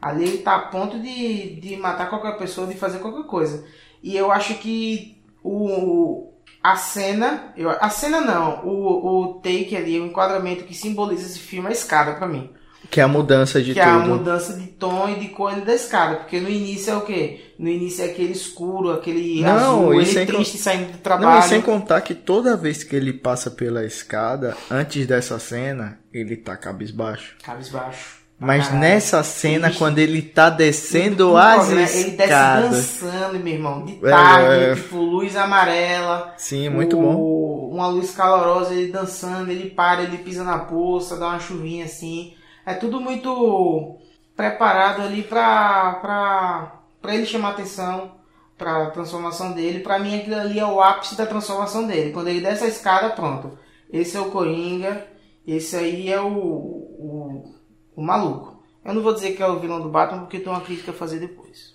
Ali 0.00 0.24
ele 0.24 0.38
tá 0.38 0.54
a 0.56 0.60
ponto 0.60 0.98
de, 0.98 1.60
de 1.60 1.76
matar 1.76 2.08
qualquer 2.08 2.38
pessoa, 2.38 2.66
de 2.66 2.78
fazer 2.78 3.00
qualquer 3.00 3.26
coisa. 3.26 3.66
E 4.02 4.16
eu 4.16 4.32
acho 4.32 4.54
que 4.54 5.22
o, 5.42 6.32
a 6.62 6.76
cena, 6.76 7.52
eu, 7.58 7.68
a 7.68 7.90
cena 7.90 8.22
não, 8.22 8.64
o, 8.64 9.06
o 9.06 9.34
take 9.34 9.76
ali, 9.76 10.00
o 10.00 10.06
enquadramento 10.06 10.64
que 10.64 10.74
simboliza 10.74 11.26
esse 11.26 11.40
filme 11.40 11.68
é 11.68 11.72
a 11.72 11.74
escada 11.74 12.14
pra 12.14 12.26
mim. 12.26 12.48
Que 12.90 13.00
é 13.00 13.02
a 13.02 13.08
mudança 13.08 13.62
de 13.62 13.74
que 13.74 13.80
é 13.80 13.84
a 13.84 14.00
tudo. 14.00 14.16
mudança 14.16 14.54
de 14.54 14.68
tom 14.68 15.10
e 15.10 15.16
de 15.16 15.28
cor 15.28 15.54
da 15.60 15.74
escada. 15.74 16.16
Porque 16.16 16.40
no 16.40 16.48
início 16.48 16.90
é 16.90 16.96
o 16.96 17.02
quê? 17.02 17.43
No 17.58 17.68
início 17.68 18.02
é 18.02 18.06
aquele 18.08 18.32
escuro, 18.32 18.90
aquele 18.92 19.40
Não, 19.42 19.54
azul, 19.82 19.94
ele 19.94 20.06
sem 20.06 20.26
triste 20.26 20.58
saindo 20.58 20.86
do 20.86 20.92
Não, 20.92 20.98
trabalho. 20.98 21.38
e 21.44 21.48
sem 21.48 21.60
contar 21.60 22.00
que 22.00 22.14
toda 22.14 22.56
vez 22.56 22.82
que 22.82 22.96
ele 22.96 23.12
passa 23.12 23.50
pela 23.50 23.84
escada, 23.84 24.56
antes 24.70 25.06
dessa 25.06 25.38
cena, 25.38 25.98
ele 26.12 26.36
tá 26.36 26.56
cabisbaixo. 26.56 27.36
Cabisbaixo. 27.44 28.24
Mas 28.36 28.64
Caralho. 28.64 28.80
nessa 28.80 29.22
cena, 29.22 29.68
Triste. 29.68 29.78
quando 29.78 29.98
ele 30.00 30.20
tá 30.20 30.50
descendo 30.50 31.26
Tudo, 31.28 31.36
as 31.36 31.68
né? 31.68 31.74
Ele 31.74 32.10
desce 32.10 32.22
escadas. 32.24 32.70
dançando, 32.72 33.38
meu 33.38 33.54
irmão. 33.54 33.84
De 33.84 33.92
É, 34.04 34.10
tarde, 34.10 34.64
é. 34.64 34.74
tipo, 34.74 34.96
luz 34.96 35.36
amarela. 35.36 36.34
Sim, 36.36 36.68
muito 36.68 36.98
o- 36.98 37.02
bom. 37.02 37.70
Uma 37.74 37.86
luz 37.86 38.10
calorosa, 38.10 38.74
ele 38.74 38.90
dançando, 38.90 39.50
ele 39.50 39.70
para, 39.70 40.02
ele 40.02 40.18
pisa 40.18 40.42
na 40.42 40.58
poça, 40.58 41.16
dá 41.16 41.28
uma 41.28 41.38
chuvinha 41.38 41.84
assim. 41.84 42.34
É 42.66 42.74
tudo 42.74 43.00
muito 43.00 43.96
preparado 44.36 45.02
ali 45.02 45.22
pra, 45.22 45.92
pra, 46.02 46.72
pra 47.04 47.14
ele 47.14 47.26
chamar 47.26 47.50
atenção, 47.50 48.12
pra 48.56 48.86
transformação 48.86 49.52
dele. 49.52 49.80
Pra 49.80 49.98
mim 49.98 50.18
aquilo 50.18 50.36
ali 50.36 50.58
é 50.58 50.64
o 50.64 50.80
ápice 50.80 51.14
da 51.14 51.26
transformação 51.26 51.86
dele. 51.86 52.12
Quando 52.12 52.28
ele 52.28 52.40
desce 52.40 52.64
a 52.64 52.68
escada, 52.68 53.10
pronto. 53.10 53.58
Esse 53.92 54.16
é 54.16 54.20
o 54.20 54.30
Coringa, 54.30 55.06
esse 55.46 55.76
aí 55.76 56.10
é 56.10 56.18
o, 56.18 56.26
o, 56.28 57.54
o 57.94 58.02
maluco. 58.02 58.64
Eu 58.82 58.94
não 58.94 59.02
vou 59.02 59.12
dizer 59.12 59.36
que 59.36 59.42
é 59.42 59.46
o 59.46 59.58
vilão 59.58 59.82
do 59.82 59.90
Batman 59.90 60.22
porque 60.22 60.40
tem 60.40 60.50
uma 60.50 60.62
crítica 60.62 60.92
a 60.92 60.94
fazer 60.94 61.20
depois. 61.20 61.74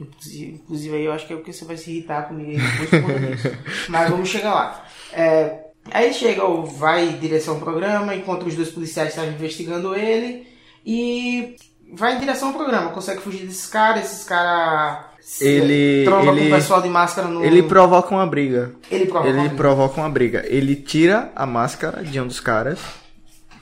Inclusive, 0.00 0.94
aí 0.94 1.04
eu 1.04 1.12
acho 1.12 1.26
que 1.26 1.32
é 1.32 1.36
porque 1.36 1.52
você 1.52 1.64
vai 1.64 1.76
se 1.76 1.90
irritar 1.90 2.28
comigo 2.28 2.60
depois 2.80 3.02
por 3.02 3.20
disso. 3.20 3.50
Mas 3.90 4.08
vamos 4.08 4.28
chegar 4.28 4.54
lá. 4.54 4.86
É, 5.12 5.70
aí 5.90 6.14
chega, 6.14 6.46
vai 6.46 7.08
em 7.08 7.18
direção 7.18 7.54
ao 7.54 7.60
programa, 7.60 8.14
encontra 8.14 8.48
os 8.48 8.54
dois 8.54 8.70
policiais 8.70 9.08
que 9.08 9.18
estavam 9.18 9.34
investigando 9.34 9.96
ele 9.96 10.46
e 10.86 11.56
vai 11.92 12.16
em 12.16 12.20
direção 12.20 12.48
ao 12.48 12.54
programa. 12.54 12.90
Consegue 12.90 13.20
fugir 13.20 13.46
desses 13.46 13.66
caras, 13.66 14.04
esses 14.04 14.24
caras 14.24 14.98
Ele- 15.40 16.04
tromba 16.04 16.32
com 16.32 16.38
ele- 16.38 16.48
o 16.48 16.54
pessoal 16.54 16.82
de 16.82 16.88
máscara 16.88 17.28
no. 17.28 17.44
Ele 17.44 17.62
provoca 17.62 18.14
uma 18.14 18.26
briga. 18.26 18.72
ele 18.90 19.06
provoca. 19.06 19.28
Ele 19.28 19.48
provoca 19.50 20.00
uma 20.00 20.08
briga. 20.10 20.44
Ele 20.46 20.74
tira 20.76 21.30
a 21.36 21.44
máscara 21.46 22.02
de 22.02 22.20
um 22.20 22.26
dos 22.26 22.40
caras 22.40 22.78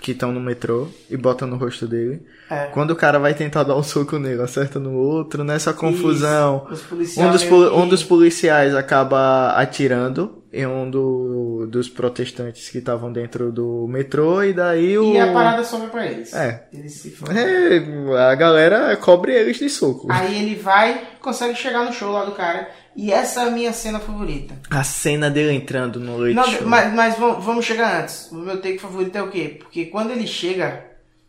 que 0.00 0.12
estão 0.12 0.30
no 0.30 0.38
metrô 0.40 0.86
e 1.10 1.16
bota 1.16 1.46
no 1.46 1.56
rosto 1.56 1.86
dele. 1.88 2.22
É. 2.48 2.66
Quando 2.66 2.92
o 2.92 2.96
cara 2.96 3.18
vai 3.18 3.34
tentar 3.34 3.64
dar 3.64 3.74
um 3.76 3.82
soco 3.82 4.18
nele, 4.20 4.40
acerta 4.40 4.78
no 4.78 4.92
outro, 4.92 5.42
nessa 5.42 5.72
confusão. 5.72 6.64
Os 6.70 6.80
policiais 6.82 7.28
Um 7.28 7.32
dos, 7.32 7.42
que- 7.42 7.52
um 7.52 7.88
dos 7.88 8.04
policiais 8.04 8.72
acaba 8.76 9.48
atirando 9.56 10.44
em 10.56 10.66
um 10.66 10.90
do- 10.90 11.66
dos 11.70 11.88
protestantes 11.88 12.68
que 12.70 12.78
estavam 12.78 13.12
dentro 13.12 13.52
do 13.52 13.86
metrô 13.88 14.42
e 14.42 14.52
daí 14.52 14.96
o. 14.98 15.12
E 15.14 15.20
a 15.20 15.32
parada 15.32 15.62
sobra 15.64 15.88
pra 15.88 16.06
eles. 16.06 16.32
É. 16.34 16.66
Eles 16.72 16.92
se. 16.94 17.14
É, 17.34 18.20
a 18.30 18.34
galera 18.34 18.96
cobre 18.96 19.32
eles 19.34 19.58
de 19.58 19.68
soco. 19.68 20.06
Aí 20.10 20.38
ele 20.38 20.54
vai, 20.54 21.02
consegue 21.20 21.54
chegar 21.54 21.84
no 21.84 21.92
show 21.92 22.10
lá 22.12 22.24
do 22.24 22.32
cara. 22.32 22.68
E 22.96 23.12
essa 23.12 23.42
é 23.42 23.48
a 23.48 23.50
minha 23.50 23.72
cena 23.74 24.00
favorita. 24.00 24.54
A 24.70 24.82
cena 24.82 25.28
dele 25.30 25.52
entrando 25.52 26.00
no 26.00 26.16
leite 26.16 26.34
Não, 26.36 26.44
show. 26.44 26.66
mas, 26.66 26.94
mas 26.94 27.18
vamos, 27.18 27.44
vamos 27.44 27.64
chegar 27.64 28.00
antes. 28.02 28.32
O 28.32 28.36
meu 28.36 28.56
take 28.60 28.78
favorito 28.78 29.16
é 29.16 29.22
o 29.22 29.28
quê? 29.30 29.56
Porque 29.58 29.84
quando 29.86 30.12
ele 30.12 30.26
chega, 30.26 30.82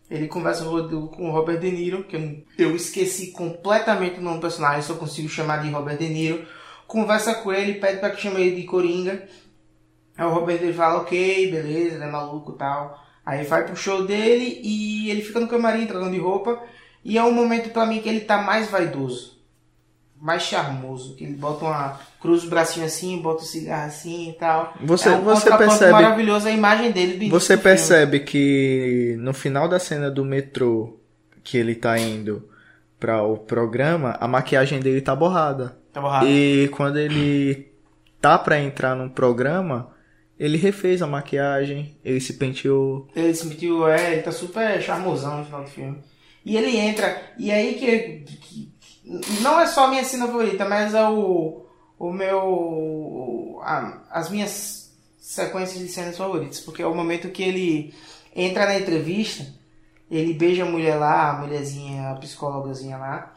ele 0.09 0.27
conversa 0.27 0.63
com 0.63 1.07
com 1.07 1.27
o 1.29 1.31
Robert 1.33 1.59
De 1.59 1.69
Niro, 1.69 2.05
que 2.05 2.15
eu, 2.15 2.37
eu 2.57 2.75
esqueci 2.75 3.31
completamente 3.31 4.17
o 4.19 4.23
nome 4.23 4.37
do 4.37 4.41
personagem, 4.41 4.81
só 4.81 4.93
consigo 4.93 5.27
chamar 5.27 5.57
de 5.61 5.69
Robert 5.69 5.97
De 5.97 6.07
Niro. 6.07 6.45
Conversa 6.87 7.35
com 7.35 7.51
ele, 7.51 7.75
pede 7.75 7.99
pra 7.99 8.09
que 8.09 8.21
chame 8.21 8.41
ele 8.41 8.55
de 8.55 8.63
Coringa. 8.63 9.21
Aí 10.17 10.25
o 10.25 10.29
Robert 10.29 10.61
Niro 10.61 10.73
fala, 10.73 10.99
ok, 11.01 11.51
beleza, 11.51 11.95
ele 11.95 12.03
é 12.05 12.07
maluco 12.11 12.53
e 12.53 12.57
tal. 12.57 13.03
Aí 13.25 13.43
vai 13.43 13.65
pro 13.65 13.75
show 13.75 14.05
dele 14.05 14.59
e 14.63 15.09
ele 15.11 15.21
fica 15.21 15.39
no 15.39 15.47
camarim 15.47 15.85
trocando 15.85 16.11
de 16.11 16.17
roupa. 16.19 16.59
E 17.03 17.17
é 17.17 17.23
um 17.23 17.31
momento 17.33 17.69
pra 17.71 17.85
mim 17.85 17.99
que 18.01 18.07
ele 18.09 18.21
tá 18.21 18.37
mais 18.41 18.69
vaidoso. 18.69 19.37
mais 20.19 20.41
charmoso. 20.43 21.15
Que 21.15 21.25
ele 21.25 21.33
bota 21.35 21.65
uma. 21.65 21.99
cruza 22.21 22.43
os 22.43 22.49
bracinhos 22.49 22.91
assim, 22.93 23.21
bota 23.21 23.43
o 23.43 23.45
cigarro 23.45 23.87
assim 23.87 24.29
e 24.29 24.33
tal. 24.33 24.73
Você, 24.81 25.09
é 25.09 25.11
um 25.11 25.21
você 25.21 25.55
percebe. 25.55 25.91
maravilhoso 25.91 26.47
a 26.47 26.51
imagem 26.51 26.91
dele 26.91 27.13
do 27.27 27.29
Você 27.29 27.55
do 27.55 27.61
filme. 27.61 27.63
percebe 27.63 28.19
que 28.21 29.15
no 29.19 29.33
final 29.33 29.67
da 29.67 29.77
cena 29.77 30.09
do 30.09 30.25
metrô 30.25 30.97
que 31.43 31.57
ele 31.57 31.75
tá 31.75 31.97
indo 31.99 32.49
para 32.99 33.21
o 33.21 33.37
programa, 33.37 34.17
a 34.19 34.27
maquiagem 34.27 34.79
dele 34.79 35.01
tá 35.01 35.15
borrada. 35.15 35.77
Tá. 36.01 36.25
E 36.25 36.67
quando 36.69 36.97
ele 36.97 37.71
tá 38.21 38.37
pra 38.37 38.59
entrar 38.59 38.95
num 38.95 39.09
programa, 39.09 39.93
ele 40.39 40.57
refez 40.57 41.01
a 41.01 41.07
maquiagem, 41.07 41.97
ele 42.03 42.19
se 42.19 42.33
penteou. 42.33 43.07
Ele 43.15 43.33
se 43.33 43.47
sentiu, 43.47 43.87
é, 43.87 44.13
ele 44.13 44.21
tá 44.21 44.31
super 44.31 44.81
charmosão 44.81 45.37
no 45.39 45.45
final 45.45 45.63
do 45.63 45.69
filme. 45.69 45.97
E 46.45 46.55
ele 46.55 46.77
entra, 46.77 47.21
e 47.37 47.51
aí 47.51 47.73
que, 47.75 47.97
que- 48.25 48.37
que- 48.37 49.41
não 49.41 49.59
é 49.59 49.67
só 49.67 49.85
a 49.85 49.87
minha 49.89 50.03
cena 50.03 50.27
favorita, 50.27 50.67
mas 50.67 50.93
é 50.93 51.07
o, 51.07 51.65
o 51.99 52.11
meu, 52.11 53.59
a- 53.63 54.01
as 54.11 54.29
minhas 54.29 54.95
sequências 55.19 55.79
de 55.79 55.87
cenas 55.89 56.17
favoritas, 56.17 56.59
porque 56.59 56.81
é 56.81 56.87
o 56.87 56.95
momento 56.95 57.29
que 57.29 57.43
ele 57.43 57.93
entra 58.35 58.65
na 58.65 58.79
entrevista, 58.79 59.45
ele 60.09 60.33
beija 60.33 60.63
a 60.63 60.69
mulher 60.69 60.95
lá, 60.95 61.31
a 61.31 61.33
mulherzinha, 61.41 62.11
a 62.11 62.15
psicólogazinha 62.15 62.97
lá. 62.97 63.33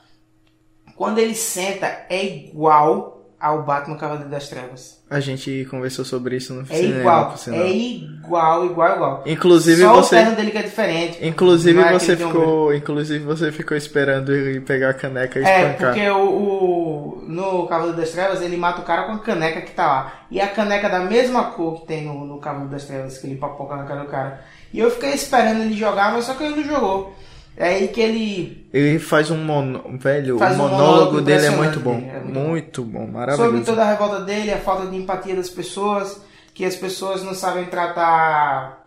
Quando 1.01 1.19
ele 1.19 1.35
senta, 1.35 1.87
é 2.11 2.23
igual 2.27 3.33
ao 3.41 3.63
Batman 3.63 3.97
Cavaleiro 3.97 4.29
das 4.29 4.49
Trevas. 4.51 5.01
A 5.09 5.19
gente 5.19 5.67
conversou 5.71 6.05
sobre 6.05 6.37
isso 6.37 6.53
no 6.53 6.61
É 6.61 6.75
cinema, 6.75 7.01
igual, 7.01 7.35
é 7.53 7.69
igual, 7.71 8.67
igual, 8.67 8.95
igual. 8.97 9.23
Inclusive 9.25 9.81
Só 9.81 9.93
o 9.93 9.97
você, 10.03 10.17
terno 10.17 10.37
dele 10.37 10.51
que 10.51 10.59
é 10.59 10.63
diferente. 10.63 11.27
inclusive 11.27 11.81
é 11.81 11.91
você 11.99 12.19
ficou, 12.19 12.75
inclusive 12.75 13.25
você 13.25 13.51
ficou 13.51 13.75
esperando 13.79 14.31
ele 14.31 14.61
pegar 14.61 14.91
a 14.91 14.95
caneca 14.95 15.39
e 15.41 15.43
É, 15.43 15.63
espancar. 15.71 15.95
porque 15.95 16.11
o, 16.11 16.29
o- 16.29 17.25
no 17.27 17.67
Cavaleiro 17.67 17.97
das 17.97 18.11
Trevas 18.11 18.43
ele 18.43 18.59
mata 18.59 18.83
o 18.83 18.85
cara 18.85 19.05
com 19.05 19.13
a 19.13 19.19
caneca 19.21 19.63
que 19.63 19.73
tá 19.73 19.87
lá. 19.87 20.13
E 20.31 20.39
a 20.39 20.49
caneca 20.49 20.91
da 20.91 21.01
mesma 21.01 21.45
cor 21.53 21.81
que 21.81 21.87
tem 21.87 22.05
no, 22.05 22.27
no 22.27 22.39
Cavaleiro 22.41 22.71
das 22.73 22.85
Trevas, 22.85 23.17
que 23.17 23.27
ele 23.27 23.37
papoca 23.37 23.75
na 23.75 23.85
cara 23.85 24.01
do 24.03 24.07
cara. 24.11 24.45
E 24.71 24.79
eu 24.79 24.91
fiquei 24.91 25.15
esperando 25.15 25.63
ele 25.63 25.75
jogar, 25.75 26.13
mas 26.13 26.27
só 26.27 26.35
que 26.35 26.45
ele 26.45 26.57
não 26.57 26.65
jogou. 26.75 27.15
É 27.61 27.75
aí 27.75 27.89
que 27.89 28.01
ele. 28.01 28.67
Ele 28.73 28.99
faz 28.99 29.31
um 29.31 29.37
mono... 29.37 29.85
velho, 29.99 30.39
Faz 30.39 30.53
o 30.53 30.55
um 30.55 30.63
monólogo 30.63 30.87
monólogo 30.87 31.21
dele 31.21 31.45
é 31.45 31.51
muito 31.51 31.79
bom, 31.79 31.97
é 31.97 32.19
muito 32.19 32.39
muito, 32.39 32.83
bom, 32.83 33.01
Sobre 33.01 33.13
maravilhoso. 33.13 33.65
toda 33.67 33.83
a 33.83 33.91
revolta 33.91 34.21
dele, 34.21 34.51
a 34.51 34.57
falta 34.57 34.87
de 34.87 34.97
empatia 34.97 35.37
das 35.37 35.51
pessoas, 35.51 36.23
que 36.55 36.65
as 36.65 36.75
pessoas 36.75 37.23
não 37.23 37.35
sabem 37.35 37.67
tratar 37.67 38.83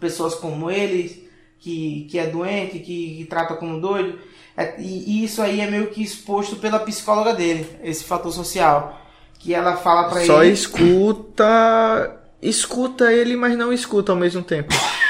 pessoas 0.00 0.34
como 0.34 0.72
ele, 0.72 1.30
que, 1.60 2.08
que 2.10 2.18
é 2.18 2.26
doente, 2.26 2.80
que, 2.80 3.18
que 3.18 3.26
trata 3.30 3.54
como 3.54 3.80
doido. 3.80 4.18
É, 4.56 4.74
e, 4.80 5.20
e 5.20 5.24
isso 5.24 5.40
aí 5.40 5.60
é 5.60 5.70
meio 5.70 5.86
que 5.86 6.02
exposto 6.02 6.56
pela 6.56 6.80
psicóloga 6.80 7.32
dele, 7.32 7.64
esse 7.80 8.02
fator 8.02 8.32
social. 8.32 9.00
Que 9.38 9.54
ela 9.54 9.76
fala 9.76 10.08
pra 10.08 10.24
Só 10.24 10.42
ele. 10.42 10.52
escuta, 10.52 12.16
escuta 12.42 13.12
ele, 13.12 13.36
mas 13.36 13.56
não 13.56 13.72
escuta 13.72 14.10
ao 14.10 14.18
mesmo 14.18 14.42
tempo. 14.42 14.74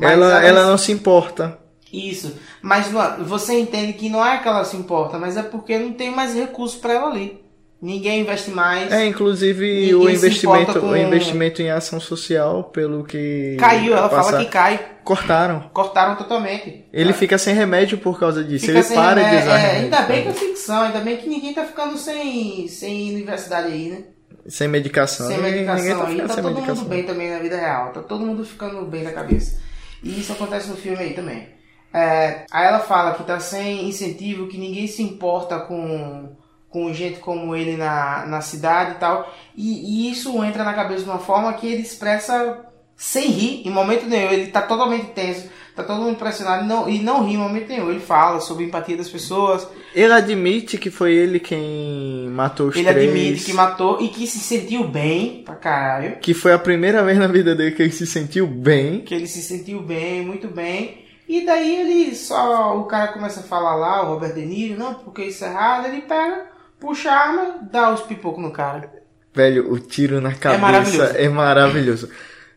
Ela, 0.00 0.12
ela- 0.12 0.44
ela 0.44 0.66
não 0.66 0.78
se 0.78 0.92
importa. 0.92 1.58
Isso. 1.92 2.34
Mas 2.60 2.90
não- 2.92 3.24
você 3.24 3.58
entende 3.58 3.94
que 3.94 4.08
não 4.10 4.24
é 4.24 4.38
que 4.38 4.46
ela 4.48 4.64
se 4.64 4.76
importa, 4.76 5.18
mas 5.18 5.36
é 5.36 5.42
porque 5.42 5.78
não 5.78 5.92
tem 5.92 6.10
mais 6.10 6.34
recurso 6.34 6.78
pra 6.80 6.92
ela 6.94 7.08
ali. 7.10 7.40
Ninguém 7.80 8.22
investe 8.22 8.50
mais. 8.50 8.90
É, 8.92 9.06
inclusive 9.06 9.64
Ninguém 9.64 9.94
o 9.94 10.10
investimento, 10.10 10.80
com- 10.80 10.88
o 10.88 10.96
investimento 10.96 11.62
em 11.62 11.70
ação 11.70 12.00
social, 12.00 12.64
pelo 12.64 13.04
que 13.04 13.56
Caiu, 13.58 13.92
ela 13.96 14.08
passa- 14.08 14.32
fala 14.32 14.44
que 14.44 14.50
cai. 14.50 14.80
cortaram. 15.04 15.70
Cortaram 15.72 16.16
totalmente. 16.16 16.84
Ele 16.92 17.12
fica 17.12 17.38
sem 17.38 17.54
remédio 17.54 17.96
por 17.96 18.18
causa 18.18 18.42
disso. 18.42 18.66
Fica 18.66 18.80
ele 18.80 18.88
para 18.88 19.14
de 19.22 19.28
remédio. 19.28 19.46
usar 19.48 19.54
É, 19.54 19.60
remédio. 19.60 19.84
ainda 19.84 20.02
bem 20.02 20.22
que 20.24 20.28
é 20.28 20.32
ficção, 20.32 20.82
ainda 20.82 20.98
bem 20.98 21.16
que 21.18 21.28
ninguém 21.28 21.54
tá 21.54 21.64
ficando 21.64 21.96
sem, 21.96 22.66
sem 22.66 23.14
universidade 23.14 23.68
aí, 23.68 23.88
né? 23.90 24.02
Sem 24.48 24.66
medicação. 24.66 25.28
sem 25.28 25.36
Ninguém- 25.36 25.52
medicação 25.52 25.76
ninguém 25.84 25.96
tá 25.96 26.02
aí, 26.04 26.12
ficando 26.14 26.28
tá 26.28 26.34
sem 26.34 26.42
todo 26.42 26.54
medicação. 26.54 26.82
mundo 26.82 26.90
bem 26.90 27.02
também 27.04 27.30
na 27.30 27.38
vida 27.38 27.56
real. 27.56 27.92
Tá 27.92 28.00
todo 28.02 28.26
mundo 28.26 28.44
ficando 28.44 28.84
bem 28.86 29.04
da 29.04 29.12
cabeça. 29.12 29.60
E 30.02 30.20
isso 30.20 30.32
acontece 30.32 30.68
no 30.68 30.76
filme 30.76 30.98
aí 30.98 31.14
também. 31.14 31.48
É, 31.92 32.44
aí 32.50 32.66
ela 32.66 32.80
fala 32.80 33.14
que 33.14 33.24
tá 33.24 33.40
sem 33.40 33.88
incentivo, 33.88 34.46
que 34.46 34.58
ninguém 34.58 34.86
se 34.86 35.02
importa 35.02 35.58
com, 35.60 36.36
com 36.68 36.92
gente 36.92 37.18
como 37.18 37.56
ele 37.56 37.76
na, 37.76 38.26
na 38.26 38.40
cidade 38.40 38.92
e 38.92 38.94
tal. 38.96 39.32
E, 39.56 40.08
e 40.08 40.10
isso 40.10 40.42
entra 40.44 40.64
na 40.64 40.74
cabeça 40.74 41.04
de 41.04 41.10
uma 41.10 41.18
forma 41.18 41.52
que 41.54 41.66
ele 41.66 41.82
expressa 41.82 42.64
sem 42.96 43.28
rir 43.28 43.66
em 43.66 43.70
momento 43.70 44.06
nenhum. 44.06 44.30
Ele 44.30 44.48
tá 44.48 44.62
totalmente 44.62 45.12
tenso, 45.12 45.48
tá 45.74 45.82
todo 45.82 46.00
mundo 46.00 46.12
impressionado 46.12 46.64
não, 46.64 46.88
e 46.88 47.00
não 47.00 47.24
ri 47.24 47.34
em 47.34 47.38
momento 47.38 47.68
nenhum. 47.68 47.90
Ele 47.90 48.00
fala 48.00 48.40
sobre 48.40 48.64
empatia 48.64 48.96
das 48.96 49.08
pessoas, 49.08 49.66
Ele 49.94 50.12
admite 50.12 50.78
que 50.78 50.90
foi 50.90 51.14
ele 51.14 51.40
quem 51.40 52.28
matou 52.30 52.68
os 52.68 52.76
ele 52.76 52.88
três. 52.88 53.08
admite 53.08 53.44
que 53.44 53.52
matou 53.52 54.00
e 54.00 54.08
que 54.08 54.26
se 54.26 54.38
sentiu 54.38 54.84
bem 54.86 55.42
pra 55.44 55.54
caralho. 55.54 56.16
que 56.20 56.34
foi 56.34 56.52
a 56.52 56.58
primeira 56.58 57.02
vez 57.02 57.18
na 57.18 57.26
vida 57.26 57.54
dele 57.54 57.72
que 57.72 57.82
ele 57.82 57.92
se 57.92 58.06
sentiu 58.06 58.46
bem. 58.46 59.00
que 59.00 59.14
ele 59.14 59.26
se 59.26 59.42
sentiu 59.42 59.80
bem, 59.80 60.24
muito 60.24 60.48
bem. 60.48 61.04
E 61.28 61.44
daí 61.44 61.76
ele 61.80 62.14
só. 62.14 62.78
O 62.78 62.84
cara 62.84 63.08
começa 63.12 63.40
a 63.40 63.42
falar 63.42 63.74
lá, 63.76 64.02
o 64.02 64.14
Robert 64.14 64.32
De 64.34 64.46
Niro, 64.46 64.78
não, 64.78 64.94
porque 64.94 65.24
isso 65.24 65.44
é 65.44 65.48
errado. 65.48 65.86
Ele 65.86 66.00
pega, 66.02 66.46
puxa 66.80 67.10
a 67.10 67.18
arma, 67.18 67.54
dá 67.70 67.92
os 67.92 68.00
pipocos 68.00 68.42
no 68.42 68.50
cara. 68.50 68.90
Velho, 69.34 69.70
o 69.70 69.78
tiro 69.78 70.20
na 70.20 70.34
cabeça 70.34 70.60
maravilhoso. 70.62 71.12
é 71.16 71.28
maravilhoso. 71.28 72.08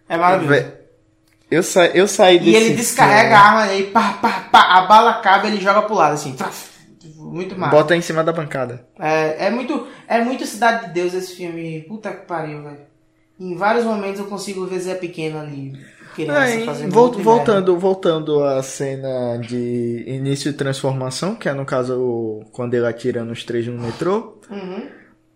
É 0.08 0.18
maravilhoso. 0.18 0.66
Eu, 1.50 1.62
sa 1.64 1.86
eu 1.88 2.08
saí 2.08 2.40
desse 2.40 2.52
E 2.52 2.56
ele 2.56 2.76
descarrega 2.76 3.22
filme, 3.24 3.36
a 3.36 3.40
arma 3.42 3.62
aí, 3.64 3.84
pá, 3.88 4.14
pá, 4.22 4.48
pá, 4.50 4.62
a 4.78 4.82
bala 4.86 5.12
acaba 5.12 5.48
ele 5.48 5.60
joga 5.60 5.82
pro 5.82 5.96
lado, 5.96 6.14
assim. 6.14 6.34
traf. 6.34 6.71
Muito 7.32 7.58
massa. 7.58 7.76
Bota 7.76 7.96
em 7.96 8.02
cima 8.02 8.24
da 8.24 8.32
bancada. 8.34 8.86
É, 9.00 9.48
é 9.48 9.50
muito. 9.50 9.88
É 10.08 10.22
muito 10.24 10.46
Cidade 10.46 10.88
de 10.88 10.94
Deus 10.94 11.14
esse 11.14 11.36
filme. 11.36 11.82
Puta 11.88 12.12
que 12.12 12.26
pariu, 12.26 12.62
velho. 12.64 12.78
Em 13.40 13.56
vários 13.56 13.86
momentos 13.86 14.20
eu 14.20 14.28
consigo 14.28 14.66
ver 14.68 14.80
Zé 14.80 14.96
Pequeno 14.96 15.40
ali. 15.40 15.74
Fazendo 16.66 16.92
vol- 16.92 17.12
voltando, 17.14 17.80
voltando 17.80 18.44
à 18.44 18.62
cena 18.62 19.38
de 19.38 20.04
início 20.06 20.52
de 20.52 20.58
transformação, 20.58 21.36
que 21.36 21.48
é 21.48 21.54
no 21.54 21.66
caso 21.66 21.98
o- 21.98 22.46
quando 22.52 22.74
ele 22.74 22.86
atira 22.86 23.24
nos 23.24 23.46
três 23.46 23.66
no 23.66 23.82
metrô. 23.82 24.38
Uhum. 24.50 24.90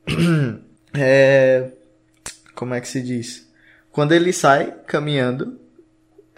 É. 0.98 1.72
Como 2.54 2.74
é 2.74 2.80
que 2.82 2.88
se 2.88 3.02
diz? 3.02 3.48
Quando 3.92 4.14
ele 4.14 4.32
sai 4.32 4.74
caminhando, 4.88 5.60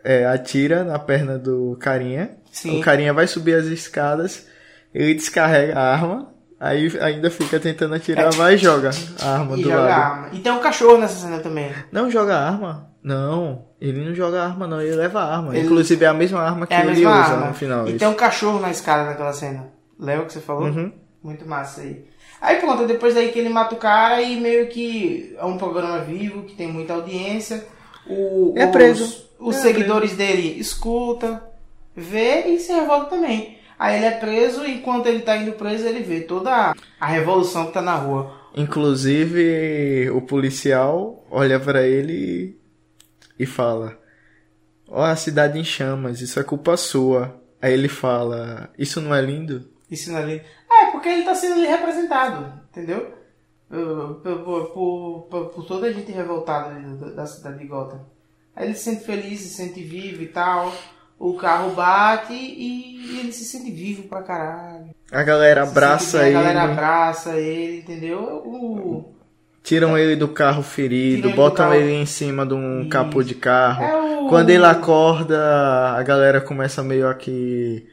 é, 0.04 0.26
atira 0.26 0.84
na 0.84 0.98
perna 0.98 1.38
do 1.38 1.78
carinha. 1.80 2.32
Sim. 2.52 2.80
O 2.80 2.82
carinha 2.84 3.14
vai 3.14 3.28
subir 3.28 3.54
as 3.56 3.66
escadas, 3.68 4.48
ele 4.94 5.14
descarrega 5.14 5.78
a 5.78 5.94
arma, 5.94 6.34
aí 6.60 6.92
ainda 7.02 7.30
fica 7.30 7.60
tentando 7.60 7.96
atirar, 7.96 8.32
vai 8.34 8.56
e 8.56 8.58
joga 8.58 8.90
a 9.22 9.30
arma 9.34 9.56
É. 9.56 9.60
E 9.60 9.64
do 9.64 9.70
joga 9.70 9.82
a 9.84 9.88
lado. 9.88 10.02
arma. 10.02 10.30
E 10.34 10.40
tem 10.40 10.52
um 10.52 10.60
cachorro 10.60 10.98
nessa 10.98 11.16
cena 11.28 11.40
também. 11.40 11.72
Não 11.92 12.10
joga 12.10 12.36
a 12.36 12.48
arma? 12.48 12.88
Não, 13.04 13.66
ele 13.80 14.04
não 14.04 14.14
joga 14.14 14.42
a 14.42 14.46
arma, 14.48 14.68
não, 14.68 14.82
ele 14.82 14.96
leva 14.96 15.22
a 15.22 15.36
arma. 15.38 15.56
Ele- 15.56 15.66
Inclusive 15.66 16.04
é 16.04 16.08
a 16.08 16.14
mesma 16.14 16.42
arma 16.42 16.68
que 16.68 16.74
É 16.74 16.78
a 16.78 16.86
ele 16.86 17.00
usa 17.06 17.10
arma. 17.10 17.48
no 17.48 17.54
final. 17.54 17.86
E 17.88 17.92
isso. 17.92 18.00
tem 18.00 18.08
um 18.08 18.14
cachorro 18.16 18.60
na 18.60 18.70
escada 18.70 19.06
naquela 19.10 19.32
cena. 19.34 19.68
Lembra 20.00 20.26
que 20.26 20.34
você 20.34 20.42
falou? 20.42 20.64
Uhum. 20.64 20.92
Muito 21.24 21.48
massa 21.48 21.82
aí. 21.82 22.06
Aí 22.42 22.58
pronto, 22.58 22.86
depois 22.86 23.16
daí 23.16 23.32
que 23.32 23.40
ele 23.40 23.50
mata 23.50 23.74
o 23.74 23.78
cara 23.78 24.22
e 24.22 24.40
meio 24.40 24.68
que 24.68 25.36
é 25.40 25.46
um 25.46 25.58
programa 25.58 26.00
vivo, 26.00 26.44
que 26.44 26.56
tem 26.56 26.72
muita 26.72 26.94
audiência. 26.94 27.66
O, 28.08 28.54
É 28.58 28.66
os- 28.66 28.72
preso. 28.72 29.28
Os 29.40 29.56
É 29.58 29.60
seguidores 29.62 30.14
dele 30.16 30.60
escuta, 30.60 31.42
vê 31.96 32.48
e 32.48 32.60
se 32.60 32.74
revolta 32.74 33.12
também. 33.12 33.57
Aí 33.80 33.98
ele 33.98 34.06
é 34.06 34.12
preso 34.12 34.66
e 34.66 34.76
enquanto 34.76 35.06
ele 35.08 35.20
tá 35.22 35.38
indo 35.38 35.52
preso, 35.54 35.86
ele 35.86 36.02
vê 36.02 36.22
toda 36.22 36.74
a- 37.00 37.06
revolução 37.06 37.68
que 37.68 37.74
tá 37.74 37.82
na 37.82 37.96
rua. 37.96 38.36
Inclusive, 38.56 40.10
o 40.12 40.22
policial 40.22 41.24
olha 41.30 41.60
pra 41.60 41.86
ele 41.86 42.58
e 43.38 43.46
fala: 43.46 43.98
Ó, 44.88 45.04
a 45.04 45.16
cidade 45.16 45.60
em 45.60 45.64
chamas, 45.64 46.22
isso 46.22 46.40
é 46.40 46.44
culpa 46.44 46.76
sua. 46.78 47.40
Aí 47.62 47.74
ele 47.74 47.88
fala: 47.88 48.70
Isso 48.78 49.00
não 49.02 49.14
é 49.14 49.22
lindo? 49.22 49.70
Isso 49.92 50.12
não 50.12 50.20
é 50.20 50.26
lindo. 50.26 50.44
É, 50.72 50.86
porque 50.92 51.08
ele 51.10 51.24
tá 51.24 51.36
sendo 51.36 51.54
ali 51.56 51.68
representado, 51.68 52.52
entendeu? 52.72 53.14
Por, 53.70 54.22
por, 54.44 54.66
por- 55.30 55.46
por- 55.50 55.66
toda 55.66 55.88
a 55.88 55.92
gente 55.92 56.12
revoltada 56.12 56.80
da 57.14 57.26
cidade 57.26 57.60
de 57.60 57.66
Gotham. 57.68 58.00
Aí 58.56 58.66
ele 58.68 58.74
se 58.76 58.86
sente 58.86 59.04
feliz, 59.06 59.42
se 59.42 59.50
sente 59.50 59.84
vivo 59.84 60.24
e 60.24 60.28
tal. 60.28 60.74
O 61.20 61.34
carro 61.36 61.72
bate 61.72 62.34
e 62.34 63.20
ele 63.20 63.32
se 63.32 63.44
sente 63.46 63.72
vivo 63.72 64.04
pra 64.04 64.22
caralho. 64.22 64.90
A 65.12 65.24
galera 65.24 65.64
abraça 65.64 66.28
ele, 66.28 66.36
A 66.38 66.42
galera 66.42 66.64
abraça 66.64 67.36
ele, 67.38 67.80
entendeu? 67.80 68.20
O, 68.46 69.14
tiram 69.64 69.98
ele 69.98 70.16
do 70.16 70.28
carro 70.28 70.62
ferido, 70.62 71.16
Tiram 71.18 71.30
ele 71.30 71.36
botam 71.36 71.66
carro. 71.70 71.76
ele 71.80 71.94
em 71.94 72.06
cima 72.06 72.46
de 72.46 72.54
um 72.54 72.82
Isso. 72.82 72.90
capô 72.90 73.24
de 73.24 73.34
carro. 73.36 73.84
é 73.84 73.96
o, 74.22 74.28
Quando 74.30 74.50
ele 74.52 74.64
acorda, 74.66 75.94
a 75.98 76.04
galera 76.04 76.40
começa 76.40 76.84
meio 76.84 77.08
a 77.10 77.16
que 77.16 77.88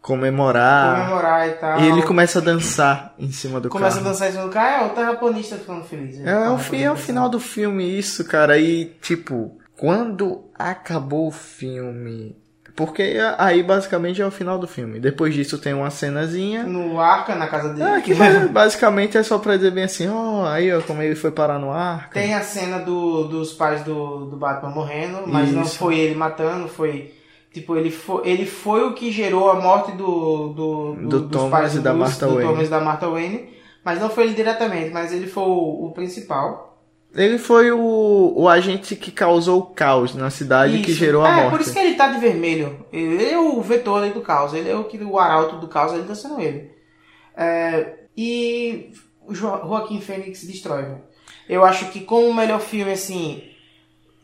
comemorar. 0.00 1.04
comemorar 1.04 1.48
e 1.48 1.52
tal. 1.52 1.80
E 1.80 1.88
ele 1.88 2.02
começa 2.02 2.38
a 2.38 2.42
dançar 2.42 3.14
em 3.18 3.30
cima 3.30 3.60
do 3.60 3.68
Começa 3.68 3.96
a 3.98 4.00
carro. 4.00 4.12
dançar 4.12 4.28
em 4.28 4.32
cima 4.32 4.44
do 4.44 4.50
carro. 4.50 4.84
É 4.84 4.86
o 4.86 4.94
terraplanista 4.94 5.56
ficando 5.56 5.84
feliz. 5.84 6.18
né? 6.18 6.30
É, 6.30 6.34
é, 6.46 6.48
o, 6.50 6.54
a 6.54 6.58
fi- 6.58 6.82
é 6.82 6.90
o 6.90 6.96
final 6.96 7.28
do 7.28 7.38
filme 7.38 7.98
isso, 7.98 8.24
cara. 8.24 8.58
E, 8.58 8.86
tipo, 9.00 9.58
quando 9.76 10.44
acabou 10.58 11.28
o 11.28 11.32
filme, 11.32 12.36
Porque 12.74 13.18
aí 13.36 13.62
basicamente 13.62 14.22
é 14.22 14.26
o 14.26 14.30
final 14.30 14.58
do 14.58 14.66
filme. 14.66 14.98
Depois 14.98 15.34
disso 15.34 15.58
tem 15.58 15.74
uma 15.74 15.90
cenazinha. 15.90 16.62
No 16.62 16.98
arca, 16.98 17.34
na 17.34 17.46
casa 17.46 17.68
dele. 17.70 17.82
Ah, 17.82 18.00
que 18.00 18.14
basicamente 18.50 19.18
é 19.18 19.22
só 19.22 19.38
pra 19.38 19.56
dizer 19.56 19.72
bem 19.72 19.84
assim, 19.84 20.08
ó, 20.08 20.42
oh, 20.42 20.46
aí 20.46 20.72
ó, 20.72 20.80
como 20.80 21.02
ele 21.02 21.14
foi 21.14 21.30
parar 21.30 21.58
no 21.58 21.70
arca. 21.70 22.18
Tem 22.18 22.34
a 22.34 22.40
cena 22.40 22.78
do, 22.78 23.24
dos 23.24 23.52
pais 23.52 23.82
do, 23.82 24.26
do 24.26 24.36
Batman 24.36 24.70
morrendo, 24.70 25.24
mas 25.26 25.48
Isso. 25.48 25.58
não 25.58 25.66
foi 25.66 25.98
ele 25.98 26.14
matando, 26.14 26.66
foi. 26.66 27.12
Tipo, 27.52 27.76
ele 27.76 27.90
foi, 27.90 28.26
ele 28.26 28.46
foi 28.46 28.82
o 28.84 28.94
que 28.94 29.12
gerou 29.12 29.50
a 29.50 29.60
morte 29.60 29.92
do, 29.92 30.48
do, 30.48 30.94
do, 30.94 31.08
do 31.08 31.20
dos 31.20 31.30
Thomas 31.30 31.50
pais 31.50 31.74
e 31.74 31.80
da 31.80 31.92
Martha 31.92 32.26
do 32.26 32.34
Wayne. 32.36 32.50
Thomas 32.50 32.68
da 32.70 32.80
Martha 32.80 33.08
Wayne. 33.08 33.52
Mas 33.84 34.00
não 34.00 34.08
foi 34.08 34.24
ele 34.24 34.34
diretamente, 34.34 34.90
mas 34.90 35.12
ele 35.12 35.26
foi 35.26 35.42
o, 35.42 35.86
o 35.86 35.92
principal. 35.92 36.71
Ele 37.14 37.36
foi 37.36 37.70
o, 37.70 38.32
o 38.34 38.48
agente 38.48 38.96
que 38.96 39.10
causou 39.10 39.60
o 39.60 39.66
caos 39.66 40.14
na 40.14 40.30
cidade 40.30 40.76
isso. 40.76 40.84
que 40.84 40.92
gerou 40.92 41.24
a 41.24 41.28
é, 41.28 41.34
morte. 41.34 41.46
É, 41.46 41.50
por 41.50 41.60
isso 41.60 41.72
que 41.72 41.78
ele 41.78 41.94
tá 41.94 42.08
de 42.08 42.18
vermelho. 42.18 42.86
Ele 42.90 43.24
é 43.24 43.38
o 43.38 43.60
vetor 43.60 44.08
do 44.10 44.20
caos. 44.22 44.54
Ele 44.54 44.70
é 44.70 44.74
o, 44.74 44.84
que, 44.84 44.96
o 44.96 45.18
arauto 45.18 45.56
do 45.56 45.68
caos, 45.68 45.92
ele 45.92 46.04
tá 46.04 46.14
sendo 46.14 46.40
ele. 46.40 46.70
É, 47.36 47.98
e 48.16 48.92
o 49.26 49.34
Joaquim 49.34 50.00
Fênix 50.00 50.44
destrói. 50.44 50.86
Eu 51.48 51.64
acho 51.64 51.90
que 51.90 52.00
como 52.00 52.28
o 52.28 52.34
melhor 52.34 52.60
filme, 52.60 52.92
assim, 52.92 53.42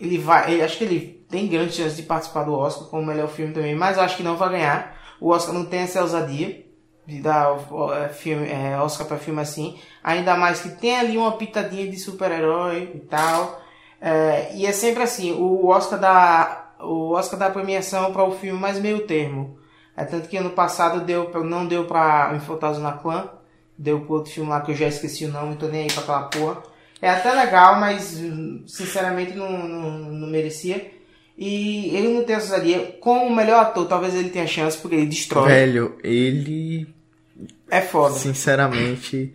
ele 0.00 0.16
vai. 0.16 0.52
Ele, 0.52 0.62
acho 0.62 0.78
que 0.78 0.84
ele 0.84 1.26
tem 1.28 1.46
grande 1.46 1.74
chance 1.74 1.94
de 1.94 2.02
participar 2.02 2.44
do 2.44 2.54
Oscar 2.54 2.88
como 2.88 3.02
o 3.02 3.06
melhor 3.06 3.28
filme 3.28 3.52
também, 3.52 3.74
mas 3.74 3.98
acho 3.98 4.16
que 4.16 4.22
não 4.22 4.36
vai 4.36 4.50
ganhar. 4.50 4.98
O 5.20 5.30
Oscar 5.30 5.52
não 5.52 5.66
tem 5.66 5.80
essa 5.80 6.00
ousadia 6.00 6.64
de 7.08 7.22
dar 7.22 7.56
é, 8.04 8.08
filme, 8.10 8.46
é, 8.46 8.78
Oscar 8.78 9.06
para 9.06 9.16
filme 9.16 9.40
assim. 9.40 9.78
Ainda 10.04 10.36
mais 10.36 10.60
que 10.60 10.68
tem 10.68 10.94
ali 10.94 11.16
uma 11.16 11.32
pitadinha 11.32 11.88
de 11.88 11.96
super-herói 11.98 12.92
e 12.94 12.98
tal. 12.98 13.62
É, 13.98 14.54
e 14.54 14.66
é 14.66 14.72
sempre 14.72 15.02
assim, 15.02 15.32
o 15.32 15.68
Oscar 15.68 15.98
da, 15.98 16.74
o 16.80 17.12
Oscar 17.12 17.40
da 17.40 17.48
premiação 17.48 18.12
para 18.12 18.22
o 18.22 18.32
filme 18.32 18.60
mais 18.60 18.78
meio 18.78 19.06
termo. 19.06 19.58
É 19.96 20.04
tanto 20.04 20.28
que 20.28 20.36
ano 20.36 20.50
passado 20.50 21.00
deu, 21.00 21.32
não 21.42 21.66
deu 21.66 21.86
pra 21.86 22.34
Infotazo 22.36 22.78
na 22.82 22.92
Clã, 22.92 23.30
deu 23.76 24.00
pro 24.02 24.16
outro 24.16 24.30
filme 24.30 24.50
lá 24.50 24.60
que 24.60 24.72
eu 24.72 24.76
já 24.76 24.86
esqueci 24.86 25.24
o 25.24 25.32
nome, 25.32 25.56
tô 25.56 25.66
nem 25.66 25.84
aí 25.84 25.88
pra 25.90 26.02
aquela 26.02 26.22
porra. 26.24 26.62
É 27.00 27.08
até 27.08 27.32
legal, 27.32 27.80
mas 27.80 28.20
sinceramente 28.66 29.32
não, 29.32 29.50
não, 29.50 29.90
não 29.90 30.28
merecia. 30.28 30.92
E 31.38 31.96
ele 31.96 32.08
não 32.08 32.24
tem 32.24 32.36
ousadia. 32.36 32.98
Como 33.00 33.24
o 33.24 33.34
melhor 33.34 33.60
ator, 33.60 33.86
talvez 33.86 34.14
ele 34.14 34.28
tenha 34.28 34.46
chance, 34.46 34.76
porque 34.76 34.96
ele 34.96 35.06
destrói. 35.06 35.48
Velho, 35.48 35.96
ele 36.02 36.97
é 37.70 37.80
foda. 37.80 38.14
Sinceramente. 38.14 39.34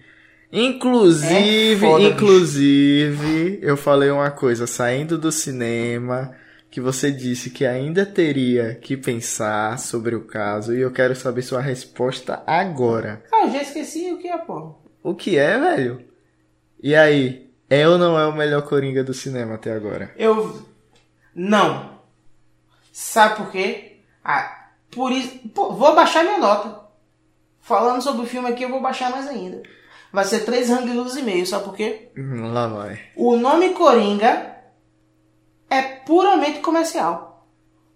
Inclusive, 0.51 1.85
é 1.85 1.89
foda, 1.89 2.03
inclusive, 2.03 3.49
bicho. 3.51 3.65
eu 3.65 3.75
falei 3.75 4.11
uma 4.11 4.29
coisa 4.29 4.67
saindo 4.67 5.17
do 5.17 5.31
cinema 5.31 6.35
que 6.69 6.79
você 6.79 7.11
disse 7.11 7.49
que 7.49 7.65
ainda 7.65 8.05
teria 8.05 8.75
que 8.75 8.97
pensar 8.97 9.77
sobre 9.79 10.15
o 10.15 10.25
caso 10.25 10.75
e 10.75 10.81
eu 10.81 10.91
quero 10.91 11.15
saber 11.15 11.41
sua 11.41 11.61
resposta 11.61 12.43
agora. 12.45 13.23
Ah, 13.31 13.47
já 13.47 13.61
esqueci 13.61 14.11
o 14.11 14.17
que 14.17 14.27
é, 14.27 14.37
pô. 14.37 14.75
O 15.03 15.13
que 15.13 15.37
é, 15.37 15.59
velho? 15.59 16.03
E 16.81 16.95
aí, 16.95 17.49
é 17.69 17.87
ou 17.87 17.97
não 17.97 18.17
é 18.17 18.25
o 18.27 18.35
melhor 18.35 18.61
Coringa 18.63 19.03
do 19.03 19.13
cinema 19.13 19.55
até 19.55 19.71
agora? 19.71 20.11
Eu 20.17 20.63
não. 21.35 21.99
Sabe 22.91 23.37
por 23.37 23.51
quê? 23.51 23.97
Ah, 24.23 24.69
por 24.91 25.11
isso, 25.11 25.47
pô, 25.49 25.73
vou 25.73 25.95
baixar 25.95 26.23
minha 26.23 26.37
nota. 26.37 26.82
Falando 27.63 28.01
sobre 28.01 28.23
o 28.23 28.27
filme 28.27 28.49
aqui, 28.49 28.63
eu 28.63 28.69
vou 28.69 28.81
baixar 28.81 29.09
mais 29.09 29.25
ainda. 29.25 29.63
Vai 30.11 30.25
ser 30.25 30.41
3 30.41 30.69
Hang 30.69 30.91
e 30.91 31.21
meio, 31.23 31.47
sabe 31.47 31.63
por 31.63 31.73
quê? 31.73 32.09
Hum, 32.15 32.51
lá 32.51 32.67
vai. 32.67 32.99
O 33.15 33.37
nome 33.37 33.69
Coringa 33.69 34.57
é 35.69 35.81
puramente 35.81 36.59
comercial. 36.59 37.47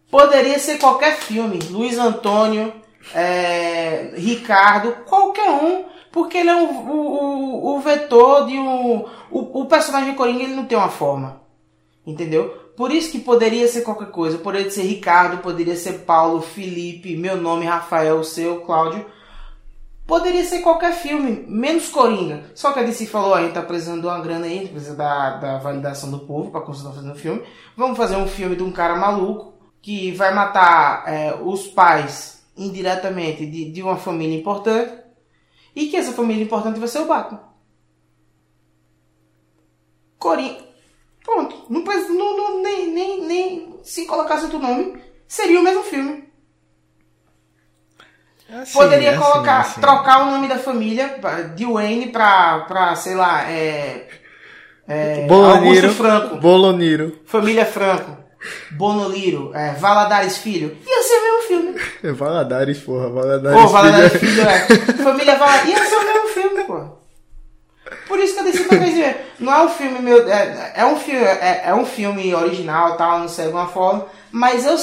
Poderia 0.09 0.57
ser 0.57 0.79
qualquer 0.79 1.17
filme. 1.17 1.59
Luiz 1.69 1.97
Antônio, 1.97 2.73
é, 3.13 4.13
Ricardo, 4.15 5.03
qualquer 5.05 5.49
um. 5.49 5.83
Porque 6.13 6.37
ele 6.37 6.49
é 6.49 6.55
um, 6.55 6.89
o, 6.89 6.95
o, 6.95 7.75
o 7.75 7.79
vetor 7.81 8.47
de 8.47 8.57
um. 8.57 9.05
O, 9.29 9.61
o 9.61 9.65
personagem 9.65 10.15
Coringa 10.15 10.43
ele 10.43 10.55
não 10.55 10.65
tem 10.65 10.77
uma 10.77 10.89
forma. 10.89 11.41
Entendeu? 12.05 12.71
Por 12.77 12.89
isso 12.89 13.11
que 13.11 13.19
poderia 13.19 13.67
ser 13.67 13.81
qualquer 13.81 14.11
coisa. 14.11 14.37
Poderia 14.37 14.71
ser 14.71 14.83
Ricardo, 14.83 15.41
poderia 15.41 15.75
ser 15.75 16.05
Paulo, 16.05 16.41
Felipe, 16.41 17.17
meu 17.17 17.35
nome, 17.35 17.65
Rafael, 17.65 18.19
o 18.19 18.23
seu, 18.23 18.61
Cláudio. 18.61 19.05
Poderia 20.07 20.45
ser 20.45 20.61
qualquer 20.61 20.93
filme, 20.93 21.43
menos 21.49 21.89
Coringa. 21.89 22.49
Só 22.55 22.71
que 22.71 22.79
a 22.79 22.83
DC 22.83 23.07
falou, 23.07 23.33
a 23.33 23.41
gente 23.41 23.53
tá 23.53 23.61
precisando 23.61 23.99
de 23.99 24.07
uma 24.07 24.21
grana 24.21 24.45
aí, 24.45 24.65
precisa 24.65 24.95
da, 24.95 25.31
da 25.37 25.57
validação 25.57 26.09
do 26.09 26.19
povo 26.19 26.49
para 26.49 26.61
continuar 26.61 26.93
fazendo 26.93 27.13
filme. 27.13 27.43
Vamos 27.75 27.97
fazer 27.97 28.15
um 28.15 28.25
filme 28.25 28.55
de 28.55 28.63
um 28.63 28.71
cara 28.71 28.95
maluco 28.95 29.53
que 29.81 30.13
vai 30.13 30.33
matar 30.33 31.03
é, 31.05 31.35
os 31.43 31.67
pais 31.67 32.41
indiretamente 32.55 33.45
de, 33.45 33.69
de 33.69 33.83
uma 33.83 33.97
família 33.97 34.39
importante 34.39 34.93
e 35.75 35.87
que 35.87 35.97
essa 35.97 36.13
família 36.13 36.41
importante 36.41 36.79
vai 36.79 36.87
ser 36.87 36.99
o 36.99 37.05
Batman. 37.05 37.43
Coringa. 40.17 40.65
Pronto. 41.21 41.65
Não, 41.69 41.83
não, 42.37 42.63
nem, 42.63 42.87
nem, 42.93 43.25
nem 43.25 43.79
se 43.83 44.05
colocasse 44.05 44.45
outro 44.45 44.59
nome, 44.59 45.01
seria 45.27 45.59
o 45.59 45.63
mesmo 45.63 45.83
filme. 45.83 46.26
Assim, 48.49 48.73
Poderia 48.73 49.11
assim, 49.11 49.19
colocar, 49.19 49.59
assim. 49.59 49.81
trocar 49.81 50.21
o 50.21 50.31
nome 50.31 50.47
da 50.47 50.57
família 50.57 51.19
de 51.55 51.65
Wayne 51.65 52.07
pra, 52.07 52.59
pra 52.61 52.95
sei 52.95 53.15
lá, 53.15 53.43
é. 53.49 54.07
é 54.87 55.27
Augusto 55.29 55.89
Franco. 55.89 56.37
Boloniro. 56.37 57.19
Família 57.25 57.65
Franco. 57.65 58.17
Bonoliro. 58.71 59.51
É, 59.53 59.73
Valadares 59.73 60.37
Filho. 60.37 60.77
Ia 60.85 61.03
ser 61.03 61.15
o 61.15 61.23
mesmo 61.23 61.47
filme. 61.47 61.81
É 62.03 62.11
Valadares, 62.11 62.79
porra. 62.79 63.09
Valadares, 63.09 63.61
Pô, 63.61 63.67
Valadares 63.67 64.13
Filho. 64.13 64.31
filho 64.31 64.47
é. 64.47 65.03
Família 65.03 65.35
Valadares. 65.35 65.69
Ia 65.69 65.85
ser 65.85 65.95
o 65.95 66.05
mesmo 66.05 66.27
filme, 66.29 66.63
pô. 66.63 66.97
Por 68.07 68.19
isso 68.19 68.33
que 68.33 68.39
eu 68.39 68.43
decidi 68.43 68.67
pra 68.67 68.77
não 69.39 69.53
é 69.53 69.63
um 69.63 69.69
filme 69.69 69.99
meu, 69.99 70.27
é, 70.29 70.73
é 70.75 70.85
um 70.85 70.97
filme, 70.97 71.23
é, 71.23 71.63
é, 71.65 71.73
um 71.73 71.85
filme 71.85 72.33
original, 72.33 72.97
tal, 72.97 73.19
não 73.19 73.29
sei 73.29 73.45
de 73.45 73.51
alguma 73.51 73.67
forma, 73.67 74.07
mas 74.31 74.65
eu, 74.65 74.75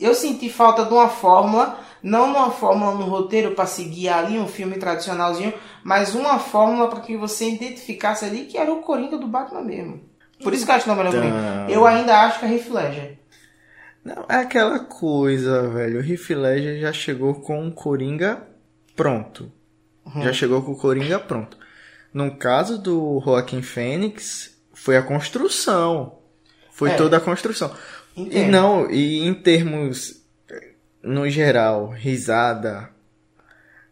eu 0.00 0.14
senti 0.14 0.50
falta 0.50 0.84
de 0.84 0.92
uma 0.92 1.08
fórmula 1.08 1.78
não 2.02 2.30
uma 2.30 2.50
fórmula 2.50 2.94
no 2.94 3.04
roteiro 3.04 3.54
para 3.54 3.66
seguir 3.66 4.08
ali 4.08 4.38
um 4.38 4.46
filme 4.46 4.76
tradicionalzinho, 4.76 5.52
mas 5.82 6.14
uma 6.14 6.38
fórmula 6.38 6.88
para 6.88 7.00
que 7.00 7.16
você 7.16 7.50
identificasse 7.50 8.24
ali 8.24 8.44
que 8.44 8.56
era 8.56 8.72
o 8.72 8.82
Coringa 8.82 9.18
do 9.18 9.26
Batman 9.26 9.62
mesmo. 9.62 10.00
Por 10.42 10.54
isso 10.54 10.64
que 10.64 10.70
eu 10.70 10.74
acho 10.76 10.84
que 10.84 10.90
não 10.90 11.02
é 11.02 11.08
então... 11.08 11.68
Eu 11.68 11.86
ainda 11.86 12.20
acho 12.20 12.38
que 12.38 12.44
é 12.44 12.54
Heath 12.54 12.70
Ledger. 12.70 13.18
Não, 14.04 14.24
é 14.28 14.36
aquela 14.36 14.78
coisa, 14.78 15.68
velho. 15.68 16.00
O 16.00 16.04
Heath 16.04 16.30
Ledger 16.30 16.80
já 16.80 16.92
chegou 16.92 17.34
com 17.34 17.66
o 17.66 17.72
Coringa 17.72 18.42
pronto. 18.94 19.52
Uhum. 20.06 20.22
Já 20.22 20.32
chegou 20.32 20.62
com 20.62 20.72
o 20.72 20.78
Coringa 20.78 21.18
pronto. 21.18 21.58
No 22.14 22.36
caso 22.36 22.78
do 22.78 23.20
Joaquim 23.24 23.62
Fênix, 23.62 24.56
foi 24.72 24.96
a 24.96 25.02
construção. 25.02 26.18
Foi 26.70 26.90
é. 26.90 26.94
toda 26.94 27.16
a 27.16 27.20
construção. 27.20 27.72
Entendo. 28.16 28.36
E 28.36 28.50
não, 28.50 28.90
e 28.90 29.26
em 29.26 29.34
termos 29.34 30.17
no 31.08 31.28
geral, 31.28 31.88
risada, 31.88 32.90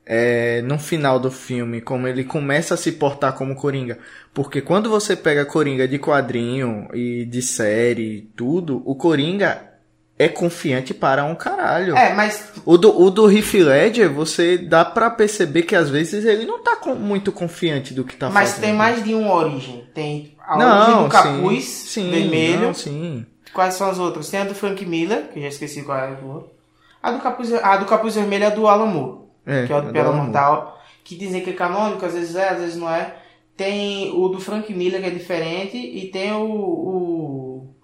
é, 0.05 0.63
no 0.63 0.79
final 0.79 1.19
do 1.19 1.31
filme, 1.31 1.81
como 1.81 2.07
ele 2.07 2.23
começa 2.23 2.75
a 2.75 2.77
se 2.77 2.93
portar 2.93 3.33
como 3.33 3.57
Coringa. 3.57 3.99
Porque 4.33 4.61
quando 4.61 4.89
você 4.89 5.17
pega 5.17 5.45
Coringa 5.45 5.89
de 5.89 5.99
quadrinho 5.99 6.89
e 6.95 7.25
de 7.25 7.43
série 7.43 8.19
e 8.19 8.21
tudo, 8.37 8.83
o 8.85 8.95
Coringa 8.95 9.73
é 10.19 10.29
confiante 10.29 10.95
para 10.95 11.25
um 11.25 11.35
caralho. 11.35 11.97
É, 11.97 12.15
mas. 12.15 12.53
O 12.65 12.79
do, 12.79 12.99
o 12.99 13.11
do 13.11 13.31
Heath 13.31 13.55
Ledger, 13.55 14.13
você 14.13 14.57
dá 14.57 14.85
para 14.85 15.11
perceber 15.11 15.63
que 15.63 15.75
às 15.75 15.91
vezes 15.91 16.25
ele 16.25 16.47
não 16.47 16.63
tá 16.63 16.77
com, 16.77 16.95
muito 16.95 17.33
confiante 17.33 17.93
do 17.93 18.05
que 18.05 18.17
tá 18.17 18.31
mas 18.31 18.51
fazendo. 18.51 18.61
Mas 18.61 18.65
tem 18.65 18.75
mais 18.75 19.05
de 19.05 19.15
uma 19.15 19.35
origem. 19.35 19.87
Tem 19.93 20.37
a 20.47 20.57
não, 20.57 20.83
origem 20.83 21.03
do 21.03 21.09
capuz 21.09 21.65
sim, 21.65 22.03
sim, 22.03 22.11
vermelho. 22.11 22.61
Não, 22.61 22.75
sim. 22.75 23.27
Quais 23.53 23.75
são 23.75 23.89
as 23.89 23.99
outras? 23.99 24.29
Tem 24.31 24.41
a 24.41 24.45
do 24.45 24.55
Frank 24.55 24.85
Miller, 24.87 25.29
que 25.33 25.39
eu 25.39 25.43
já 25.43 25.49
esqueci 25.49 25.83
qual 25.83 25.99
é 25.99 26.13
o 26.23 26.29
outro. 26.29 26.56
A 27.03 27.13
do 27.13 27.21
capuz, 27.21 27.53
a 27.53 27.77
do 27.77 27.87
capuz 27.87 28.15
vermelho 28.15 28.45
é 28.45 28.51
do 28.51 28.67
Alan 28.67 28.87
Moore, 28.87 29.19
é, 29.45 29.67
que 29.67 29.73
é 29.73 29.77
o 29.77 29.81
do 29.83 29.91
é 29.91 29.93
Pedra 29.93 30.13
Mortal, 30.13 30.81
que 31.05 31.15
dizem 31.15 31.43
que 31.43 31.51
é 31.51 31.53
canônico, 31.53 32.05
às 32.05 32.15
vezes 32.15 32.35
é, 32.35 32.49
às 32.49 32.59
vezes 32.59 32.77
não 32.77 32.91
é. 32.91 33.17
Tem 33.57 34.13
o 34.13 34.29
do 34.29 34.41
Frank 34.41 34.73
Miller, 34.75 35.01
que 35.01 35.07
é 35.07 35.11
diferente, 35.11 35.77
e 35.77 36.11
tem 36.11 36.33
o, 36.33 36.45
o, 36.45 37.75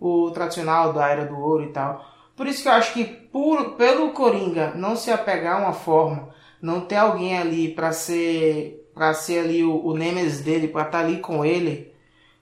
o 0.00 0.30
tradicional 0.32 0.92
da 0.92 1.08
Era 1.08 1.24
do 1.24 1.38
Ouro 1.38 1.64
e 1.64 1.68
tal. 1.72 2.04
Por 2.34 2.46
isso 2.46 2.62
que 2.62 2.68
eu 2.68 2.72
acho 2.72 2.94
que 2.94 3.04
por, 3.04 3.72
pelo 3.72 4.10
Coringa 4.10 4.72
não 4.74 4.96
se 4.96 5.10
apegar 5.10 5.56
a 5.56 5.64
uma 5.64 5.72
forma, 5.72 6.30
não 6.60 6.80
ter 6.80 6.96
alguém 6.96 7.36
ali 7.36 7.68
para 7.68 7.92
ser 7.92 8.78
para 8.94 9.14
ser 9.14 9.38
ali 9.38 9.64
o, 9.64 9.84
o 9.84 9.96
Nemesis 9.96 10.40
dele, 10.40 10.68
para 10.68 10.82
estar 10.82 10.98
tá 10.98 11.04
ali 11.04 11.20
com 11.20 11.44
ele, 11.44 11.92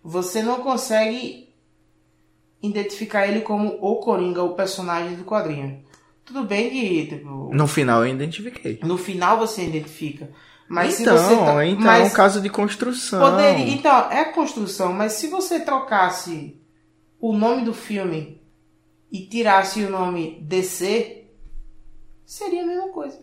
você 0.03 0.43
não 0.43 0.61
consegue 0.61 1.49
identificar 2.63 3.27
ele 3.27 3.43
como 3.43 3.79
o 3.81 3.97
Coringa, 3.97 4.43
o 4.43 4.55
personagem 4.55 5.15
do 5.15 5.25
quadrinho. 5.25 5.85
Tudo 6.29 6.45
bem 6.45 6.71
que. 6.71 7.07
Tipo, 7.07 7.51
no 7.53 7.67
final 7.67 8.05
eu 8.07 8.15
identifiquei. 8.15 8.79
No 8.83 8.97
final 8.97 9.39
você 9.39 9.65
identifica. 9.65 10.31
Mas 10.69 11.01
então, 11.01 11.17
se 11.17 11.25
você. 11.25 11.37
Tá, 11.37 11.67
então 11.67 11.85
mas 11.85 12.09
é 12.09 12.13
um 12.13 12.15
caso 12.15 12.41
de 12.43 12.51
construção. 12.51 13.19
Poderia, 13.21 13.73
então, 13.73 14.11
é 14.13 14.27
construção, 14.27 14.93
mas 14.93 15.13
se 15.15 15.27
você 15.29 15.61
trocasse 15.61 16.61
o 17.19 17.33
nome 17.33 17.65
do 17.65 17.73
filme 17.73 18.41
e 19.11 19.27
tirasse 19.27 19.83
o 19.83 19.91
nome 19.91 20.39
DC, 20.43 21.25
seria 22.27 22.63
a 22.63 22.67
mesma 22.67 22.89
coisa. 22.91 23.19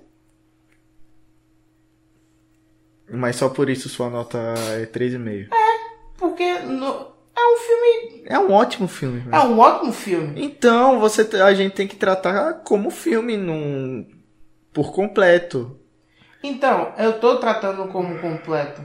Mas 3.12 3.36
só 3.36 3.50
por 3.50 3.70
isso 3.70 3.88
sua 3.88 4.10
nota 4.10 4.38
é 4.80 4.86
3,5. 4.88 5.50
Porque 6.18 6.60
no- 6.60 7.14
é 7.36 7.54
um 7.54 7.58
filme. 7.58 8.24
É 8.26 8.40
um 8.40 8.52
ótimo 8.52 8.88
filme. 8.88 9.20
velho. 9.20 9.36
É 9.36 9.40
um 9.40 9.60
ótimo 9.60 9.92
filme. 9.92 10.42
Então, 10.42 11.00
você, 11.00 11.22
a 11.42 11.54
gente 11.54 11.74
tem 11.74 11.88
que 11.88 11.96
tratar 11.96 12.54
como 12.64 12.90
filme 12.90 13.36
num, 13.38 14.08
por 14.74 14.94
completo. 14.94 15.80
Então, 16.42 16.94
eu 16.98 17.20
tô 17.20 17.38
tratando 17.38 17.88
como 17.92 18.20
completo. 18.20 18.82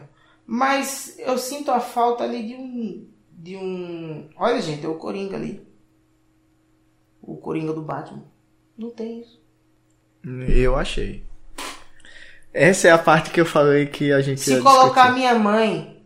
Mas 0.47 1.17
eu 1.19 1.39
sinto 1.39 1.71
a 1.71 1.79
falta 1.79 2.25
ali 2.25 2.43
de 2.49 2.55
um. 2.55 3.09
De 3.31 3.57
um. 3.57 4.29
Olha, 4.37 4.61
gente, 4.61 4.85
é 4.85 4.89
o 4.89 4.97
Coringa 4.97 5.37
ali. 5.37 5.65
O 7.23 7.37
Coringa 7.37 7.73
do 7.73 7.83
Batman. 7.83 8.25
Não 8.77 8.91
tem 8.91 9.21
isso. 9.21 9.41
Eu 10.49 10.77
achei. 10.77 11.25
Essa 12.53 12.89
é 12.89 12.91
a 12.91 12.99
parte 12.99 13.31
que 13.31 13.41
eu 13.41 13.47
falei 13.47 13.87
que 13.87 14.13
a 14.13 14.21
gente 14.21 14.41
Se 14.41 14.61
colocar 14.61 15.03
discutir. 15.03 15.13
minha 15.15 15.35
mãe 15.39 16.00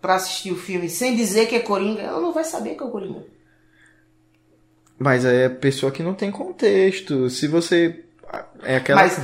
pra 0.00 0.14
assistir 0.14 0.50
o 0.52 0.56
filme 0.56 0.88
sem 0.88 1.14
dizer 1.16 1.46
que 1.46 1.54
é 1.54 1.60
Coringa, 1.60 2.02
ela 2.02 2.20
não 2.20 2.32
vai 2.32 2.44
saber 2.44 2.74
que 2.74 2.82
é 2.82 2.86
o 2.86 2.90
Coringa. 2.90 3.24
Mas 4.98 5.24
aí 5.24 5.38
é 5.44 5.48
pessoa 5.48 5.90
que 5.92 6.02
não 6.02 6.14
tem 6.14 6.30
contexto. 6.30 7.30
Se 7.30 7.46
você. 7.48 8.04
É 8.62 8.76
aquela. 8.76 9.00
Mas 9.02 9.18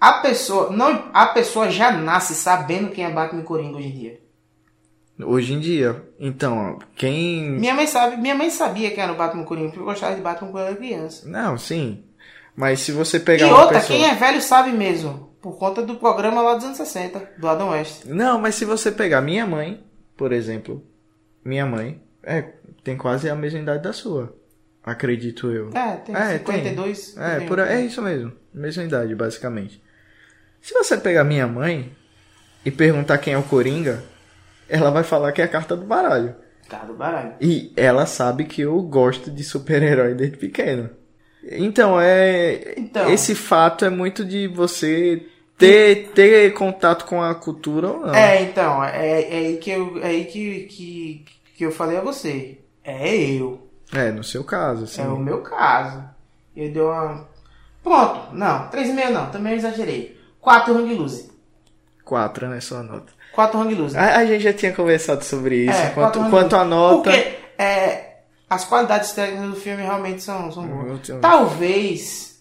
a 0.00 0.14
pessoa. 0.14 0.70
Não, 0.70 1.10
a 1.12 1.26
pessoa 1.26 1.70
já 1.70 1.92
nasce 1.92 2.34
sabendo 2.34 2.90
quem 2.90 3.04
é 3.04 3.10
Batman 3.10 3.42
e 3.42 3.44
Coringa 3.44 3.76
hoje 3.76 3.88
em 3.88 3.92
dia. 3.98 4.20
Hoje 5.20 5.52
em 5.52 5.60
dia. 5.60 6.02
Então, 6.18 6.78
quem. 6.96 7.50
Minha 7.50 7.74
mãe 7.74 7.86
sabe, 7.86 8.16
minha 8.16 8.34
mãe 8.34 8.48
sabia 8.50 8.90
quem 8.90 9.02
era 9.02 9.12
o 9.12 9.16
Batman 9.16 9.42
e 9.42 9.46
Coringa, 9.46 9.68
porque 9.68 9.80
eu 9.80 9.84
gostava 9.84 10.14
de 10.14 10.22
Batman 10.22 10.50
quando 10.50 10.66
era 10.66 10.76
criança. 10.76 11.28
Não, 11.28 11.58
sim. 11.58 12.04
Mas 12.56 12.80
se 12.80 12.90
você 12.92 13.18
E 13.18 13.20
pegar 13.20 13.48
uma 13.48 13.60
outra, 13.62 13.80
pessoa. 13.80 13.98
quem 13.98 14.08
é 14.08 14.14
velho 14.14 14.40
sabe 14.40 14.72
mesmo. 14.72 15.28
Por 15.42 15.56
conta 15.58 15.82
do 15.82 15.96
programa 15.96 16.40
lá 16.42 16.54
dos 16.54 16.64
anos 16.64 16.76
60, 16.76 17.32
do 17.38 17.46
Adam 17.48 17.70
West. 17.70 18.04
Não, 18.06 18.40
mas 18.40 18.54
se 18.56 18.64
você 18.64 18.90
pegar 18.90 19.20
minha 19.20 19.46
mãe, 19.46 19.84
por 20.18 20.32
exemplo. 20.32 20.84
Minha 21.42 21.64
mãe. 21.64 22.02
É, 22.22 22.42
tem 22.84 22.96
quase 22.98 23.30
a 23.30 23.34
mesma 23.34 23.60
idade 23.60 23.82
da 23.82 23.92
sua. 23.94 24.36
Acredito 24.84 25.50
eu. 25.50 25.70
É, 25.74 25.96
tem 25.96 26.14
É, 26.14 26.38
52. 26.38 27.16
É, 27.16 27.38
tem- 27.38 27.48
por, 27.48 27.58
é 27.60 27.80
isso 27.80 28.02
mesmo. 28.02 28.32
Mesma 28.52 28.82
idade, 28.84 29.14
basicamente. 29.14 29.82
Se 30.60 30.74
você 30.74 30.96
pegar 30.98 31.24
minha 31.24 31.46
mãe 31.46 31.92
e 32.64 32.70
perguntar 32.70 33.18
quem 33.18 33.32
é 33.34 33.38
o 33.38 33.42
Coringa, 33.42 34.02
ela 34.68 34.90
vai 34.90 35.04
falar 35.04 35.32
que 35.32 35.40
é 35.40 35.44
a 35.44 35.48
carta 35.48 35.76
do 35.76 35.86
baralho. 35.86 36.34
Cara 36.68 36.84
do 36.86 36.94
baralho. 36.94 37.34
E 37.40 37.72
ela 37.76 38.04
sabe 38.04 38.44
que 38.44 38.60
eu 38.62 38.82
gosto 38.82 39.30
de 39.30 39.42
super-herói 39.44 40.14
desde 40.14 40.36
pequeno. 40.36 40.90
Então, 41.50 41.98
é. 42.00 42.74
Então. 42.76 43.10
Esse 43.10 43.34
fato 43.34 43.84
é 43.84 43.90
muito 43.90 44.24
de 44.24 44.48
você 44.48 45.26
ter, 45.58 46.12
ter 46.14 46.54
contato 46.54 47.04
com 47.04 47.20
a 47.20 47.34
cultura 47.34 47.88
ou 47.88 48.06
não. 48.06 48.14
É, 48.14 48.42
então, 48.42 48.82
é, 48.82 49.22
é 49.22 49.36
aí, 49.38 49.56
que 49.58 49.70
eu, 49.70 49.98
é 50.02 50.06
aí 50.06 50.24
que, 50.24 50.60
que, 50.64 51.24
que 51.56 51.66
eu 51.66 51.72
falei 51.72 51.98
a 51.98 52.00
você. 52.00 52.58
É 52.84 53.14
eu. 53.16 53.68
É, 53.92 54.12
no 54.12 54.22
seu 54.22 54.44
caso, 54.44 54.84
assim. 54.84 55.02
É 55.02 55.08
o 55.08 55.18
meu 55.18 55.42
caso. 55.42 56.04
Eu 56.56 56.72
dei 56.72 56.82
uma. 56.82 57.26
Pronto, 57.82 58.34
não, 58.34 58.70
3,5 58.70 59.10
não, 59.10 59.30
também 59.30 59.52
eu 59.52 59.58
exagerei. 59.58 60.18
4 60.40 60.74
hang 60.74 60.94
loose. 60.94 61.30
Quatro, 62.04 62.48
né? 62.48 62.60
Sua 62.60 62.82
nota. 62.82 63.12
4 63.32 63.60
hang. 63.60 63.96
A, 63.96 64.18
a 64.18 64.24
gente 64.24 64.42
já 64.42 64.52
tinha 64.52 64.72
conversado 64.72 65.24
sobre 65.24 65.66
isso. 65.66 65.78
É, 65.78 65.90
quanto, 65.90 66.30
quanto 66.30 66.56
a 66.56 66.64
nota. 66.64 67.10
Porque 67.10 67.38
é, 67.58 68.20
as 68.48 68.64
qualidades 68.64 69.12
técnicas 69.12 69.50
do 69.50 69.56
filme 69.56 69.82
realmente 69.82 70.22
são, 70.22 70.50
são 70.50 70.66
boas. 70.66 71.00
Talvez 71.20 72.40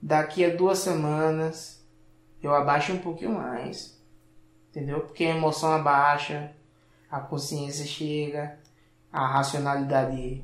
daqui 0.00 0.44
a 0.44 0.50
duas 0.50 0.78
semanas 0.78 1.81
eu 2.42 2.54
abaixe 2.54 2.92
um 2.92 2.98
pouquinho 2.98 3.32
mais. 3.34 3.98
Entendeu? 4.70 5.00
Porque 5.00 5.24
a 5.24 5.36
emoção 5.36 5.72
abaixa, 5.72 6.50
a 7.10 7.20
consciência 7.20 7.84
chega, 7.84 8.58
a 9.12 9.26
racionalidade 9.26 10.42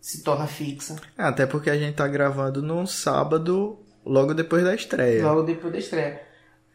se 0.00 0.22
torna 0.22 0.46
fixa. 0.46 0.96
É, 1.16 1.22
Até 1.24 1.46
porque 1.46 1.70
a 1.70 1.76
gente 1.78 1.94
tá 1.96 2.06
gravando 2.06 2.62
num 2.62 2.86
sábado, 2.86 3.78
logo 4.04 4.34
depois 4.34 4.62
da 4.64 4.74
estreia. 4.74 5.24
Logo 5.24 5.42
depois 5.42 5.72
da 5.72 5.78
estreia. 5.78 6.22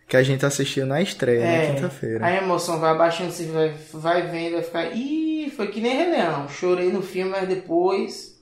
Que 0.07 0.17
a 0.17 0.23
gente 0.23 0.45
assistiu 0.45 0.85
na 0.85 1.01
estreia, 1.01 1.41
É, 1.43 1.67
na 1.69 1.75
quinta-feira. 1.75 2.25
A 2.25 2.35
emoção 2.35 2.79
vai 2.79 2.91
abaixando, 2.91 3.31
você 3.31 3.45
vai, 3.45 3.69
vai 3.93 4.21
vendo, 4.27 4.53
vai 4.53 4.63
ficar. 4.63 4.85
Ih, 4.95 5.49
foi 5.55 5.67
que 5.67 5.79
nem 5.79 5.95
Rei 5.95 6.11
Leão. 6.11 6.49
Chorei 6.49 6.91
no 6.91 7.01
filme, 7.01 7.31
mas 7.31 7.47
depois 7.47 8.39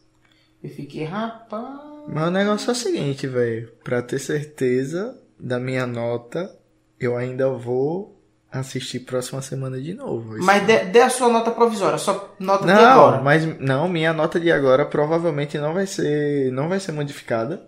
eu 0.64 0.70
fiquei, 0.70 1.04
rapaz. 1.04 1.91
Mas 2.08 2.28
o 2.28 2.32
negócio 2.32 2.70
é 2.70 2.74
o 2.74 2.76
seguinte, 2.76 3.28
velho. 3.28 3.72
Pra 3.84 4.02
ter 4.02 4.20
certeza 4.20 5.18
da 5.40 5.60
minha 5.60 5.86
nota, 5.88 6.54
eu 7.00 7.16
ainda 7.18 7.50
vou 7.50 8.20
assistir 8.52 9.00
próxima 9.02 9.42
semana 9.42 9.80
de 9.80 9.94
novo. 9.94 10.36
Mas 10.40 10.66
dê, 10.66 10.80
dê 10.86 11.00
a 11.02 11.10
sua 11.10 11.30
nota 11.30 11.52
provisória, 11.52 11.98
sua 11.98 12.34
nota 12.40 12.66
de 12.66 12.74
Não, 12.74 12.80
agora. 13.06 13.22
mas 13.22 13.60
não, 13.60 13.88
minha 13.88 14.12
nota 14.12 14.40
de 14.40 14.52
agora 14.52 14.86
provavelmente 14.86 15.58
não 15.58 15.74
vai 15.74 15.88
ser, 15.88 16.52
não 16.52 16.68
vai 16.68 16.80
ser 16.80 16.92
modificada, 16.92 17.66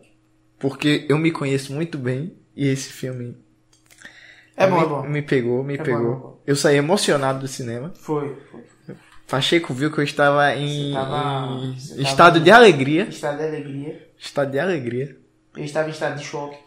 porque 0.59 1.05
eu 1.07 1.17
me 1.17 1.31
conheço 1.31 1.71
muito 1.73 1.97
bem 1.97 2.36
e 2.55 2.67
esse 2.67 2.89
filme 2.91 3.38
É 4.57 4.67
bom, 4.67 4.75
me, 4.75 4.81
é 4.84 4.86
bom. 4.88 5.03
me 5.03 5.21
pegou, 5.21 5.63
me 5.63 5.75
É 5.75 5.77
bom, 5.77 5.84
pegou. 5.86 6.11
é 6.11 6.15
bom. 6.17 6.41
Eu 6.45 6.55
saí 6.57 6.75
emocionado 6.75 7.39
do 7.39 7.47
cinema. 7.47 7.93
Foi, 7.95 8.36
foi. 8.51 8.61
Pacheco 9.25 9.73
viu 9.73 9.89
que 9.89 9.97
eu 9.99 10.03
estava 10.03 10.53
em, 10.53 10.91
tava- 10.93 11.61
em 11.63 12.01
estado 12.03 12.39
de 12.41 12.51
alegria. 12.51 13.03
Estado 13.05 13.38
de 13.38 13.43
alegria. 13.45 14.09
Estado 14.24 14.51
de 14.51 14.59
alegria. 14.59 15.17
Eu 15.53 15.65
estava 15.65 15.89
em 15.89 15.91
estado 15.91 16.17
de 16.17 16.24
choque. 16.24 16.57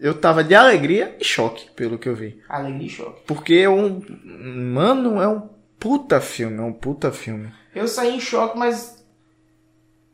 Eu 0.00 0.20
tava 0.20 0.42
de 0.42 0.52
alegria 0.52 1.16
e 1.20 1.24
choque, 1.24 1.70
pelo 1.70 1.96
que 1.96 2.08
eu 2.08 2.16
vi. 2.16 2.42
Alegria 2.48 2.86
e 2.86 2.90
choque. 2.90 3.22
Porque 3.24 3.54
é 3.54 3.68
um. 3.68 4.02
Mano, 4.24 5.22
é 5.22 5.28
um 5.28 5.48
puta 5.78 6.20
filme, 6.20 6.58
é 6.58 6.62
um 6.62 6.72
puta 6.72 7.12
filme. 7.12 7.52
Eu 7.72 7.86
saí 7.86 8.16
em 8.16 8.20
choque, 8.20 8.58
mas 8.58 9.00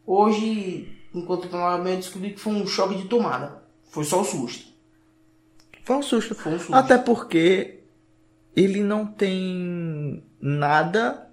hoje, 0.06 0.94
enquanto 1.14 1.44
eu 1.44 1.50
tomava 1.50 1.82
banho, 1.82 1.94
eu 1.94 2.00
descobri 2.00 2.32
que 2.32 2.40
foi 2.40 2.52
um 2.52 2.66
choque 2.66 2.96
de 2.96 3.08
tomada. 3.08 3.62
Foi 3.90 4.04
só 4.04 4.20
o 4.20 4.24
susto. 4.24 4.68
Foi 5.84 5.96
um 5.96 6.02
susto. 6.02 6.34
Foi 6.34 6.52
um 6.52 6.58
susto. 6.58 6.74
Até 6.74 6.98
porque 6.98 7.80
ele 8.54 8.82
não 8.82 9.06
tem 9.06 10.22
nada 10.38 11.30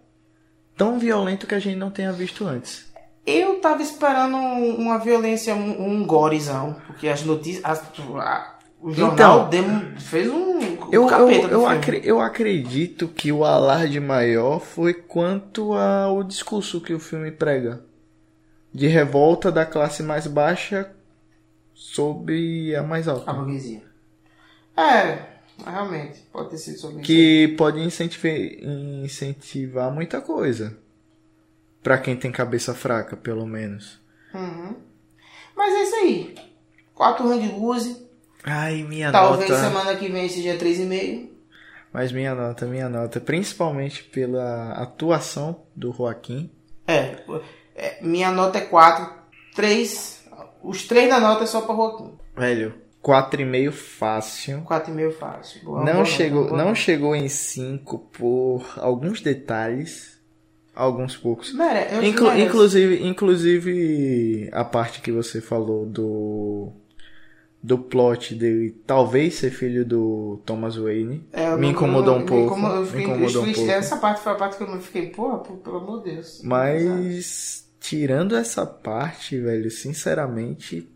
tão 0.78 0.98
violento 0.98 1.46
que 1.46 1.56
a 1.56 1.60
gente 1.60 1.76
não 1.76 1.92
tenha 1.92 2.14
visto 2.14 2.48
antes. 2.48 2.95
Eu 3.26 3.60
tava 3.60 3.82
esperando 3.82 4.36
um- 4.38 4.76
uma 4.76 4.98
violência, 5.00 5.56
um, 5.56 5.84
um 6.02 6.06
gorezão, 6.06 6.76
porque 6.86 7.08
as 7.08 7.24
notícias. 7.24 7.64
as- 7.66 7.80
a- 8.20 8.56
o 8.80 8.92
jornal 8.94 9.48
demo- 9.48 10.00
fez 10.00 10.30
um. 10.30 10.60
um 10.60 10.62
Eu, 10.92 11.10
eu, 11.10 11.26
do 11.26 11.32
eu, 11.32 11.50
filme. 11.62 11.66
acre- 11.66 12.02
eu 12.04 12.20
acredito 12.22 13.08
que 13.08 13.32
o 13.32 13.44
alarde 13.44 14.00
maior 14.00 14.60
foi 14.60 14.94
quanto 14.94 15.74
ao 15.74 16.24
discurso 16.24 16.80
que 16.82 16.94
o 16.94 17.00
filme 17.00 17.32
prega. 17.32 17.84
De 18.72 18.88
revolta 18.88 19.52
da 19.52 19.66
classe 19.66 20.04
mais 20.04 20.28
baixa 20.28 20.92
sobre 21.74 22.76
a 22.76 22.84
mais 22.84 23.08
alta. 23.08 23.32
A 23.32 23.34
burguesia. 23.34 23.82
É, 24.78 25.20
realmente, 25.66 26.20
pode 26.32 26.50
ter 26.50 26.58
sido 26.58 26.78
sobre 26.78 26.98
isso. 26.98 27.06
que 27.06 27.56
pode 27.58 27.80
incentivar, 27.80 28.36
incentivar 29.04 29.92
muita 29.92 30.22
coisa. 30.22 30.78
Pra 31.86 32.00
quem 32.00 32.16
tem 32.16 32.32
cabeça 32.32 32.74
fraca, 32.74 33.16
pelo 33.16 33.46
menos. 33.46 34.02
Uhum. 34.34 34.76
Mas 35.56 35.72
é 35.72 35.84
isso 35.84 35.96
aí. 35.98 36.36
4 36.96 37.32
hang 37.32 37.48
loose. 37.60 38.10
Ai, 38.44 38.82
minha 38.82 39.12
Talvez 39.12 39.48
nota. 39.48 39.62
semana 39.62 39.96
que 39.96 40.10
vem 40.10 40.28
seja 40.28 40.58
3,5. 40.58 41.30
Mas 41.94 42.12
minha 42.12 42.34
nota, 42.34 42.66
minha 42.66 42.90
nota. 42.90 43.20
Principalmente 43.22 44.04
pela 44.04 44.72
atuação 44.72 45.62
do 45.76 45.94
Joaquim. 45.94 46.50
É, 46.88 47.18
é, 47.76 48.00
minha 48.02 48.32
nota 48.32 48.58
é 48.58 48.62
4. 48.62 49.08
3. 49.54 50.26
Os 50.64 50.88
3 50.88 51.08
da 51.08 51.20
nota 51.20 51.44
é 51.44 51.48
só 51.48 51.62
pra 51.62 51.76
Joaquim. 51.76 52.18
Velho, 52.36 52.82
4,5 53.04 53.72
fácil. 53.72 54.64
4,5 54.64 55.12
fácil. 55.12 55.64
Boa, 55.64 55.84
Não 55.84 55.94
boa, 55.94 56.06
chegou, 56.06 56.48
boa. 56.48 56.58
não 56.58 56.74
chegou 56.74 57.16
em 57.16 57.30
5 57.30 58.00
por 58.12 58.66
alguns 58.78 59.22
detalhes. 59.22 60.15
Alguns 60.76 61.16
poucos. 61.16 61.54
Mere- 61.54 62.06
Inclu- 62.06 62.28
merece. 62.28 62.46
inclusive, 62.46 63.08
inclusive 63.08 64.50
a 64.52 64.64
parte 64.66 65.02
que 65.02 65.12
você 65.12 65.40
falou 65.42 65.86
do 65.86 66.72
do 67.64 67.80
plot 67.80 68.36
dele 68.36 68.76
talvez 68.86 69.36
ser 69.36 69.50
filho 69.50 69.84
do 69.84 70.40
Thomas 70.46 70.76
Wayne 70.76 71.28
É, 71.34 71.56
me 71.56 71.70
incomodou 71.70 72.14
eu 72.16 72.22
um 72.22 72.26
pouco, 72.26 72.52
Me 72.56 72.62
incomodou, 72.62 72.76
eu 72.78 72.82
me 72.84 72.88
fiquei, 72.90 73.04
incomodou 73.06 73.42
um 73.42 73.46
fiquei- 73.48 73.64
pouco. 73.66 73.72
Essa 73.80 73.98
parte 73.98 74.22
foi 74.22 74.32
a 74.34 74.36
parte 74.36 74.58
que 74.58 74.64
eu 74.64 74.82
fiquei, 74.82 75.10
porra, 75.10 75.40
pô, 75.40 75.54
pelo 75.56 75.78
amor 75.78 76.04
de 76.04 76.12
Deus. 76.14 76.42
Mas 76.44 77.68
tirando 77.80 78.36
essa 78.36 78.66
parte, 78.68 79.40
velho, 79.40 79.72
sinceramente, 79.72 80.88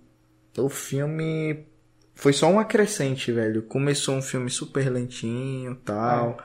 o 0.57 0.69
filme 0.69 1.65
foi 2.13 2.33
só 2.33 2.51
uma 2.51 2.65
crescente, 2.65 3.31
velho. 3.31 3.63
Começou 3.63 4.13
um 4.15 4.21
filme 4.21 4.49
super 4.51 4.91
lentinho, 4.91 5.73
tal, 5.83 6.37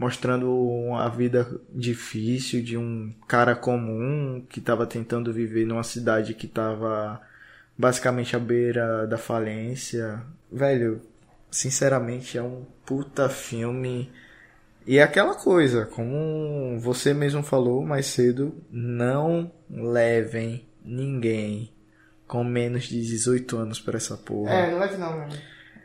mostrando 0.00 0.50
uma 0.50 1.10
vida 1.10 1.46
difícil 1.68 2.62
de 2.62 2.74
um 2.74 3.12
cara 3.28 3.54
comum 3.54 4.42
que 4.48 4.58
estava 4.58 4.86
tentando 4.86 5.30
viver 5.30 5.66
numa 5.66 5.82
cidade 5.82 6.32
que 6.32 6.46
estava 6.46 7.20
basicamente 7.76 8.34
à 8.34 8.38
beira 8.38 9.06
da 9.06 9.18
falência. 9.18 10.22
Velho, 10.50 11.02
sinceramente 11.50 12.38
é 12.38 12.42
um 12.42 12.64
puta 12.86 13.28
filme. 13.28 14.10
E 14.86 14.96
é 14.96 15.02
aquela 15.02 15.34
coisa, 15.34 15.84
como 15.84 16.80
você 16.80 17.12
mesmo 17.12 17.42
falou 17.42 17.84
mais 17.84 18.06
cedo, 18.06 18.56
não 18.70 19.52
levem 19.68 20.66
ninguém 20.82 21.74
com 22.26 22.42
menos 22.42 22.84
de 22.84 23.02
18 23.02 23.54
anos 23.54 23.78
para 23.78 23.98
essa 23.98 24.16
porra. 24.16 24.50
É, 24.50 24.70
não 24.70 24.78
leve 24.78 24.96
não, 24.96 25.18
mano. 25.18 25.32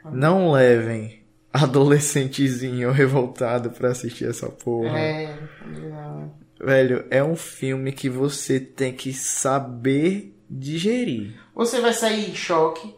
Não 0.09 0.51
levem 0.51 1.24
adolescentezinho 1.55 2.91
revoltado 2.91 3.69
pra 3.71 3.89
assistir 3.89 4.27
essa 4.29 4.49
porra. 4.49 4.99
É, 4.99 5.39
não. 5.65 6.33
Velho, 6.59 7.05
é 7.09 7.23
um 7.23 7.35
filme 7.35 7.91
que 7.91 8.09
você 8.09 8.59
tem 8.59 8.93
que 8.93 9.13
saber 9.13 10.35
digerir. 10.49 11.35
Você 11.53 11.79
vai 11.79 11.93
sair 11.93 12.29
em 12.29 12.35
choque, 12.35 12.93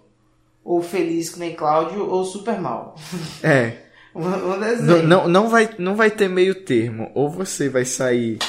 ou 0.64 0.82
feliz 0.82 1.30
que 1.30 1.40
nem 1.40 1.56
Cláudio, 1.56 2.08
ou 2.10 2.24
super 2.26 2.60
mal. 2.60 2.96
É. 3.44 3.84
Não, 4.82 5.04
não, 5.04 5.28
não, 5.28 5.48
vai, 5.48 5.70
não 5.78 5.96
vai 5.96 6.10
ter 6.10 6.28
meio 6.28 6.56
termo. 6.56 7.12
Ou 7.14 7.30
você 7.30 7.70
vai 7.70 7.86
sair 7.86 8.40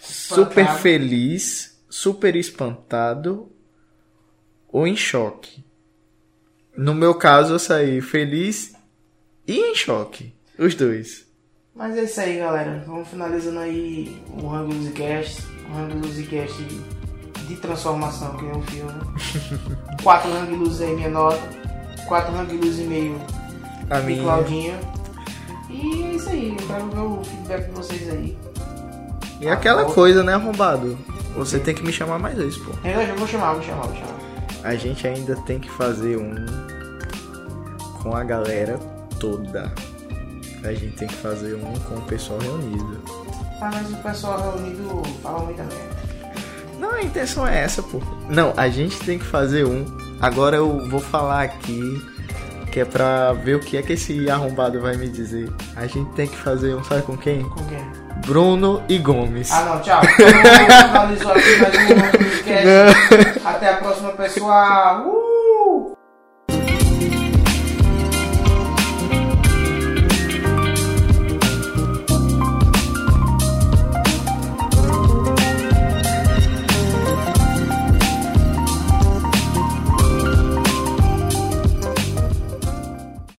super 0.00 0.62
Espantado. 0.62 0.78
feliz, 0.80 1.80
super 1.88 2.34
espantado, 2.34 3.48
ou 4.66 4.84
em 4.84 4.96
choque. 4.96 5.64
No 6.76 6.92
meu 6.92 7.14
caso, 7.14 7.54
eu 7.54 7.58
saí 7.60 8.00
feliz 8.00 8.72
e 9.46 9.58
em 9.58 9.74
choque. 9.74 10.34
Os 10.58 10.74
dois. 10.74 11.26
Mas 11.74 11.96
é 11.96 12.04
isso 12.04 12.20
aí, 12.20 12.38
galera. 12.38 12.84
Vamos 12.86 13.08
finalizando 13.08 13.58
aí 13.58 14.22
o 14.40 14.46
Rango 14.46 14.74
Musicast. 14.74 15.42
O 15.68 15.74
Rango 15.74 15.96
Musicast 16.06 16.62
de 17.48 17.56
transformação, 17.56 18.36
que 18.36 18.46
é 18.46 18.52
um 18.52 18.62
filme. 18.62 18.92
Quatro 20.02 20.30
Rango 20.30 20.56
Luz 20.56 20.80
aí, 20.80 20.94
minha 20.94 21.08
nota. 21.08 21.40
Quatro 22.06 22.32
Rango 22.32 22.54
Luz 22.54 22.78
e 22.78 22.82
meio 22.82 23.20
A 23.90 24.00
de 24.00 24.06
minha. 24.06 24.22
Claudinha. 24.22 24.80
E 25.70 26.02
é 26.04 26.14
isso 26.14 26.28
aí. 26.28 26.56
Eu 26.58 26.66
quero 26.66 26.90
ver 26.90 27.00
o 27.00 27.24
feedback 27.24 27.66
de 27.66 27.72
vocês 27.72 28.08
aí. 28.10 28.38
E 29.40 29.48
aquela 29.48 29.86
coisa, 29.86 30.22
né, 30.22 30.34
arrombado? 30.34 30.96
Você 31.34 31.58
tem 31.58 31.74
que 31.74 31.82
me 31.82 31.92
chamar 31.92 32.18
mais 32.18 32.36
vezes, 32.36 32.58
pô. 32.58 32.70
Eu 32.86 33.06
já 33.06 33.14
vou 33.14 33.26
chamar, 33.26 33.54
vou 33.54 33.62
chamar, 33.62 33.86
vou 33.86 33.96
chamar. 33.96 34.18
A 34.62 34.74
gente 34.76 35.06
ainda 35.08 35.34
tem 35.42 35.58
que 35.58 35.70
fazer 35.70 36.18
um 36.18 36.34
com 38.02 38.14
a 38.14 38.22
galera 38.22 38.78
toda. 39.22 39.72
A 40.64 40.72
gente 40.72 40.96
tem 40.96 41.06
que 41.06 41.14
fazer 41.14 41.54
um 41.54 41.72
com 41.88 41.94
o 41.94 42.02
pessoal 42.02 42.40
reunido. 42.40 43.00
Ah, 43.60 43.70
mas 43.72 43.92
o 43.92 43.96
pessoal 43.96 44.52
reunido 44.52 45.02
fala 45.22 45.44
muita 45.44 45.62
merda. 45.62 46.02
Não, 46.80 46.90
a 46.90 47.02
intenção 47.02 47.46
é 47.46 47.60
essa, 47.60 47.80
pô. 47.80 48.02
Não, 48.28 48.52
a 48.56 48.68
gente 48.68 48.98
tem 48.98 49.20
que 49.20 49.24
fazer 49.24 49.64
um. 49.64 49.86
Agora 50.20 50.56
eu 50.56 50.88
vou 50.90 50.98
falar 50.98 51.42
aqui, 51.42 51.80
que 52.72 52.80
é 52.80 52.84
pra 52.84 53.32
ver 53.32 53.54
o 53.54 53.60
que 53.60 53.76
é 53.76 53.82
que 53.82 53.92
esse 53.92 54.28
arrombado 54.28 54.80
vai 54.80 54.96
me 54.96 55.08
dizer. 55.08 55.48
A 55.76 55.86
gente 55.86 56.10
tem 56.14 56.26
que 56.26 56.36
fazer 56.36 56.74
um, 56.74 56.82
sabe 56.82 57.02
com 57.02 57.16
quem? 57.16 57.42
Com 57.48 57.64
quem? 57.66 58.02
Bruno 58.26 58.82
e 58.88 58.98
Gomes. 58.98 59.52
Ah, 59.52 59.64
não, 59.64 59.80
tchau. 59.80 60.02
Finalizou 60.16 61.32
aqui 61.32 61.56
mais 61.60 61.74
um. 61.76 63.46
Até 63.48 63.68
a 63.68 63.76
próxima, 63.76 64.10
pessoal. 64.10 65.06
Uh! 65.06 65.31